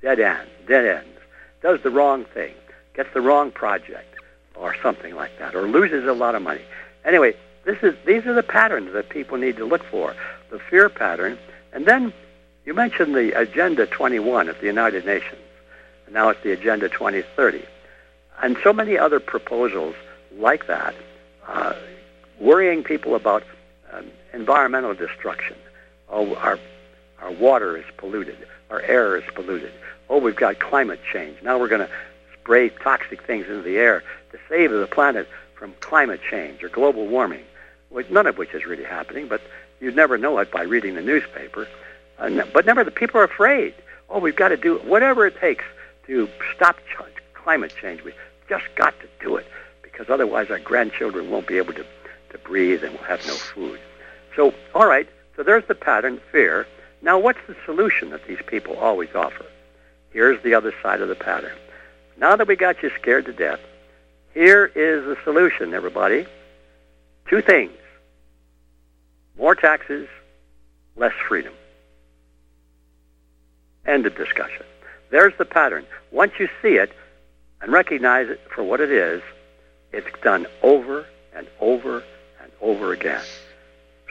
dead 0.01 0.19
end, 0.19 0.47
dead 0.67 0.85
ends, 0.85 1.19
does 1.61 1.81
the 1.81 1.89
wrong 1.89 2.25
thing, 2.25 2.53
gets 2.93 3.11
the 3.13 3.21
wrong 3.21 3.49
project, 3.51 4.14
or 4.55 4.75
something 4.81 5.15
like 5.15 5.37
that, 5.39 5.55
or 5.55 5.63
loses 5.63 6.05
a 6.07 6.13
lot 6.13 6.35
of 6.35 6.41
money. 6.41 6.61
Anyway, 7.03 7.35
this 7.65 7.77
is 7.81 7.95
these 8.05 8.25
are 8.25 8.33
the 8.33 8.43
patterns 8.43 8.93
that 8.93 9.09
people 9.09 9.37
need 9.37 9.57
to 9.57 9.65
look 9.65 9.83
for. 9.83 10.15
The 10.49 10.59
fear 10.59 10.89
pattern, 10.89 11.37
and 11.73 11.85
then 11.85 12.13
you 12.65 12.73
mentioned 12.73 13.15
the 13.15 13.37
Agenda 13.37 13.85
21 13.85 14.49
at 14.49 14.59
the 14.59 14.67
United 14.67 15.05
Nations. 15.05 15.41
Now 16.11 16.29
it's 16.29 16.41
the 16.43 16.51
Agenda 16.51 16.87
2030, 16.87 17.65
and 18.41 18.57
so 18.63 18.71
many 18.71 18.97
other 18.97 19.19
proposals 19.19 19.95
like 20.37 20.67
that, 20.67 20.95
uh, 21.47 21.73
worrying 22.39 22.83
people 22.83 23.15
about 23.15 23.43
um, 23.91 24.05
environmental 24.33 24.93
destruction. 24.93 25.55
Oh, 26.09 26.35
our 26.35 26.59
our 27.21 27.31
water 27.31 27.75
is 27.75 27.85
polluted, 27.97 28.37
our 28.69 28.81
air 28.81 29.17
is 29.17 29.23
polluted. 29.33 29.71
Oh, 30.09 30.19
we've 30.19 30.35
got 30.35 30.59
climate 30.59 30.99
change. 31.11 31.41
Now 31.41 31.57
we're 31.57 31.67
going 31.67 31.81
to 31.81 31.89
spray 32.39 32.69
toxic 32.69 33.23
things 33.23 33.47
into 33.47 33.63
the 33.63 33.77
air 33.77 34.03
to 34.35 34.41
save 34.49 34.71
the 34.71 34.87
planet 34.87 35.27
from 35.55 35.73
climate 35.79 36.19
change 36.29 36.63
or 36.63 36.69
global 36.69 37.07
warming, 37.07 37.43
which, 37.89 38.09
none 38.09 38.27
of 38.27 38.37
which 38.37 38.53
is 38.53 38.65
really 38.65 38.83
happening, 38.83 39.27
but 39.27 39.41
you'd 39.79 39.95
never 39.95 40.17
know 40.17 40.37
it 40.39 40.51
by 40.51 40.63
reading 40.63 40.95
the 40.95 41.01
newspaper. 41.01 41.67
Uh, 42.19 42.43
but 42.53 42.65
never, 42.65 42.83
the 42.83 42.91
people 42.91 43.19
are 43.19 43.25
afraid. 43.25 43.73
Oh, 44.09 44.19
we've 44.19 44.35
got 44.35 44.49
to 44.49 44.57
do 44.57 44.77
whatever 44.79 45.25
it 45.25 45.39
takes 45.39 45.63
to 46.07 46.29
stop 46.53 46.77
ch- 46.79 47.33
climate 47.33 47.73
change. 47.81 48.03
We've 48.03 48.15
just 48.49 48.65
got 48.75 48.99
to 48.99 49.07
do 49.21 49.37
it 49.37 49.47
because 49.81 50.09
otherwise 50.09 50.49
our 50.49 50.59
grandchildren 50.59 51.29
won't 51.29 51.47
be 51.47 51.57
able 51.57 51.73
to, 51.73 51.85
to 52.31 52.37
breathe 52.39 52.83
and 52.83 52.93
we'll 52.93 53.03
have 53.03 53.25
no 53.25 53.33
food. 53.33 53.79
So, 54.35 54.53
all 54.73 54.87
right, 54.87 55.07
so 55.35 55.43
there's 55.43 55.65
the 55.67 55.75
pattern, 55.75 56.19
fear. 56.31 56.67
Now, 57.01 57.17
what's 57.17 57.39
the 57.47 57.55
solution 57.65 58.09
that 58.09 58.27
these 58.27 58.41
people 58.45 58.75
always 58.77 59.13
offer? 59.15 59.45
Here's 60.11 60.41
the 60.43 60.53
other 60.53 60.73
side 60.83 61.01
of 61.01 61.07
the 61.07 61.15
pattern. 61.15 61.55
Now 62.17 62.35
that 62.35 62.47
we 62.47 62.55
got 62.55 62.81
you 62.81 62.89
scared 62.99 63.25
to 63.25 63.33
death, 63.33 63.59
here 64.35 64.65
is 64.65 65.05
the 65.05 65.17
solution, 65.23 65.73
everybody. 65.73 66.27
Two 67.27 67.41
things 67.41 67.71
more 69.37 69.55
taxes, 69.55 70.07
less 70.95 71.13
freedom. 71.27 71.53
End 73.85 74.05
of 74.05 74.15
discussion. 74.15 74.65
There's 75.09 75.33
the 75.37 75.45
pattern. 75.45 75.85
Once 76.11 76.33
you 76.39 76.47
see 76.61 76.75
it 76.75 76.91
and 77.61 77.71
recognize 77.71 78.29
it 78.29 78.39
for 78.53 78.63
what 78.63 78.79
it 78.79 78.91
is, 78.91 79.21
it's 79.91 80.07
done 80.23 80.47
over 80.63 81.05
and 81.35 81.47
over 81.59 82.03
and 82.41 82.51
over 82.61 82.93
again. 82.93 83.23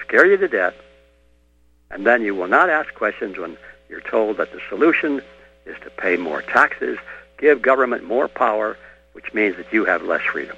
Scare 0.06 0.26
you 0.26 0.36
to 0.36 0.48
death, 0.48 0.74
and 1.90 2.06
then 2.06 2.22
you 2.22 2.34
will 2.34 2.48
not 2.48 2.68
ask 2.68 2.94
questions 2.94 3.38
when 3.38 3.56
you're 3.88 4.00
told 4.00 4.36
that 4.36 4.52
the 4.52 4.60
solution 4.68 5.22
is 5.66 5.76
to 5.84 5.90
pay 5.90 6.16
more 6.16 6.42
taxes, 6.42 6.98
give 7.38 7.62
government 7.62 8.04
more 8.04 8.28
power, 8.28 8.76
which 9.14 9.32
means 9.34 9.56
that 9.56 9.72
you 9.72 9.84
have 9.86 10.02
less 10.02 10.22
freedom. 10.22 10.56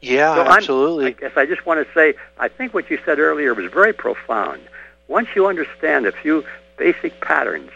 Yeah, 0.00 0.34
So 0.34 0.42
absolutely. 0.42 1.06
I 1.06 1.10
guess 1.12 1.32
I 1.36 1.46
just 1.46 1.64
want 1.64 1.86
to 1.86 1.94
say, 1.94 2.14
I 2.38 2.48
think 2.48 2.74
what 2.74 2.90
you 2.90 2.98
said 3.04 3.18
earlier 3.18 3.54
was 3.54 3.70
very 3.72 3.92
profound. 3.94 4.60
Once 5.08 5.28
you 5.34 5.46
understand 5.46 6.06
a 6.06 6.12
few 6.12 6.44
basic 6.76 7.20
patterns, 7.20 7.70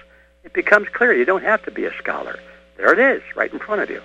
it 0.44 0.52
becomes 0.52 0.88
clear 0.88 1.12
you 1.14 1.24
don't 1.24 1.42
have 1.44 1.62
to 1.64 1.70
be 1.70 1.84
a 1.86 1.92
scholar. 1.94 2.38
There 2.76 2.92
it 2.92 2.98
is, 2.98 3.22
right 3.36 3.52
in 3.52 3.58
front 3.58 3.80
of 3.82 3.90
you. 3.90 4.02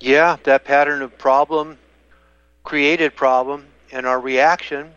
Yeah, 0.00 0.36
that 0.44 0.64
pattern 0.64 1.02
of 1.02 1.16
problem 1.18 1.78
created 2.64 3.14
problem 3.14 3.66
and 3.92 4.06
our 4.06 4.20
reaction, 4.20 4.92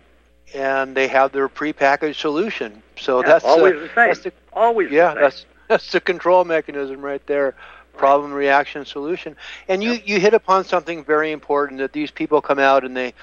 and 0.54 0.96
they 0.96 1.08
have 1.08 1.32
their 1.32 1.48
prepackaged 1.50 2.16
solution. 2.16 2.82
So 2.98 3.22
Yeah, 3.22 3.28
that's 3.28 3.46
uh, 3.46 3.50
always 3.50 3.74
the 3.74 3.88
same. 3.96 4.08
that's 4.08 4.20
the- 4.22 4.34
Always 4.54 4.90
yeah, 4.92 5.14
the 5.14 5.20
that's 5.22 5.46
that's 5.68 5.92
the 5.92 6.00
control 6.02 6.44
mechanism 6.46 7.02
right 7.02 7.26
there. 7.28 7.56
Problem, 7.98 8.34
reaction, 8.34 8.86
solution. 8.86 9.36
And 9.68 9.84
you 9.84 9.94
you 10.06 10.20
hit 10.20 10.34
upon 10.34 10.66
something 10.66 11.04
very 11.04 11.32
important 11.32 11.80
that 11.80 11.94
these 11.94 12.12
people 12.12 12.42
come 12.42 12.60
out 12.60 12.84
and 12.86 12.96
they 12.96 13.14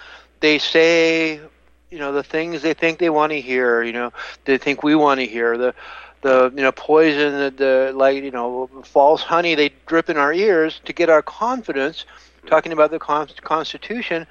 they 0.40 0.58
say 0.58 1.40
you 1.90 1.98
know 1.98 2.12
the 2.12 2.22
things 2.22 2.62
they 2.62 2.74
think 2.74 2.98
they 2.98 3.10
want 3.10 3.32
to 3.32 3.40
hear. 3.40 3.82
You 3.82 3.92
know 3.92 4.12
they 4.44 4.58
think 4.58 4.82
we 4.82 4.94
want 4.94 5.20
to 5.20 5.26
hear 5.26 5.56
the 5.56 5.74
the 6.22 6.52
you 6.54 6.62
know 6.62 6.72
poison 6.72 7.32
the, 7.38 7.50
the 7.50 7.92
like 7.94 8.22
you 8.22 8.30
know 8.30 8.68
false 8.84 9.22
honey 9.22 9.54
they 9.54 9.70
drip 9.86 10.10
in 10.10 10.16
our 10.16 10.32
ears 10.32 10.80
to 10.86 10.92
get 10.92 11.08
our 11.10 11.22
confidence 11.22 12.04
talking 12.46 12.72
about 12.72 12.90
the 12.90 12.98
con- 12.98 13.28
constitution 13.42 14.26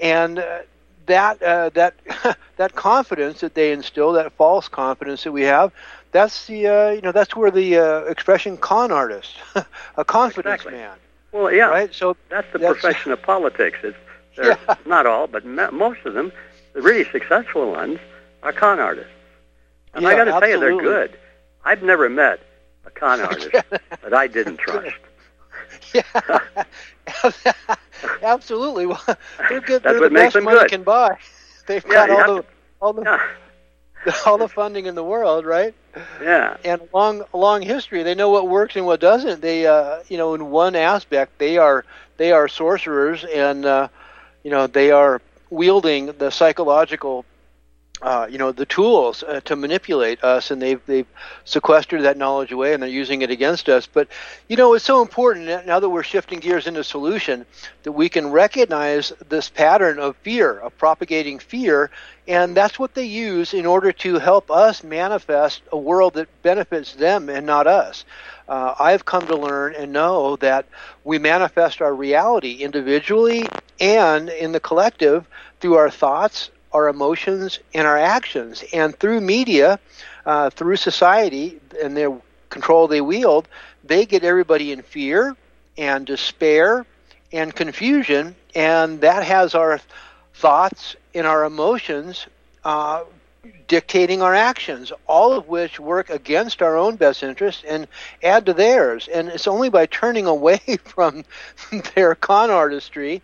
and 0.00 0.38
uh, 0.38 0.58
that 1.06 1.42
uh, 1.42 1.70
that 1.70 1.94
that 2.56 2.74
confidence 2.74 3.40
that 3.40 3.54
they 3.54 3.72
instill 3.72 4.12
that 4.12 4.32
false 4.32 4.68
confidence 4.68 5.24
that 5.24 5.32
we 5.32 5.42
have 5.42 5.72
that's 6.12 6.46
the 6.46 6.66
uh, 6.66 6.90
you 6.90 7.00
know 7.02 7.12
that's 7.12 7.34
where 7.36 7.50
the 7.50 7.78
uh, 7.78 7.98
expression 8.02 8.56
con 8.56 8.90
artist 8.92 9.36
a 9.96 10.04
confidence 10.04 10.62
Exactly. 10.62 10.72
man 10.72 10.96
Well, 11.32 11.52
yeah, 11.52 11.68
right 11.68 11.92
so 11.94 12.16
that's 12.30 12.50
the 12.52 12.58
That's- 12.58 12.80
profession 12.80 13.12
of 13.12 13.22
politics. 13.22 13.78
It's, 13.82 13.96
Yeah. 14.38 14.56
Not 14.86 15.06
all, 15.06 15.26
but 15.26 15.44
most 15.44 16.00
of 16.04 16.14
them, 16.14 16.30
the 16.72 16.80
really 16.80 17.04
successful 17.10 17.72
ones, 17.72 17.98
are 18.42 18.52
con 18.52 18.78
artists. 18.78 19.10
And 19.94 20.06
I 20.06 20.12
Yeah, 20.12 20.16
got 20.16 20.24
to 20.24 20.30
tell 20.32 20.48
you, 20.48 20.58
they're 20.60 20.76
good. 20.76 21.18
I've 21.64 21.82
never 21.82 22.08
met 22.08 22.40
a 22.86 22.90
con 22.90 23.20
artist 23.30 23.50
that 24.02 24.14
I 24.14 24.26
didn't 24.28 24.58
trust. 24.58 24.96
yeah 25.92 26.02
absolutely 28.22 28.86
well 28.86 29.02
they're 29.48 29.60
good 29.60 29.82
That's 29.82 29.92
they're 29.92 30.00
what 30.00 30.10
the 30.10 30.10
makes 30.10 30.32
best 30.32 30.34
them 30.34 30.44
money 30.44 30.60
good. 30.60 30.68
can 30.68 30.82
buy 30.82 31.16
they've 31.66 31.84
Yeah, 31.86 32.06
got 32.06 32.10
all 32.10 32.24
the 32.24 32.44
all 32.80 32.92
the 32.92 33.06
Yeah, 34.06 34.12
all 34.26 34.38
the 34.38 34.48
funding 34.48 34.86
in 34.86 34.94
the 34.94 35.04
world 35.04 35.44
right 35.46 35.74
yeah. 36.22 36.56
and 36.64 36.80
long 36.92 37.22
long 37.32 37.62
history 37.62 38.02
they 38.02 38.14
know 38.14 38.30
what 38.30 38.48
works 38.48 38.76
and 38.76 38.86
what 38.86 39.00
doesn't 39.00 39.40
they 39.40 39.66
uh 39.66 40.00
you 40.08 40.16
know 40.16 40.34
in 40.34 40.50
one 40.50 40.74
aspect 40.76 41.38
they 41.38 41.58
are 41.58 41.84
they 42.16 42.32
are 42.32 42.48
sorcerers 42.48 43.24
and 43.24 43.64
uh 43.64 43.88
you 44.42 44.50
know 44.50 44.66
they 44.66 44.90
are 44.90 45.20
wielding 45.50 46.06
the 46.18 46.30
psychological 46.30 47.24
uh, 48.02 48.26
you 48.30 48.38
know 48.38 48.52
the 48.52 48.66
tools 48.66 49.22
uh, 49.22 49.40
to 49.44 49.56
manipulate 49.56 50.22
us, 50.22 50.50
and 50.50 50.60
they've 50.62 50.84
they've 50.86 51.06
sequestered 51.44 52.02
that 52.02 52.16
knowledge 52.16 52.52
away, 52.52 52.72
and 52.72 52.82
they're 52.82 52.88
using 52.88 53.22
it 53.22 53.30
against 53.30 53.68
us. 53.68 53.86
But 53.86 54.08
you 54.48 54.56
know 54.56 54.74
it's 54.74 54.84
so 54.84 55.02
important 55.02 55.66
now 55.66 55.80
that 55.80 55.88
we're 55.88 56.02
shifting 56.02 56.38
gears 56.38 56.66
into 56.66 56.84
solution 56.84 57.46
that 57.82 57.92
we 57.92 58.08
can 58.08 58.30
recognize 58.30 59.12
this 59.28 59.48
pattern 59.48 59.98
of 59.98 60.16
fear, 60.18 60.58
of 60.58 60.76
propagating 60.78 61.38
fear, 61.38 61.90
and 62.26 62.56
that's 62.56 62.78
what 62.78 62.94
they 62.94 63.04
use 63.04 63.54
in 63.54 63.66
order 63.66 63.90
to 63.92 64.18
help 64.18 64.50
us 64.50 64.84
manifest 64.84 65.62
a 65.72 65.78
world 65.78 66.14
that 66.14 66.28
benefits 66.42 66.94
them 66.94 67.28
and 67.28 67.46
not 67.46 67.66
us. 67.66 68.04
Uh, 68.48 68.74
I've 68.78 69.04
come 69.04 69.26
to 69.26 69.36
learn 69.36 69.74
and 69.74 69.92
know 69.92 70.36
that 70.36 70.66
we 71.04 71.18
manifest 71.18 71.82
our 71.82 71.94
reality 71.94 72.52
individually 72.62 73.46
and 73.80 74.28
in 74.28 74.52
the 74.52 74.60
collective 74.60 75.26
through 75.60 75.74
our 75.74 75.90
thoughts, 75.90 76.50
our 76.72 76.88
emotions, 76.88 77.58
and 77.74 77.86
our 77.86 77.98
actions. 77.98 78.64
And 78.72 78.96
through 78.98 79.20
media, 79.20 79.78
uh, 80.26 80.50
through 80.50 80.76
society, 80.76 81.60
and 81.82 81.96
their 81.96 82.16
control 82.50 82.88
they 82.88 83.00
wield, 83.00 83.48
they 83.84 84.06
get 84.06 84.24
everybody 84.24 84.72
in 84.72 84.82
fear 84.82 85.36
and 85.76 86.06
despair 86.06 86.84
and 87.32 87.54
confusion, 87.54 88.34
and 88.54 89.00
that 89.02 89.22
has 89.24 89.54
our 89.54 89.80
thoughts 90.34 90.96
and 91.14 91.26
our 91.26 91.44
emotions 91.44 92.26
uh, 92.64 93.04
dictating 93.66 94.22
our 94.22 94.34
actions, 94.34 94.92
all 95.06 95.32
of 95.32 95.48
which 95.48 95.78
work 95.78 96.10
against 96.10 96.62
our 96.62 96.76
own 96.76 96.96
best 96.96 97.22
interests 97.22 97.64
and 97.66 97.86
add 98.22 98.46
to 98.46 98.54
theirs. 98.54 99.08
And 99.08 99.28
it's 99.28 99.46
only 99.46 99.68
by 99.68 99.86
turning 99.86 100.26
away 100.26 100.58
from 100.84 101.24
their 101.94 102.14
con 102.14 102.50
artistry 102.50 103.22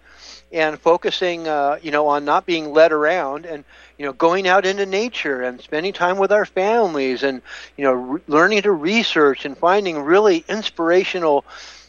and 0.53 0.79
focusing, 0.79 1.49
uh, 1.49 1.79
you 1.83 1.91
know, 1.91 2.07
on 2.09 2.25
not 2.25 2.47
being 2.47 2.73
led 2.73 2.93
around 2.93 3.47
and 3.47 3.65
you 3.99 4.07
know 4.07 4.13
going 4.13 4.47
out 4.47 4.67
into 4.67 4.87
nature 4.87 5.43
and 5.43 5.61
spending 5.61 5.93
time 5.93 6.19
with 6.19 6.33
our 6.33 6.45
families 6.45 7.23
and 7.23 7.43
you 7.77 7.85
know 7.85 7.93
re- 7.93 8.21
learning 8.27 8.63
to 8.63 8.73
research 8.73 9.45
and 9.45 9.57
finding 9.57 9.99
really 10.01 10.45
inspirational 10.49 11.45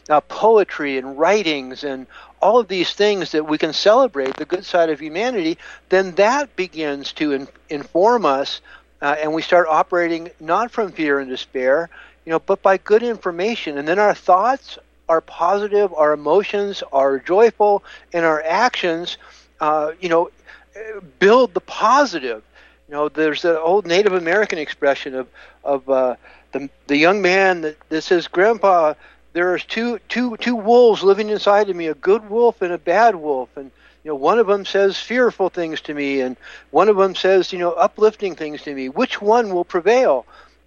uh, 0.08 0.20
poetry 0.22 0.98
and 0.98 1.18
writings 1.18 1.84
and 1.84 2.06
all 2.40 2.58
of 2.60 2.68
these 2.68 2.92
things 2.92 3.32
that 3.32 3.46
we 3.48 3.58
can 3.58 3.72
celebrate 3.72 4.36
the 4.36 4.44
good 4.44 4.64
side 4.64 4.90
of 4.90 5.00
humanity, 5.00 5.58
then 5.88 6.12
that 6.16 6.54
begins 6.56 7.12
to 7.14 7.32
in, 7.32 7.48
inform 7.70 8.24
us, 8.24 8.60
uh, 9.02 9.16
and 9.20 9.32
we 9.32 9.42
start 9.42 9.66
operating 9.68 10.30
not 10.40 10.70
from 10.70 10.92
fear 10.92 11.18
and 11.18 11.28
despair, 11.30 11.88
you 12.24 12.30
know, 12.30 12.38
but 12.38 12.62
by 12.62 12.76
good 12.78 13.02
information. 13.02 13.78
And 13.78 13.86
then 13.88 13.98
our 13.98 14.14
thoughts 14.14 14.78
are 15.08 15.20
positive, 15.20 15.92
our 15.94 16.12
emotions 16.12 16.82
are 16.92 17.18
joyful, 17.18 17.82
and 18.12 18.24
our 18.24 18.42
actions, 18.42 19.18
uh, 19.60 19.92
you 20.00 20.08
know, 20.08 20.30
build 21.18 21.54
the 21.54 21.60
positive. 21.60 22.42
You 22.88 22.94
know, 22.94 23.08
there's 23.08 23.44
an 23.44 23.56
old 23.56 23.86
Native 23.86 24.12
American 24.12 24.58
expression 24.58 25.14
of 25.14 25.28
of 25.64 25.88
uh, 25.88 26.16
the 26.52 26.68
the 26.86 26.96
young 26.96 27.22
man 27.22 27.62
that, 27.62 27.76
that 27.88 28.02
says, 28.02 28.28
"Grandpa, 28.28 28.94
there's 29.36 29.66
two 29.66 29.98
two 30.08 30.38
two 30.38 30.56
wolves 30.56 31.02
living 31.02 31.28
inside 31.28 31.68
of 31.68 31.76
me, 31.76 31.88
a 31.88 31.94
good 31.94 32.30
wolf 32.30 32.62
and 32.62 32.72
a 32.72 32.78
bad 32.78 33.14
wolf, 33.14 33.54
and 33.58 33.70
you 34.02 34.10
know 34.10 34.14
one 34.14 34.38
of 34.38 34.46
them 34.46 34.64
says 34.64 34.98
fearful 34.98 35.50
things 35.50 35.82
to 35.82 35.92
me, 35.92 36.22
and 36.22 36.38
one 36.70 36.88
of 36.88 36.96
them 36.96 37.14
says 37.14 37.52
you 37.52 37.58
know 37.58 37.72
uplifting 37.72 38.34
things 38.34 38.62
to 38.62 38.74
me. 38.74 38.88
Which 38.88 39.20
one 39.20 39.52
will 39.52 39.66
prevail?" 39.66 40.24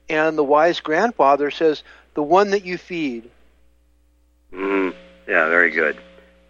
And 0.07 0.37
the 0.37 0.43
wise 0.43 0.81
grandfather 0.81 1.49
says, 1.49 1.81
"The 2.13 2.21
one 2.21 2.51
that 2.51 2.63
you 2.63 2.77
feed." 2.77 3.31
Mm, 4.53 4.93
yeah, 5.27 5.49
very 5.49 5.71
good. 5.71 5.97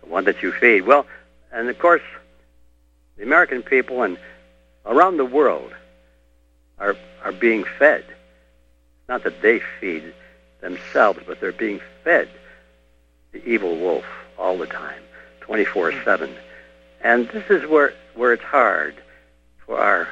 The 0.01 0.09
one 0.09 0.26
that 0.26 0.43
you 0.43 0.51
feed. 0.51 0.82
Well, 0.82 1.05
and 1.53 1.70
of 1.70 1.80
course, 1.80 2.03
the 3.15 3.24
American 3.24 3.63
people 3.63 4.03
and 4.03 4.17
around 4.86 5.15
the 5.15 5.26
world 5.26 5.72
are 6.80 6.97
are 7.24 7.32
being 7.32 7.63
fed. 7.63 8.03
Not 9.07 9.24
that 9.24 9.41
they 9.41 9.61
feed 9.80 10.13
themselves, 10.59 11.22
but 11.26 11.39
they're 11.39 11.53
being 11.53 11.80
fed 12.10 12.28
the 13.34 13.47
evil 13.47 13.78
wolf 13.78 14.05
all 14.36 14.57
the 14.57 14.66
time, 14.66 15.03
24/7. 15.41 16.32
And 17.01 17.30
this 17.30 17.47
is 17.51 17.70
where 17.70 17.93
where 18.16 18.34
it's 18.34 18.43
hard 18.43 18.95
for 19.64 19.80
our 19.80 20.07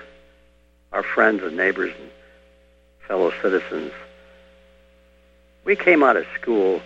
our 0.94 1.02
friends 1.02 1.42
and 1.42 1.58
neighbors 1.58 1.92
and 2.00 2.12
fellow 3.08 3.32
citizens. 3.42 3.92
We 5.66 5.76
came 5.76 6.04
out 6.04 6.18
of 6.18 6.28
school. 6.40 6.84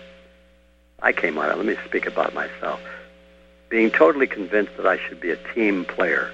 I 1.00 1.12
came 1.12 1.36
out. 1.36 1.50
Of, 1.50 1.58
let 1.58 1.66
me 1.66 1.76
speak 1.84 2.06
about 2.06 2.32
myself 2.32 2.80
being 3.68 3.90
totally 3.90 4.26
convinced 4.26 4.76
that 4.78 4.86
I 4.86 4.96
should 4.96 5.20
be 5.20 5.30
a 5.30 5.36
team 5.54 5.84
player. 5.84 6.30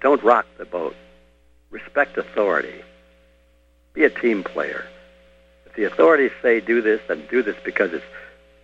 Don't 0.00 0.22
rock 0.22 0.46
the 0.56 0.64
boat. 0.64 0.94
Respect 1.70 2.16
authority. 2.16 2.80
Be 3.92 4.04
a 4.04 4.10
team 4.10 4.44
player. 4.44 4.84
The 5.76 5.84
authorities 5.84 6.32
say 6.40 6.60
do 6.60 6.80
this, 6.80 7.00
then 7.06 7.26
do 7.30 7.42
this 7.42 7.56
because 7.62 7.92
it's 7.92 8.04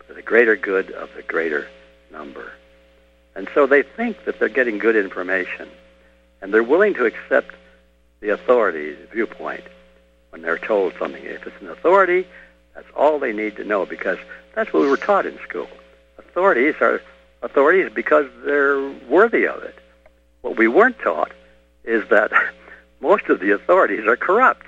for 0.07 0.15
the 0.15 0.23
greater 0.23 0.57
good 0.57 0.91
of 0.91 1.11
the 1.15 1.23
greater 1.23 1.69
number. 2.11 2.53
And 3.35 3.49
so 3.55 3.67
they 3.67 3.83
think 3.83 4.25
that 4.25 4.39
they're 4.39 4.49
getting 4.49 4.79
good 4.79 4.97
information. 4.97 5.69
And 6.41 6.53
they're 6.53 6.63
willing 6.63 6.95
to 6.95 7.05
accept 7.05 7.55
the 8.21 8.31
authority's 8.31 8.97
viewpoint 9.13 9.65
when 10.31 10.41
they're 10.41 10.59
told 10.59 10.95
something. 10.99 11.23
If 11.23 11.47
it's 11.47 11.61
an 11.61 11.69
authority, 11.69 12.27
that's 12.75 12.89
all 12.97 13.19
they 13.19 13.33
need 13.33 13.57
to 13.57 13.65
know 13.65 13.85
because 13.85 14.19
that's 14.55 14.73
what 14.73 14.81
we 14.81 14.89
were 14.89 14.97
taught 14.97 15.27
in 15.27 15.39
school. 15.41 15.69
Authorities 16.19 16.75
are 16.81 17.03
authorities 17.43 17.91
because 17.95 18.27
they're 18.45 18.89
worthy 19.09 19.47
of 19.47 19.63
it. 19.63 19.79
What 20.41 20.57
we 20.57 20.67
weren't 20.67 20.99
taught 20.99 21.33
is 21.85 22.09
that 22.09 22.33
most 23.01 23.29
of 23.29 23.41
the 23.41 23.53
authorities 23.53 24.07
are 24.07 24.17
corrupt 24.17 24.67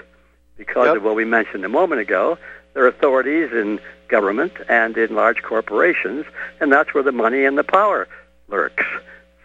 because 0.57 0.87
yep. 0.87 0.97
of 0.97 1.03
what 1.03 1.15
we 1.15 1.25
mentioned 1.25 1.65
a 1.65 1.69
moment 1.69 2.01
ago. 2.01 2.39
They're 2.75 2.87
authorities 2.87 3.53
in 3.53 3.81
government 4.09 4.53
and 4.69 4.97
in 4.97 5.15
large 5.15 5.43
corporations, 5.43 6.27
and 6.61 6.73
that's 6.73 6.93
where 6.93 7.03
the 7.03 7.13
money 7.13 7.45
and 7.45 7.57
the 7.57 7.65
power 7.65 8.09
lurks. 8.49 8.85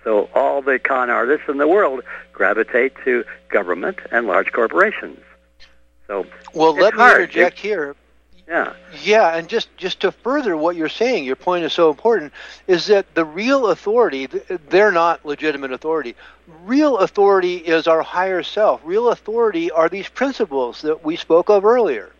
So 0.04 0.30
all 0.34 0.62
the 0.62 0.80
con 0.80 1.10
artists 1.10 1.48
in 1.50 1.58
the 1.58 1.68
world 1.68 2.04
gravitate 2.32 2.94
to 3.04 3.26
government 3.50 4.00
and 4.12 4.28
large 4.28 4.52
corporations. 4.52 5.20
So 6.08 6.26
well, 6.54 6.74
let 6.74 6.94
me 6.94 7.00
hard. 7.00 7.22
interject 7.22 7.60
here 7.60 7.96
yeah. 8.50 8.74
Yeah, 9.04 9.36
and 9.36 9.48
just 9.48 9.70
just 9.78 10.00
to 10.02 10.12
further 10.12 10.58
what 10.58 10.76
you're 10.76 10.90
saying, 10.90 11.24
your 11.24 11.36
point 11.36 11.64
is 11.64 11.74
so 11.74 11.90
important, 11.90 12.34
is 12.68 12.88
that 12.88 13.14
the 13.14 13.24
real 13.24 13.68
authority, 13.68 14.26
they're 14.26 14.92
not 14.92 15.24
legitimate 15.26 15.72
authority. 15.72 16.16
Real 16.66 16.98
authority 16.98 17.58
is 17.58 17.88
our 17.88 18.02
higher 18.02 18.42
self. 18.42 18.82
Real 18.84 19.10
authority 19.10 19.70
are 19.70 19.88
these 19.88 20.10
principles 20.10 20.82
that 20.82 21.06
we 21.06 21.16
spoke 21.16 21.50
of 21.50 21.64
earlier. 21.64 22.12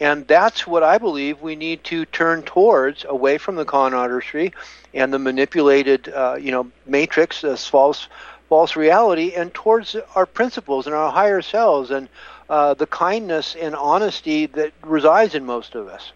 And 0.00 0.26
that's 0.28 0.66
what 0.66 0.82
I 0.82 0.98
believe 0.98 1.40
we 1.40 1.56
need 1.56 1.82
to 1.84 2.04
turn 2.06 2.42
towards, 2.42 3.04
away 3.04 3.38
from 3.38 3.56
the 3.56 3.64
con 3.64 3.94
artistry 3.94 4.52
and 4.94 5.12
the 5.12 5.18
manipulated, 5.18 6.08
uh, 6.08 6.36
you 6.40 6.52
know, 6.52 6.70
matrix, 6.86 7.40
this 7.40 7.66
false, 7.66 8.08
false 8.48 8.76
reality, 8.76 9.32
and 9.34 9.52
towards 9.52 9.96
our 10.14 10.26
principles 10.26 10.86
and 10.86 10.94
our 10.94 11.10
higher 11.10 11.42
selves. 11.42 11.90
And 11.90 12.08
uh, 12.48 12.74
the 12.74 12.86
kindness 12.86 13.56
and 13.60 13.74
honesty 13.74 14.46
that 14.46 14.72
resides 14.82 15.34
in 15.34 15.44
most 15.44 15.74
of 15.74 15.88
us. 15.88 16.12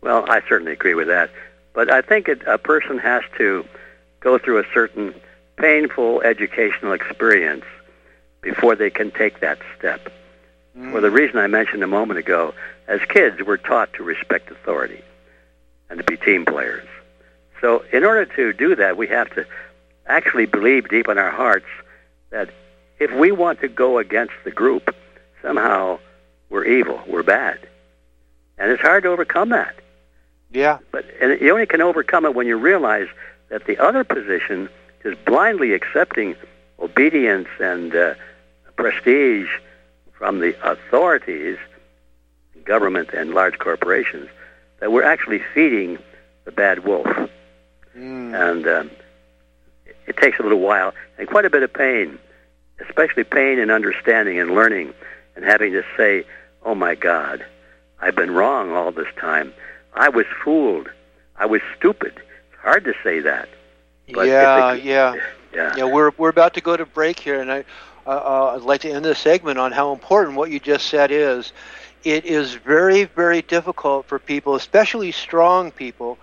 Well, 0.00 0.24
I 0.28 0.42
certainly 0.48 0.72
agree 0.72 0.94
with 0.94 1.08
that. 1.08 1.30
But 1.72 1.90
I 1.90 2.02
think 2.02 2.28
it, 2.28 2.42
a 2.46 2.58
person 2.58 2.98
has 2.98 3.22
to 3.38 3.64
go 4.20 4.38
through 4.38 4.58
a 4.58 4.64
certain 4.74 5.14
painful 5.56 6.22
educational 6.22 6.92
experience 6.92 7.64
before 8.40 8.74
they 8.74 8.90
can 8.90 9.10
take 9.10 9.40
that 9.40 9.58
step. 9.78 10.12
Mm. 10.76 10.92
For 10.92 11.00
the 11.00 11.10
reason 11.10 11.38
I 11.38 11.46
mentioned 11.46 11.82
a 11.82 11.86
moment 11.86 12.18
ago, 12.18 12.54
as 12.88 13.00
kids, 13.08 13.40
we're 13.42 13.56
taught 13.56 13.92
to 13.94 14.02
respect 14.02 14.50
authority 14.50 15.02
and 15.88 15.98
to 15.98 16.04
be 16.04 16.16
team 16.16 16.44
players. 16.44 16.86
So, 17.60 17.84
in 17.92 18.04
order 18.04 18.24
to 18.24 18.52
do 18.52 18.74
that, 18.74 18.96
we 18.96 19.06
have 19.08 19.32
to 19.34 19.46
actually 20.06 20.46
believe 20.46 20.88
deep 20.88 21.08
in 21.08 21.16
our 21.16 21.30
hearts 21.30 21.66
that 22.30 22.50
if 22.98 23.12
we 23.12 23.30
want 23.30 23.60
to 23.60 23.68
go 23.68 23.98
against 23.98 24.34
the 24.44 24.50
group, 24.50 24.94
somehow 25.42 25.98
we're 26.48 26.64
evil, 26.64 27.00
we're 27.06 27.22
bad. 27.22 27.58
And 28.58 28.70
it's 28.70 28.82
hard 28.82 29.02
to 29.02 29.10
overcome 29.10 29.50
that. 29.50 29.74
Yeah. 30.52 30.78
But 30.90 31.06
and 31.20 31.40
you 31.40 31.52
only 31.52 31.66
can 31.66 31.80
overcome 31.80 32.24
it 32.24 32.34
when 32.34 32.46
you 32.46 32.56
realize 32.56 33.08
that 33.48 33.66
the 33.66 33.78
other 33.78 34.04
position 34.04 34.68
is 35.04 35.16
blindly 35.26 35.72
accepting 35.72 36.36
obedience 36.78 37.48
and 37.60 37.94
uh, 37.94 38.14
prestige 38.76 39.48
from 40.12 40.40
the 40.40 40.54
authorities, 40.68 41.58
government 42.64 43.10
and 43.12 43.34
large 43.34 43.58
corporations, 43.58 44.28
that 44.80 44.92
we're 44.92 45.02
actually 45.02 45.40
feeding 45.54 45.98
the 46.44 46.52
bad 46.52 46.84
wolf. 46.84 47.06
Mm. 47.96 48.50
And 48.50 48.66
um, 48.66 48.90
it 50.06 50.16
takes 50.16 50.38
a 50.38 50.42
little 50.42 50.60
while 50.60 50.94
and 51.18 51.28
quite 51.28 51.44
a 51.44 51.50
bit 51.50 51.62
of 51.62 51.72
pain, 51.72 52.18
especially 52.86 53.24
pain 53.24 53.58
in 53.58 53.70
understanding 53.70 54.38
and 54.38 54.54
learning 54.54 54.94
and 55.36 55.44
having 55.44 55.72
to 55.72 55.82
say, 55.96 56.24
oh 56.64 56.74
my 56.74 56.94
God, 56.94 57.44
I've 58.00 58.16
been 58.16 58.32
wrong 58.32 58.72
all 58.72 58.92
this 58.92 59.12
time. 59.18 59.52
I 59.94 60.08
was 60.08 60.26
fooled. 60.42 60.90
I 61.36 61.46
was 61.46 61.60
stupid. 61.76 62.14
It's 62.16 62.60
hard 62.60 62.84
to 62.84 62.94
say 63.02 63.20
that. 63.20 63.48
But 64.12 64.26
yeah, 64.28 64.72
a, 64.72 64.76
yeah, 64.76 65.14
yeah. 65.54 65.74
Yeah, 65.76 65.84
we're 65.84 66.12
we're 66.18 66.28
about 66.28 66.54
to 66.54 66.60
go 66.60 66.76
to 66.76 66.86
break 66.86 67.18
here, 67.18 67.40
and 67.40 67.50
I 67.50 67.64
uh, 68.06 68.10
uh, 68.10 68.52
I'd 68.56 68.62
like 68.62 68.80
to 68.82 68.90
end 68.90 69.04
this 69.04 69.18
segment 69.18 69.58
on 69.58 69.72
how 69.72 69.92
important 69.92 70.36
what 70.36 70.50
you 70.50 70.58
just 70.58 70.88
said 70.88 71.10
is. 71.10 71.52
It 72.04 72.24
is 72.24 72.54
very 72.54 73.04
very 73.04 73.42
difficult 73.42 74.06
for 74.06 74.18
people, 74.18 74.54
especially 74.56 75.12
strong 75.12 75.70
people, 75.70 76.18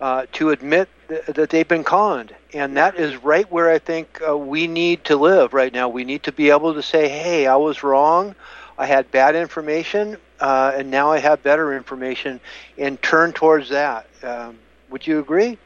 uh, 0.00 0.26
to 0.32 0.50
admit 0.50 0.88
th- 1.08 1.24
that 1.26 1.50
they've 1.50 1.68
been 1.68 1.84
conned, 1.84 2.34
and 2.54 2.76
that 2.76 2.96
is 2.96 3.16
right 3.22 3.50
where 3.50 3.70
I 3.70 3.78
think 3.78 4.20
uh, 4.26 4.36
we 4.36 4.66
need 4.66 5.04
to 5.04 5.16
live 5.16 5.52
right 5.52 5.72
now. 5.72 5.88
We 5.88 6.04
need 6.04 6.22
to 6.24 6.32
be 6.32 6.50
able 6.50 6.74
to 6.74 6.82
say, 6.82 7.08
"Hey, 7.08 7.46
I 7.46 7.56
was 7.56 7.82
wrong. 7.82 8.34
I 8.78 8.86
had 8.86 9.10
bad 9.10 9.36
information, 9.36 10.16
uh, 10.40 10.72
and 10.74 10.90
now 10.90 11.10
I 11.10 11.18
have 11.18 11.42
better 11.42 11.76
information," 11.76 12.40
and 12.78 13.00
turn 13.02 13.32
towards 13.32 13.68
that. 13.68 14.06
Um, 14.22 14.58
would 14.88 15.06
you 15.06 15.18
agree? 15.18 15.58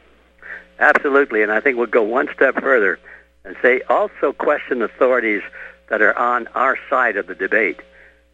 Absolutely, 0.79 1.41
and 1.41 1.51
I 1.51 1.61
think 1.61 1.77
we'll 1.77 1.87
go 1.87 2.03
one 2.03 2.29
step 2.35 2.55
further 2.55 2.99
and 3.45 3.55
say 3.61 3.81
also 3.89 4.33
question 4.33 4.81
authorities 4.81 5.43
that 5.87 6.01
are 6.01 6.17
on 6.17 6.47
our 6.55 6.77
side 6.89 7.15
of 7.15 7.27
the 7.27 7.35
debate, 7.35 7.79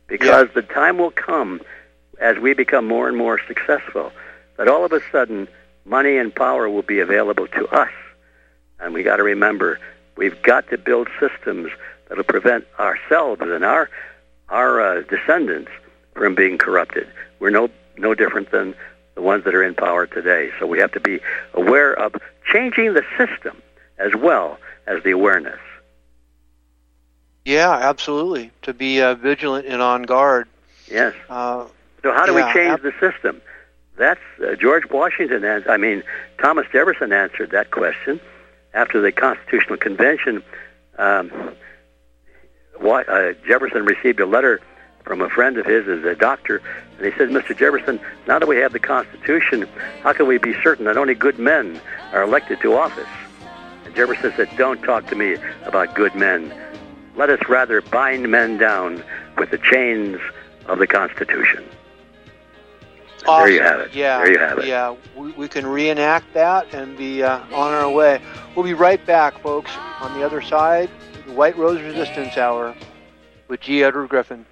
because 0.08 0.48
yeah. 0.48 0.54
the 0.56 0.62
time 0.64 0.98
will 0.98 1.12
come 1.12 1.62
as 2.20 2.38
we 2.38 2.54
become 2.54 2.88
more 2.88 3.08
and 3.08 3.18
more 3.18 3.40
successful 3.48 4.12
that 4.58 4.68
all 4.68 4.86
of 4.86 4.92
a 4.92 5.02
sudden 5.12 5.48
money 5.86 6.18
and 6.18 6.34
power 6.34 6.70
will 6.70 6.82
be 6.82 7.00
available 7.00 7.48
to 7.48 7.68
us. 7.68 7.92
And 8.80 8.94
we 8.94 9.04
got 9.04 9.18
to 9.18 9.24
remember, 9.24 9.80
we've 10.16 10.42
got 10.42 10.70
to 10.70 10.78
build 10.78 11.08
systems 11.20 11.72
that'll 12.08 12.24
prevent 12.24 12.66
ourselves 12.80 13.42
and 13.42 13.64
our 13.64 13.90
our 14.50 14.82
uh, 14.82 15.02
descendants 15.04 15.72
from 16.14 16.36
being 16.36 16.58
corrupted. 16.58 17.08
We're 17.40 17.52
no 17.52 17.70
no 17.98 18.14
different 18.14 18.52
than 18.52 18.76
the 19.16 19.22
ones 19.22 19.44
that 19.46 19.56
are 19.56 19.64
in 19.64 19.76
power 19.76 20.06
today. 20.06 20.52
So 20.60 20.68
we 20.68 20.80
have 20.80 20.92
to 20.94 21.00
be 21.00 21.20
aware 21.54 21.94
of 21.94 22.16
changing 22.52 22.94
the 22.94 23.04
system 23.18 23.62
as 23.98 24.14
well 24.16 24.58
as 24.88 25.04
the 25.04 25.12
awareness. 25.12 25.60
Yeah, 27.46 27.72
absolutely. 27.72 28.52
To 28.64 28.74
be 28.74 29.02
uh, 29.02 29.16
vigilant 29.16 29.68
and 29.68 29.82
on 29.82 30.04
guard. 30.04 30.48
Yes. 30.90 31.16
Uh, 31.30 31.66
so 32.04 32.12
how 32.12 32.26
do 32.26 32.34
yeah, 32.34 32.48
we 32.48 32.54
change 32.54 32.74
ab- 32.74 32.82
the 32.82 32.94
system? 33.00 33.42
That's 33.98 34.20
uh, 34.42 34.56
George 34.56 34.90
Washington. 34.90 35.44
Ans- 35.44 35.66
I 35.70 35.78
mean, 35.78 36.04
Thomas 36.42 36.66
Jefferson 36.72 37.12
answered 37.12 37.52
that 37.52 37.72
question 37.72 38.20
after 38.74 39.02
the 39.02 39.12
Constitutional 39.12 39.78
Convention. 39.78 40.44
Um, 40.98 41.56
uh, 42.84 43.34
Jefferson 43.48 43.86
received 43.86 44.20
a 44.20 44.26
letter 44.26 44.60
from 45.04 45.22
a 45.22 45.30
friend 45.30 45.58
of 45.58 45.66
his 45.66 45.88
as 45.88 46.04
a 46.04 46.16
doctor, 46.16 46.62
and 46.98 47.06
he 47.06 47.12
said, 47.18 47.30
Mr. 47.30 47.58
Jefferson, 47.58 48.00
now 48.28 48.40
that 48.40 48.48
we 48.48 48.58
have 48.58 48.74
the 48.74 48.80
Constitution, 48.80 49.68
how 50.04 50.14
can 50.14 50.28
we 50.28 50.38
be 50.38 50.54
certain 50.62 50.86
that 50.86 50.98
only 50.98 51.16
good 51.16 51.40
men 51.40 51.80
are 52.12 52.24
elected 52.24 52.60
to 52.62 52.76
office? 52.76 53.08
And 53.86 53.96
Jefferson 53.96 54.34
said, 54.36 54.50
Don't 54.58 54.82
talk 54.84 55.08
to 55.08 55.16
me 55.16 55.38
about 55.64 55.96
good 55.96 56.16
men. 56.16 56.54
Let 57.16 57.30
us 57.30 57.40
rather 57.50 57.82
bind 57.82 58.30
men 58.30 58.58
down 58.58 59.04
with 59.38 59.52
the 59.52 59.58
chains 59.58 60.20
of 60.68 60.80
the 60.80 60.88
Constitution. 60.88 61.64
And 63.22 63.30
awesome. 63.30 63.46
There 63.46 63.54
you 63.56 63.62
have 63.62 63.80
it. 63.82 63.94
Yeah, 63.94 64.18
There 64.18 64.32
you 64.32 64.40
have 64.40 64.58
it. 64.60 64.66
Yeah, 64.68 64.96
we, 65.16 65.32
we 65.34 65.48
can 65.48 65.66
reenact 65.66 66.34
that 66.34 66.74
and 66.74 66.98
be 66.98 67.24
uh, 67.24 67.40
on 67.54 67.74
our 67.74 67.90
way. 67.90 68.22
We'll 68.56 68.66
be 68.66 68.74
right 68.74 69.04
back, 69.06 69.40
folks, 69.42 69.72
on 70.00 70.18
the 70.20 70.26
other 70.26 70.42
side, 70.42 70.90
the 71.26 71.34
White 71.34 71.58
Rose 71.58 71.82
Resistance 71.82 72.38
Hour 72.38 72.76
with 73.48 73.62
G. 73.62 73.84
Edward 73.84 74.10
Griffin. 74.10 74.46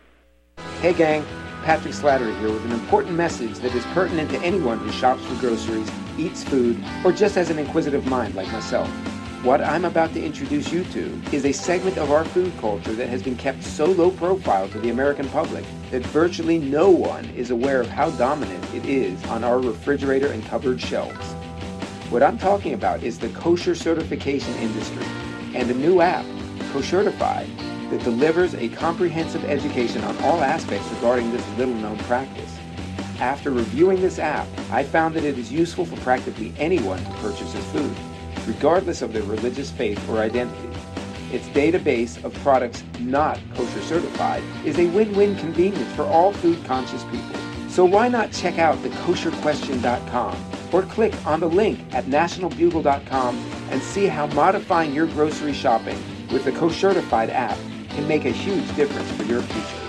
Hey 0.82 0.93
gang, 0.93 1.26
Patrick 1.63 1.93
Slattery 1.93 2.38
here 2.39 2.51
with 2.51 2.63
an 2.65 2.72
important 2.72 3.15
message 3.15 3.57
that 3.59 3.74
is 3.74 3.84
pertinent 3.88 4.30
to 4.32 4.39
anyone 4.41 4.78
who 4.80 4.91
shops 4.91 5.24
for 5.26 5.36
groceries, 5.39 5.89
eats 6.17 6.43
food, 6.43 6.78
or 7.03 7.11
just 7.11 7.36
has 7.36 7.49
an 7.49 7.59
inquisitive 7.59 8.05
mind 8.07 8.36
like 8.36 8.51
myself. 8.51 8.89
What 9.44 9.62
I'm 9.62 9.86
about 9.86 10.12
to 10.16 10.22
introduce 10.22 10.70
you 10.70 10.84
to 10.84 11.22
is 11.32 11.46
a 11.46 11.54
segment 11.54 11.98
of 11.98 12.12
our 12.12 12.26
food 12.26 12.52
culture 12.60 12.92
that 12.92 13.08
has 13.08 13.24
been 13.24 13.38
kept 13.38 13.64
so 13.64 13.86
low 13.86 14.12
profile 14.12 14.68
to 14.68 14.80
the 14.80 14.90
American 14.90 15.30
public 15.30 15.64
that 15.92 16.06
virtually 16.08 16.58
no 16.58 16.90
one 16.90 17.24
is 17.30 17.50
aware 17.50 17.80
of 17.80 17.88
how 17.88 18.10
dominant 18.12 18.62
it 18.76 18.84
is 18.84 19.24
on 19.28 19.46
our 19.46 19.58
refrigerator 19.58 20.28
and 20.28 20.46
cupboard 20.48 20.82
shelves. 20.82 21.26
What 22.10 22.22
I'm 22.22 22.38
talking 22.38 22.74
about 22.74 23.02
is 23.02 23.18
the 23.18 23.30
kosher 23.30 23.76
certification 23.76 24.54
industry 24.56 25.06
and 25.56 25.72
a 25.72 25.74
new 25.74 26.02
app, 26.02 26.26
Koshertified, 26.74 27.48
that 27.92 28.04
delivers 28.04 28.56
a 28.56 28.68
comprehensive 28.68 29.46
education 29.46 30.04
on 30.04 30.18
all 30.18 30.42
aspects 30.42 30.92
regarding 30.96 31.32
this 31.32 31.48
little 31.58 31.76
known 31.76 31.98
practice. 32.00 32.58
After 33.22 33.52
reviewing 33.52 34.02
this 34.02 34.20
app, 34.20 34.48
I 34.70 34.84
found 34.84 35.16
that 35.16 35.24
it 35.24 35.38
is 35.38 35.50
useful 35.50 35.86
for 35.86 35.96
practically 36.02 36.54
anyone 36.58 37.00
who 37.00 37.30
purchases 37.30 37.64
food, 37.72 37.96
regardless 38.48 39.02
of 39.02 39.14
their 39.14 39.24
religious 39.24 39.72
faith 39.72 40.00
or 40.10 40.20
identity. 40.20 40.70
Its 41.32 41.48
database 41.50 42.24
of 42.24 42.34
products 42.36 42.84
not 43.00 43.40
kosher 43.56 43.82
certified 43.82 44.44
is 44.66 44.78
a 44.80 44.88
win-win 44.88 45.36
convenience 45.38 45.92
for 45.96 46.04
all 46.04 46.34
food-conscious 46.34 47.04
people. 47.06 47.40
So 47.70 47.86
why 47.86 48.08
not 48.08 48.32
check 48.32 48.58
out 48.58 48.82
the 48.82 48.90
kosherquestion.com 48.90 50.50
or 50.72 50.84
click 50.84 51.14
on 51.26 51.40
the 51.40 51.50
link 51.50 51.80
at 51.94 52.06
nationalbugle.com 52.06 53.38
and 53.70 53.82
see 53.82 54.08
how 54.08 54.28
modifying 54.28 54.94
your 54.94 55.08
grocery 55.08 55.54
shopping 55.54 55.98
with 56.32 56.46
the 56.46 56.52
Koshertified 56.52 57.30
app 57.30 57.58
can 57.90 58.08
make 58.08 58.26
a 58.26 58.32
huge 58.32 58.76
difference 58.76 59.10
for 59.12 59.24
your 59.24 59.42
future. 59.42 59.89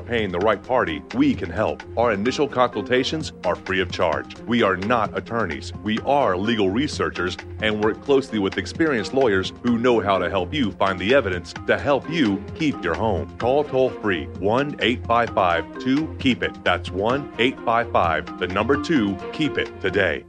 paying 0.00 0.30
the 0.30 0.38
right 0.38 0.62
party, 0.62 1.02
we 1.14 1.34
can 1.34 1.50
help. 1.50 1.82
Our 1.96 2.12
initial 2.12 2.48
consultations 2.48 3.32
are 3.44 3.56
free 3.56 3.80
of 3.80 3.90
charge. 3.90 4.38
We 4.40 4.62
are 4.62 4.76
not 4.76 5.16
attorneys. 5.16 5.72
We 5.82 5.98
are 6.00 6.36
legal 6.36 6.70
researchers 6.70 7.36
and 7.62 7.82
work 7.82 8.02
closely 8.02 8.38
with 8.38 8.58
experienced 8.58 9.14
lawyers 9.14 9.52
who 9.62 9.78
know 9.78 10.00
how 10.00 10.18
to 10.18 10.30
help 10.30 10.52
you 10.52 10.72
find 10.72 10.98
the 10.98 11.14
evidence 11.14 11.54
to 11.66 11.78
help 11.78 12.08
you 12.10 12.42
keep 12.54 12.82
your 12.82 12.94
home. 12.94 13.36
Call 13.38 13.64
toll 13.64 13.90
free 13.90 14.26
1 14.38 14.76
855 14.80 15.78
2 15.78 16.06
KEEP 16.18 16.42
IT. 16.42 16.64
That's 16.64 16.90
1 16.90 17.34
855 17.38 18.38
the 18.38 18.48
number 18.48 18.82
2 18.82 19.14
KEEP 19.32 19.58
IT 19.58 19.80
today. 19.80 20.24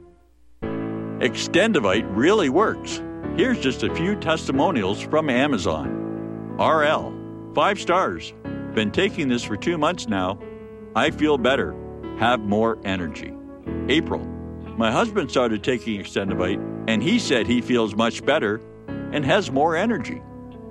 Extendovite 1.20 2.08
really 2.16 2.48
works. 2.48 3.02
Here's 3.36 3.60
just 3.60 3.82
a 3.82 3.94
few 3.94 4.16
testimonials 4.16 5.02
from 5.02 5.28
Amazon. 5.28 6.56
RL, 6.58 7.12
five 7.54 7.78
stars. 7.78 8.32
Been 8.74 8.92
taking 8.92 9.28
this 9.28 9.42
for 9.42 9.56
two 9.56 9.76
months 9.76 10.06
now. 10.06 10.38
I 10.94 11.10
feel 11.10 11.38
better, 11.38 11.74
have 12.18 12.40
more 12.40 12.78
energy. 12.84 13.32
April, 13.88 14.20
my 14.76 14.92
husband 14.92 15.30
started 15.30 15.64
taking 15.64 16.00
Extendovite 16.00 16.84
and 16.88 17.02
he 17.02 17.18
said 17.18 17.46
he 17.46 17.60
feels 17.60 17.94
much 17.94 18.24
better 18.24 18.60
and 19.12 19.24
has 19.24 19.50
more 19.50 19.76
energy. 19.76 20.22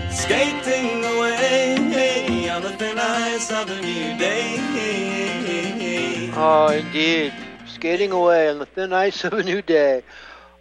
skating 0.10 1.04
away 1.04 2.48
on 2.50 2.62
the 2.62 2.72
thin 2.78 2.98
ice 2.98 3.52
of 3.52 3.70
a 3.70 3.82
new 3.82 4.18
day. 4.18 4.60
Oh, 6.34 6.70
indeed. 6.72 7.34
Skating 7.68 8.12
away 8.12 8.50
on 8.50 8.60
the 8.60 8.66
thin 8.66 8.94
ice 8.94 9.26
of 9.26 9.34
a 9.34 9.44
new 9.44 9.62
day. 9.62 10.04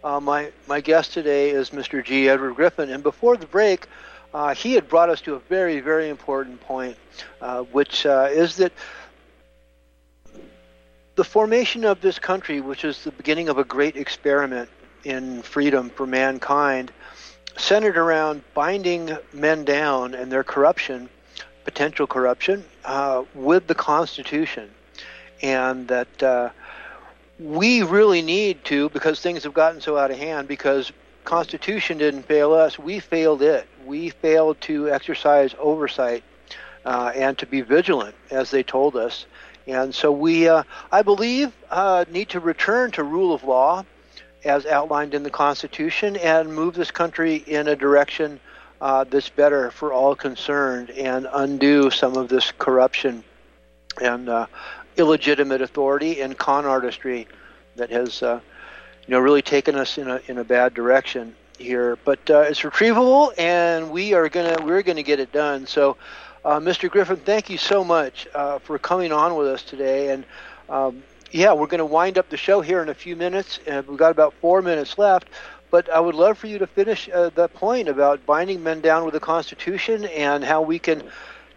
Uh, 0.03 0.19
my, 0.19 0.51
my 0.67 0.81
guest 0.81 1.13
today 1.13 1.51
is 1.51 1.69
Mr. 1.69 2.03
G. 2.03 2.27
Edward 2.27 2.55
Griffin. 2.55 2.89
And 2.89 3.03
before 3.03 3.37
the 3.37 3.45
break, 3.45 3.85
uh, 4.33 4.55
he 4.55 4.73
had 4.73 4.89
brought 4.89 5.09
us 5.09 5.21
to 5.21 5.35
a 5.35 5.39
very, 5.39 5.79
very 5.79 6.09
important 6.09 6.59
point, 6.61 6.97
uh, 7.39 7.61
which 7.63 8.07
uh, 8.07 8.27
is 8.31 8.55
that 8.57 8.71
the 11.15 11.23
formation 11.23 11.85
of 11.85 12.01
this 12.01 12.17
country, 12.17 12.61
which 12.61 12.83
is 12.83 13.03
the 13.03 13.11
beginning 13.11 13.47
of 13.47 13.59
a 13.59 13.63
great 13.63 13.95
experiment 13.95 14.69
in 15.03 15.43
freedom 15.43 15.91
for 15.91 16.07
mankind, 16.07 16.91
centered 17.57 17.97
around 17.97 18.41
binding 18.55 19.15
men 19.33 19.63
down 19.65 20.15
and 20.15 20.31
their 20.31 20.43
corruption, 20.43 21.09
potential 21.63 22.07
corruption, 22.07 22.65
uh, 22.85 23.23
with 23.35 23.67
the 23.67 23.75
Constitution. 23.75 24.71
And 25.43 25.87
that 25.89 26.53
we 27.41 27.81
really 27.81 28.21
need 28.21 28.63
to, 28.65 28.89
because 28.89 29.19
things 29.19 29.43
have 29.43 29.53
gotten 29.53 29.81
so 29.81 29.97
out 29.97 30.11
of 30.11 30.17
hand, 30.17 30.47
because 30.47 30.91
Constitution 31.23 31.97
didn't 31.97 32.23
fail 32.23 32.53
us, 32.53 32.77
we 32.77 32.99
failed 32.99 33.41
it. 33.41 33.67
We 33.85 34.09
failed 34.09 34.61
to 34.61 34.89
exercise 34.89 35.55
oversight 35.59 36.23
uh, 36.85 37.11
and 37.15 37.37
to 37.39 37.47
be 37.47 37.61
vigilant, 37.61 38.15
as 38.29 38.51
they 38.51 38.63
told 38.63 38.95
us. 38.95 39.25
And 39.67 39.93
so 39.93 40.11
we, 40.11 40.47
uh, 40.47 40.63
I 40.91 41.01
believe, 41.01 41.51
uh, 41.69 42.05
need 42.11 42.29
to 42.29 42.39
return 42.39 42.91
to 42.91 43.03
rule 43.03 43.33
of 43.33 43.43
law 43.43 43.85
as 44.43 44.65
outlined 44.65 45.13
in 45.13 45.23
the 45.23 45.29
Constitution 45.29 46.17
and 46.17 46.53
move 46.53 46.75
this 46.75 46.91
country 46.91 47.35
in 47.35 47.67
a 47.67 47.75
direction 47.75 48.39
uh, 48.81 49.03
that's 49.03 49.29
better 49.29 49.71
for 49.71 49.93
all 49.93 50.15
concerned 50.15 50.89
and 50.91 51.27
undo 51.31 51.89
some 51.91 52.17
of 52.17 52.29
this 52.29 52.51
corruption 52.57 53.23
and 54.01 54.29
uh, 54.29 54.47
illegitimate 54.97 55.61
authority 55.61 56.21
and 56.21 56.37
con 56.37 56.65
artistry 56.65 57.27
that 57.75 57.89
has, 57.89 58.21
uh, 58.23 58.39
you 59.07 59.11
know, 59.11 59.19
really 59.19 59.41
taken 59.41 59.75
us 59.75 59.97
in 59.97 60.09
a 60.09 60.21
in 60.27 60.37
a 60.37 60.43
bad 60.43 60.73
direction 60.73 61.35
here. 61.57 61.97
But 62.03 62.29
uh, 62.29 62.41
it's 62.41 62.61
retrievable, 62.61 63.33
and 63.37 63.91
we 63.91 64.13
are 64.13 64.29
gonna 64.29 64.57
we're 64.63 64.83
gonna 64.83 65.03
get 65.03 65.19
it 65.19 65.31
done. 65.31 65.65
So. 65.67 65.97
Uh, 66.43 66.59
Mr. 66.59 66.89
Griffin, 66.89 67.17
thank 67.17 67.51
you 67.51 67.57
so 67.59 67.83
much 67.83 68.27
uh, 68.33 68.57
for 68.57 68.79
coming 68.79 69.11
on 69.11 69.35
with 69.35 69.45
us 69.45 69.61
today. 69.61 70.09
And 70.09 70.25
um, 70.69 71.03
yeah, 71.31 71.53
we're 71.53 71.67
to 71.67 71.85
wind 71.85 72.17
up 72.17 72.29
the 72.29 72.37
show 72.37 72.61
here 72.61 72.81
in 72.81 72.89
a 72.89 72.93
few 72.93 73.15
minutes, 73.15 73.59
and 73.67 73.87
we've 73.87 73.97
got 73.97 74.11
about 74.11 74.33
four 74.41 74.61
minutes 74.61 74.97
left. 74.97 75.27
But 75.69 75.89
I 75.89 75.99
would 75.99 76.15
love 76.15 76.37
for 76.37 76.47
you 76.47 76.57
to 76.59 76.67
finish 76.67 77.09
uh, 77.09 77.29
that 77.35 77.53
point 77.53 77.87
about 77.87 78.25
binding 78.25 78.61
men 78.61 78.81
down 78.81 79.05
with 79.05 79.13
the 79.13 79.19
Constitution 79.21 80.05
and 80.05 80.43
how 80.43 80.61
we 80.61 80.79
can 80.79 81.03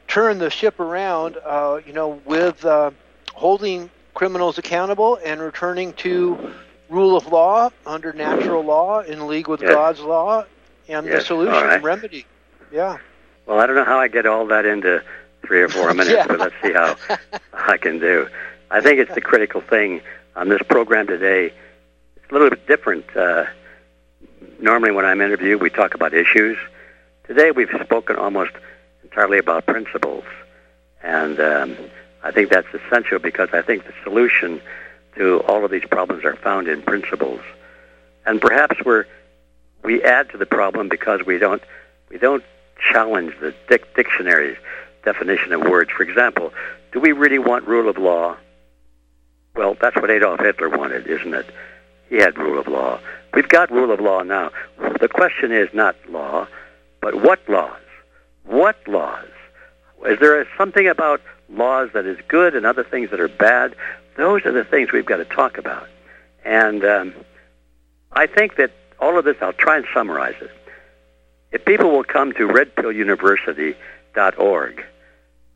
turn 0.07 0.39
the 0.39 0.51
ship 0.51 0.79
around, 0.79 1.37
uh, 1.45 1.81
you 1.85 1.93
know, 1.93 2.21
with 2.25 2.65
uh, 2.65 2.93
holding 3.35 3.91
criminals 4.15 4.59
accountable 4.59 5.19
and 5.25 5.41
returning 5.41 5.93
to 5.95 6.53
rule 6.89 7.17
of 7.17 7.27
law 7.27 7.71
under 7.87 8.13
natural 8.13 8.63
law 8.65 9.01
in 9.01 9.27
league 9.27 9.49
with 9.49 9.61
Yes. 9.61 9.71
God's 9.73 10.01
law 10.01 10.45
and 10.89 11.07
Yes, 11.07 11.21
the 11.23 11.27
solution 11.27 11.53
right. 11.55 11.75
and 11.75 11.85
remedy. 11.85 12.27
Yeah. 12.71 12.99
Well, 13.47 13.59
I 13.61 13.67
don't 13.67 13.77
know 13.77 13.85
how 13.85 13.99
I 13.99 14.09
get 14.09 14.27
all 14.27 14.47
that 14.47 14.65
into 14.65 15.03
three 15.47 15.63
or 15.63 15.69
four 15.69 15.89
minutes, 15.95 16.11
Yeah. 16.11 16.27
but 16.27 16.39
let's 16.39 16.55
see 16.63 16.73
how 16.73 16.97
I 17.53 17.77
can 17.77 17.99
do. 17.99 18.29
I 18.71 18.81
think 18.81 18.99
it's 19.01 19.15
the 19.15 19.21
critical 19.21 19.61
thing 19.61 20.01
on 20.37 20.49
this 20.49 20.63
program 20.69 21.07
today. 21.07 21.53
It's 22.17 22.31
a 22.31 22.33
little 22.33 22.51
bit 22.51 22.67
different. 22.67 23.05
Uh, 23.17 23.45
normally, 24.61 24.91
when 24.93 25.05
I'm 25.05 25.21
interviewed, 25.21 25.61
we 25.61 25.71
talk 25.71 25.95
about 25.95 26.15
issues. 26.15 26.57
Today, 27.27 27.51
we've 27.51 27.71
spoken 27.83 28.17
almost 28.17 28.53
entirely 29.03 29.39
about 29.39 29.67
principles, 29.67 30.25
and 31.03 31.39
um, 31.41 31.77
I 32.25 32.31
think 32.31 32.49
that's 32.49 32.67
essential 32.73 33.19
because 33.19 33.51
I 33.53 33.61
think 33.61 33.85
the 33.85 33.93
solution 34.03 34.63
to 35.17 35.41
all 35.41 35.65
of 35.65 35.71
these 35.71 35.85
problems 35.85 36.25
are 36.25 36.35
found 36.35 36.69
in 36.69 36.83
principles, 36.83 37.41
and 38.25 38.41
perhaps 38.41 38.77
we're 38.85 39.05
we 39.83 40.03
add 40.03 40.31
to 40.31 40.39
the 40.39 40.47
problem 40.47 40.89
because 40.89 41.25
we 41.27 41.39
don't 41.39 41.63
we 42.09 42.17
don't 42.17 42.43
challenge 42.91 43.35
the 43.41 43.55
dic- 43.69 43.95
dictionary's 43.95 44.57
definition 45.05 45.53
of 45.53 45.61
words. 45.63 45.91
For 45.91 46.03
example, 46.03 46.53
do 46.93 46.99
we 46.99 47.13
really 47.13 47.39
want 47.39 47.69
rule 47.69 47.91
of 47.91 47.99
law? 47.99 48.37
Well, 49.55 49.77
that's 49.79 49.95
what 49.97 50.11
Adolf 50.11 50.41
Hitler 50.41 50.71
wanted, 50.71 51.07
isn't 51.07 51.35
it? 51.35 51.47
He 52.09 52.17
had 52.17 52.39
rule 52.39 52.59
of 52.59 52.67
law. 52.67 53.01
We've 53.35 53.49
got 53.49 53.71
rule 53.71 53.93
of 53.93 54.01
law 54.01 54.23
now. 54.23 54.51
The 55.01 55.09
question 55.09 55.53
is 55.53 55.69
not 55.75 55.95
law, 56.09 56.49
but 57.01 57.15
what 57.15 57.47
laws? 57.49 57.77
What 58.45 58.77
laws? 58.89 59.29
Is 60.07 60.19
there 60.21 60.47
something 60.57 60.89
about 60.89 61.21
laws 61.57 61.91
that 61.95 62.07
is 62.07 62.19
good 62.29 62.55
and 62.55 62.65
other 62.67 62.85
things 62.85 63.11
that 63.11 63.21
are 63.21 63.29
bad? 63.29 63.75
Those 64.17 64.47
are 64.47 64.53
the 64.53 64.65
things 64.65 64.93
we've 64.93 65.07
got 65.07 65.17
to 65.17 65.25
talk 65.25 65.59
about. 65.59 65.89
And 66.45 66.85
um, 66.85 67.13
I 68.13 68.27
think 68.27 68.55
that 68.57 68.71
all 69.01 69.19
of 69.19 69.25
this, 69.25 69.37
I'll 69.41 69.53
try 69.53 69.77
and 69.77 69.87
summarize 69.93 70.37
it. 70.41 70.53
If 71.53 71.65
people 71.65 71.91
will 71.91 72.05
come 72.05 72.33
to 72.33 72.49
redpilluniversity.org 72.49 74.85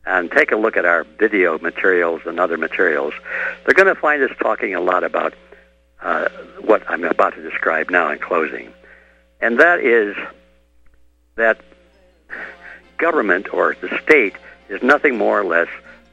and 0.06 0.30
take 0.30 0.52
a 0.52 0.56
look 0.56 0.76
at 0.76 0.84
our 0.84 1.02
video 1.04 1.58
materials 1.58 2.20
and 2.24 2.38
other 2.40 2.56
materials, 2.56 3.12
they're 3.64 3.74
going 3.74 3.94
to 3.94 4.00
find 4.00 4.22
us 4.22 4.30
talking 4.40 4.74
a 4.74 4.80
lot 4.80 5.04
about 5.04 5.34
uh, 6.00 6.28
what 6.60 6.82
I'm 6.88 7.04
about 7.04 7.34
to 7.34 7.42
describe 7.42 7.90
now 7.90 8.10
in 8.10 8.18
closing. 8.18 8.72
And 9.40 9.60
that 9.60 9.80
is 9.80 10.16
that 11.36 11.60
government 12.96 13.52
or 13.52 13.76
the 13.80 13.96
state 14.02 14.34
is 14.68 14.82
nothing 14.82 15.16
more 15.16 15.40
or 15.40 15.44
less 15.44 15.68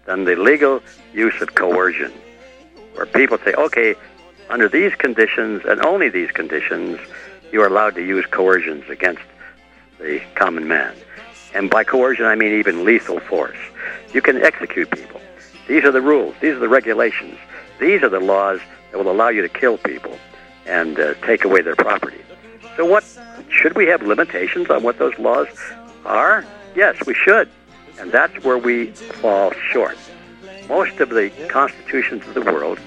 than 0.05 0.23
the 0.23 0.35
legal 0.35 0.81
use 1.13 1.39
of 1.41 1.55
coercion, 1.55 2.11
where 2.93 3.05
people 3.05 3.37
say, 3.39 3.53
okay, 3.53 3.95
under 4.49 4.69
these 4.69 4.93
conditions 4.95 5.63
and 5.67 5.81
only 5.81 6.09
these 6.09 6.31
conditions, 6.31 6.99
you 7.51 7.61
are 7.61 7.67
allowed 7.67 7.95
to 7.95 8.05
use 8.05 8.25
coercions 8.27 8.87
against 8.89 9.23
the 9.99 10.21
common 10.35 10.67
man. 10.67 10.95
And 11.53 11.69
by 11.69 11.83
coercion, 11.83 12.25
I 12.25 12.35
mean 12.35 12.53
even 12.53 12.83
lethal 12.83 13.19
force. 13.19 13.57
You 14.13 14.21
can 14.21 14.41
execute 14.41 14.91
people. 14.91 15.21
These 15.67 15.83
are 15.83 15.91
the 15.91 16.01
rules. 16.01 16.35
These 16.41 16.53
are 16.53 16.59
the 16.59 16.69
regulations. 16.69 17.37
These 17.79 18.03
are 18.03 18.09
the 18.09 18.19
laws 18.19 18.59
that 18.91 18.97
will 18.97 19.11
allow 19.11 19.29
you 19.29 19.41
to 19.41 19.49
kill 19.49 19.77
people 19.77 20.17
and 20.65 20.99
uh, 20.99 21.13
take 21.25 21.43
away 21.43 21.61
their 21.61 21.75
property. 21.75 22.21
So, 22.77 22.85
what 22.85 23.03
should 23.49 23.75
we 23.75 23.85
have 23.87 24.01
limitations 24.01 24.69
on 24.69 24.83
what 24.83 24.99
those 24.99 25.17
laws 25.17 25.47
are? 26.05 26.45
Yes, 26.75 27.05
we 27.05 27.13
should, 27.13 27.49
and 27.99 28.11
that's 28.11 28.43
where 28.43 28.57
we 28.57 28.87
fall 29.21 29.51
short. 29.71 29.97
Most 30.67 30.99
of 30.99 31.09
the 31.09 31.29
constitutions 31.49 32.25
of 32.27 32.33
the 32.33 32.41
world, 32.41 32.79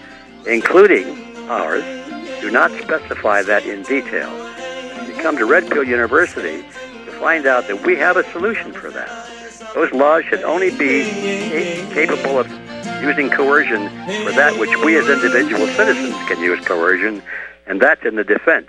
including 0.47 1.37
ours, 1.49 1.85
do 2.41 2.51
not 2.51 2.71
specify 2.83 3.43
that 3.43 3.65
in 3.67 3.83
detail. 3.85 4.31
You 5.07 5.15
come 5.23 5.37
to 5.39 5.47
Red 5.47 5.71
Pill 5.71 5.85
University 5.85 6.63
to 7.05 7.13
find 7.19 7.47
out 7.47 7.67
that 7.69 7.85
we 7.85 7.97
have 7.97 8.17
a 8.17 8.31
solution 8.33 8.73
for 8.73 8.91
that. 8.91 9.09
Those 9.75 9.93
laws 9.93 10.25
should 10.25 10.43
only 10.43 10.71
be 10.71 11.05
capable 11.93 12.39
of 12.39 12.49
using 13.03 13.31
coercion 13.31 13.89
for 14.25 14.33
that 14.33 14.57
which 14.59 14.75
we 14.85 14.97
as 14.97 15.09
individual 15.09 15.67
citizens 15.69 16.15
can 16.29 16.41
use 16.41 16.65
coercion, 16.65 17.23
and 17.67 17.81
that's 17.81 18.05
in 18.05 18.17
the 18.17 18.25
defense. 18.25 18.69